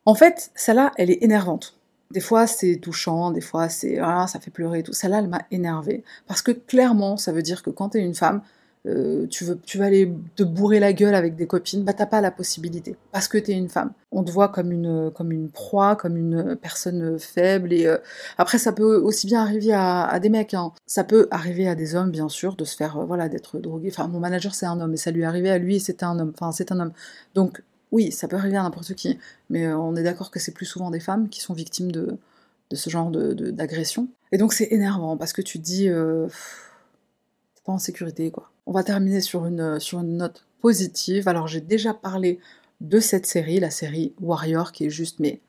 en 0.05 0.15
fait, 0.15 0.51
celle-là, 0.55 0.91
elle 0.97 1.11
est 1.11 1.23
énervante. 1.23 1.77
Des 2.11 2.19
fois, 2.19 2.47
c'est 2.47 2.77
touchant, 2.77 3.31
des 3.31 3.41
fois, 3.41 3.69
c'est 3.69 3.97
ah, 3.99 4.27
ça 4.27 4.39
fait 4.39 4.51
pleurer 4.51 4.79
et 4.79 4.83
tout. 4.83 4.93
Celle-là, 4.93 5.19
elle 5.19 5.29
m'a 5.29 5.41
énervée 5.51 6.03
parce 6.27 6.41
que 6.41 6.51
clairement, 6.51 7.17
ça 7.17 7.31
veut 7.31 7.41
dire 7.41 7.63
que 7.63 7.69
quand 7.69 7.89
tu 7.89 7.97
es 7.97 8.01
une 8.01 8.15
femme, 8.15 8.41
euh, 8.85 9.27
tu, 9.27 9.45
veux, 9.45 9.57
tu 9.65 9.77
vas 9.77 9.85
aller 9.85 10.11
te 10.35 10.43
bourrer 10.43 10.81
la 10.81 10.91
gueule 10.91 11.15
avec 11.15 11.37
des 11.37 11.47
copines, 11.47 11.85
bah 11.85 11.93
t'as 11.93 12.05
pas 12.05 12.19
la 12.19 12.31
possibilité, 12.31 12.97
parce 13.13 13.29
que 13.29 13.37
t'es 13.37 13.53
une 13.53 13.69
femme. 13.69 13.93
On 14.11 14.23
te 14.23 14.31
voit 14.31 14.49
comme 14.49 14.73
une, 14.73 15.09
comme 15.11 15.31
une 15.31 15.49
proie, 15.49 15.95
comme 15.95 16.17
une 16.17 16.57
personne 16.57 17.17
faible, 17.17 17.71
et 17.71 17.85
euh, 17.85 17.97
après 18.37 18.57
ça 18.57 18.73
peut 18.73 18.97
aussi 18.97 19.25
bien 19.25 19.41
arriver 19.41 19.71
à, 19.73 20.19
des 20.19 20.29
mecs, 20.29 20.53
hein. 20.53 20.73
ça 20.85 21.05
peut 21.05 21.27
arriver 21.31 21.69
à 21.69 21.75
des 21.75 21.95
hommes 21.95 22.11
bien 22.11 22.27
sûr, 22.27 22.57
de 22.57 22.65
se 22.65 22.75
faire, 22.75 22.97
euh, 22.97 23.05
voilà, 23.05 23.29
d'être 23.29 23.57
drogué, 23.57 23.87
enfin 23.89 24.07
mon 24.09 24.19
manager 24.19 24.53
c'est 24.53 24.65
un 24.65 24.81
homme, 24.81 24.93
et 24.93 24.97
ça 24.97 25.11
lui 25.11 25.23
arrivé 25.23 25.49
à 25.49 25.57
lui, 25.57 25.79
c'était 25.79 26.03
un 26.03 26.19
homme, 26.19 26.33
enfin 26.37 26.51
c'est 26.51 26.73
un 26.73 26.79
homme. 26.81 26.91
Donc 27.35 27.63
oui, 27.91 28.11
ça 28.11 28.27
peut 28.27 28.35
arriver 28.35 28.57
à 28.57 28.63
n'importe 28.63 28.95
qui, 28.95 29.17
mais 29.49 29.71
on 29.73 29.95
est 29.95 30.03
d'accord 30.03 30.29
que 30.29 30.39
c'est 30.39 30.53
plus 30.53 30.65
souvent 30.65 30.91
des 30.91 30.99
femmes 30.99 31.29
qui 31.29 31.39
sont 31.39 31.53
victimes 31.53 31.91
de, 31.91 32.17
ce 32.73 32.89
genre 32.89 33.11
d'agression. 33.11 34.03
De, 34.03 34.09
et 34.33 34.37
donc 34.37 34.51
c'est 34.51 34.67
énervant, 34.71 35.15
parce 35.15 35.31
que 35.31 35.41
tu 35.41 35.59
te 35.59 35.63
dis, 35.63 35.89
pas 37.63 37.71
en 37.71 37.79
sécurité, 37.79 38.31
quoi. 38.31 38.51
On 38.65 38.71
va 38.71 38.83
terminer 38.83 39.21
sur 39.21 39.45
une, 39.45 39.79
sur 39.79 39.99
une 39.99 40.17
note 40.17 40.45
positive. 40.61 41.27
Alors 41.27 41.47
j'ai 41.47 41.61
déjà 41.61 41.93
parlé 41.93 42.39
de 42.81 42.99
cette 42.99 43.25
série, 43.25 43.59
la 43.59 43.69
série 43.69 44.13
Warrior, 44.21 44.71
qui 44.71 44.85
est 44.85 44.89
juste 44.89 45.19
mais 45.19 45.41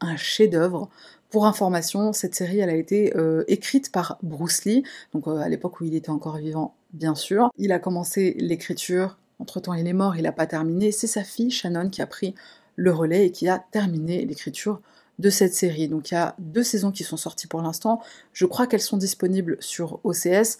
un 0.00 0.16
chef-d'œuvre. 0.16 0.90
Pour 1.30 1.46
information, 1.46 2.12
cette 2.12 2.34
série, 2.34 2.58
elle 2.58 2.68
a 2.68 2.74
été 2.74 3.16
euh, 3.16 3.44
écrite 3.48 3.90
par 3.90 4.18
Bruce 4.22 4.64
Lee, 4.66 4.82
donc 5.14 5.26
euh, 5.26 5.36
à 5.36 5.48
l'époque 5.48 5.80
où 5.80 5.84
il 5.84 5.94
était 5.94 6.10
encore 6.10 6.36
vivant, 6.36 6.74
bien 6.92 7.14
sûr. 7.14 7.50
Il 7.56 7.72
a 7.72 7.78
commencé 7.78 8.36
l'écriture, 8.38 9.16
entre-temps 9.38 9.72
il 9.72 9.86
est 9.86 9.94
mort, 9.94 10.16
il 10.16 10.22
n'a 10.22 10.32
pas 10.32 10.46
terminé. 10.46 10.92
C'est 10.92 11.06
sa 11.06 11.24
fille, 11.24 11.50
Shannon, 11.50 11.88
qui 11.88 12.02
a 12.02 12.06
pris 12.06 12.34
le 12.76 12.92
relais 12.92 13.26
et 13.26 13.30
qui 13.30 13.48
a 13.48 13.58
terminé 13.58 14.26
l'écriture 14.26 14.80
de 15.18 15.30
cette 15.30 15.54
série. 15.54 15.88
Donc 15.88 16.10
il 16.10 16.14
y 16.14 16.16
a 16.18 16.34
deux 16.38 16.62
saisons 16.62 16.90
qui 16.90 17.04
sont 17.04 17.16
sorties 17.16 17.46
pour 17.46 17.62
l'instant. 17.62 18.02
Je 18.32 18.44
crois 18.44 18.66
qu'elles 18.66 18.80
sont 18.80 18.98
disponibles 18.98 19.56
sur 19.60 20.00
OCS. 20.04 20.58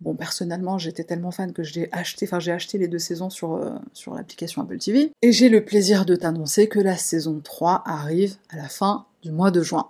Bon, 0.00 0.14
personnellement, 0.14 0.78
j'étais 0.78 1.04
tellement 1.04 1.30
fan 1.30 1.52
que 1.52 1.62
j'ai 1.62 1.92
acheté, 1.92 2.26
enfin 2.26 2.40
j'ai 2.40 2.52
acheté 2.52 2.78
les 2.78 2.88
deux 2.88 2.98
saisons 2.98 3.28
sur, 3.28 3.54
euh, 3.54 3.74
sur 3.92 4.14
l'application 4.14 4.62
Apple 4.62 4.78
TV. 4.78 5.12
Et 5.20 5.32
j'ai 5.32 5.50
le 5.50 5.62
plaisir 5.62 6.06
de 6.06 6.16
t'annoncer 6.16 6.68
que 6.68 6.78
la 6.78 6.96
saison 6.96 7.40
3 7.42 7.82
arrive 7.84 8.36
à 8.48 8.56
la 8.56 8.68
fin 8.68 9.06
du 9.22 9.30
mois 9.30 9.50
de 9.50 9.62
juin. 9.62 9.88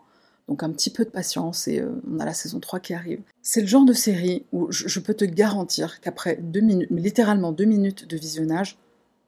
Donc 0.49 0.65
un 0.65 0.71
petit 0.71 0.91
peu 0.91 1.05
de 1.05 1.11
patience 1.11 1.69
et 1.69 1.79
euh, 1.79 1.93
on 2.11 2.19
a 2.19 2.25
la 2.25 2.35
saison 2.35 2.59
3 2.59 2.81
qui 2.81 2.93
arrive. 2.93 3.21
C'est 3.41 3.61
le 3.61 3.69
genre 3.69 3.85
de 3.85 3.93
série 3.93 4.47
où 4.51 4.67
je, 4.73 4.99
peux 4.99 5.15
te 5.15 5.25
garantir 5.25 6.01
qu'après 6.01 6.37
deux 6.43 6.61
minutes, 6.61 6.89
littéralement 6.91 7.53
deux 7.53 7.67
minutes 7.67 8.09
de 8.09 8.17
visionnage, 8.17 8.79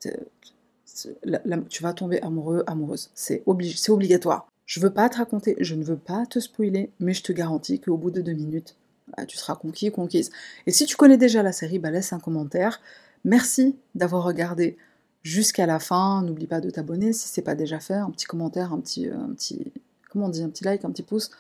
tu 0.01 1.83
vas 1.83 1.93
tomber 1.93 2.21
amoureux, 2.23 2.65
amoureuse. 2.67 3.11
C'est 3.15 3.45
obligatoire. 3.47 4.49
Je 4.67 4.81
veux 4.81 4.91
pas 4.91 5.09
te 5.09 5.19
raconter, 5.19 5.57
je 5.61 5.77
ne 5.77 5.85
veux 5.85 5.97
pas 5.97 6.27
te 6.27 6.41
spoiler, 6.41 6.91
mais 6.99 7.15
je 7.15 7.23
te 7.23 7.33
garantis 7.33 7.79
qu'au 7.79 7.97
bout 7.97 8.11
de 8.11 8.21
deux 8.21 8.33
minutes, 8.33 8.75
bah, 9.17 9.27
tu 9.27 9.37
seras 9.37 9.55
conquis, 9.55 9.91
conquise. 9.91 10.31
Et 10.67 10.73
si 10.73 10.87
tu 10.87 10.97
connais 10.97 11.17
déjà 11.17 11.43
la 11.43 11.53
série, 11.53 11.79
bah, 11.79 11.91
laisse 11.91 12.13
un 12.13 12.21
commentaire. 12.21 12.81
Merci 13.25 13.77
d'avoir 13.95 14.25
regardé 14.25 14.77
jusqu'à 15.23 15.67
la 15.67 15.79
fin. 15.79 16.23
N'oublie 16.23 16.47
pas 16.47 16.61
de 16.61 16.71
t'abonner 16.71 17.13
si 17.13 17.29
c'est 17.29 17.43
pas 17.43 17.55
déjà 17.55 17.81
fait. 17.81 17.95
Un 17.95 18.11
petit 18.11 18.27
commentaire, 18.27 18.73
un 18.73 18.81
petit, 18.81 19.09
euh, 19.09 19.17
un 19.17 19.33
petit, 19.35 19.73
comment 20.11 20.27
on 20.27 20.31
dit, 20.31 20.43
un 20.43 20.49
petit 20.49 20.65
like, 20.65 20.85
un 20.85 20.91
petit 20.91 21.03
pouce 21.03 21.31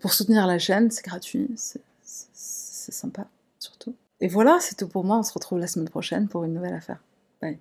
pour 0.00 0.12
soutenir 0.12 0.46
la 0.46 0.58
chaîne. 0.58 0.90
C'est 0.90 1.04
gratuit, 1.04 1.48
c'est 1.56 1.82
sympa 2.92 3.28
surtout. 3.58 3.94
Et 4.20 4.28
voilà, 4.28 4.58
c'est 4.60 4.76
tout 4.76 4.88
pour 4.88 5.04
moi. 5.04 5.18
On 5.18 5.22
se 5.22 5.32
retrouve 5.32 5.58
la 5.58 5.66
semaine 5.66 5.88
prochaine 5.88 6.28
pour 6.28 6.44
une 6.44 6.54
nouvelle 6.54 6.74
affaire. 6.74 7.02
Bye. 7.40 7.58